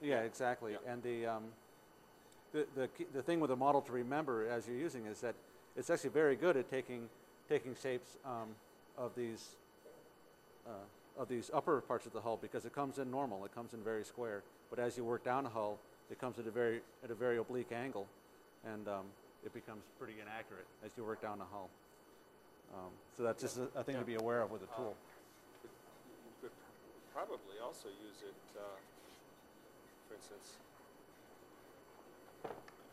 yeah, 0.01 0.21
exactly. 0.21 0.73
Yeah. 0.73 0.91
And 0.91 1.03
the, 1.03 1.25
um, 1.25 1.43
the, 2.53 2.65
the, 2.75 2.89
the 3.13 3.21
thing 3.21 3.39
with 3.39 3.51
a 3.51 3.55
model 3.55 3.81
to 3.81 3.91
remember 3.91 4.47
as 4.49 4.67
you're 4.67 4.77
using 4.77 5.05
is 5.05 5.21
that 5.21 5.35
it's 5.75 5.89
actually 5.89 6.09
very 6.09 6.35
good 6.35 6.57
at 6.57 6.69
taking, 6.69 7.09
taking 7.47 7.75
shapes 7.81 8.17
um, 8.25 8.49
of 8.97 9.15
these 9.15 9.55
uh, 10.67 10.71
of 11.19 11.27
these 11.27 11.51
upper 11.53 11.81
parts 11.81 12.05
of 12.05 12.13
the 12.13 12.21
hull 12.21 12.39
because 12.41 12.65
it 12.65 12.73
comes 12.73 12.97
in 12.97 13.11
normal, 13.11 13.43
it 13.43 13.53
comes 13.53 13.73
in 13.73 13.83
very 13.83 14.05
square. 14.05 14.41
But 14.69 14.79
as 14.79 14.95
you 14.95 15.03
work 15.03 15.23
down 15.23 15.43
the 15.43 15.49
hull, 15.49 15.77
it 16.09 16.19
comes 16.19 16.39
at 16.39 16.47
a 16.47 16.51
very 16.51 16.81
at 17.03 17.11
a 17.11 17.15
very 17.15 17.37
oblique 17.37 17.71
angle, 17.71 18.07
and 18.65 18.87
um, 18.87 19.05
it 19.45 19.53
becomes 19.53 19.83
pretty 19.99 20.15
inaccurate 20.21 20.65
as 20.85 20.91
you 20.95 21.03
work 21.03 21.21
down 21.21 21.39
the 21.39 21.49
hull. 21.51 21.69
Um, 22.73 22.91
so 23.17 23.23
that's 23.23 23.41
just 23.41 23.57
a, 23.57 23.67
a 23.75 23.83
thing 23.83 23.97
to 23.97 24.05
be 24.05 24.15
aware 24.15 24.41
of 24.41 24.51
with 24.51 24.61
a 24.63 24.75
tool. 24.75 24.95
You 25.63 25.69
could 26.41 26.51
probably 27.13 27.57
also 27.63 27.89
use 27.89 28.21
it, 28.21 28.37
uh, 28.55 28.61
for 30.07 30.15
instance, 30.15 30.57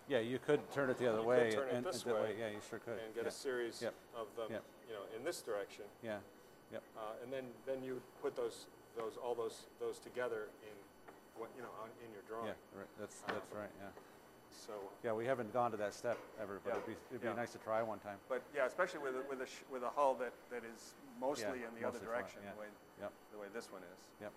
Yeah, 0.08 0.20
you 0.22 0.38
could 0.38 0.60
turn 0.72 0.88
it 0.90 0.98
the 0.98 1.08
other 1.10 1.18
You 1.18 1.24
could 1.24 1.28
way. 1.28 1.50
turn 1.52 1.68
it 1.68 1.74
and, 1.74 1.84
this 1.86 2.02
and 2.04 2.14
that 2.14 2.22
way 2.22 2.34
Yeah, 2.38 2.48
you 2.50 2.60
sure 2.70 2.78
could. 2.78 2.98
and 3.02 3.14
get 3.14 3.24
yeah. 3.24 3.28
a 3.28 3.32
series 3.32 3.82
Yep. 3.82 3.94
of 4.14 4.26
them, 4.36 4.46
Yep. 4.50 4.62
you 4.88 4.94
know, 4.94 5.02
in 5.16 5.24
this 5.24 5.42
direction. 5.42 5.84
Yeah, 6.02 6.18
yep. 6.70 6.82
Uh, 6.96 7.22
and 7.22 7.32
then, 7.32 7.44
then 7.66 7.82
you 7.82 8.00
put 8.22 8.36
those, 8.36 8.66
those, 8.96 9.16
all 9.16 9.34
those, 9.34 9.66
those 9.80 9.98
together 9.98 10.46
in, 10.62 10.74
what, 11.40 11.50
you 11.56 11.62
know, 11.62 11.70
on, 11.82 11.90
in 12.06 12.12
your 12.14 12.22
drawing. 12.28 12.46
Yeah, 12.54 12.78
right. 12.78 12.88
That's 13.00 13.16
that's 13.26 13.50
right. 13.52 13.70
Yeah. 13.82 13.90
So, 14.54 14.72
Yeah, 15.04 15.12
we 15.12 15.26
haven't 15.26 15.52
gone 15.52 15.70
to 15.72 15.76
that 15.76 15.92
step 15.92 16.18
ever, 16.40 16.60
but 16.64 16.70
Yeah, 16.70 16.76
it'd 16.78 16.86
be 16.86 16.96
it'd 17.10 17.22
be 17.22 17.28
yeah. 17.28 17.34
nice 17.34 17.50
to 17.52 17.58
try 17.58 17.82
one 17.82 17.98
time. 17.98 18.18
but 18.28 18.42
yeah, 18.54 18.66
especially 18.66 19.00
with, 19.00 19.14
a- 19.16 19.26
with 19.28 19.42
a, 19.42 19.46
sh- 19.46 19.66
with 19.70 19.82
a 19.82 19.90
hull 19.90 20.14
that, 20.22 20.32
that 20.50 20.62
is 20.64 20.94
mostly 21.20 21.60
Yeah, 21.60 21.68
in 21.68 21.74
the 21.74 21.82
other 21.86 21.98
mostly 21.98 22.06
flat, 22.06 22.14
direction, 22.30 22.40
yeah. 22.44 22.52
the 22.54 22.60
way, 22.60 22.66
Yep. 23.02 23.12
the 23.32 23.38
way 23.38 23.46
this 23.52 23.70
one 23.72 23.82
is. 23.82 24.00
Yep. 24.22 24.30
Yep. 24.30 24.32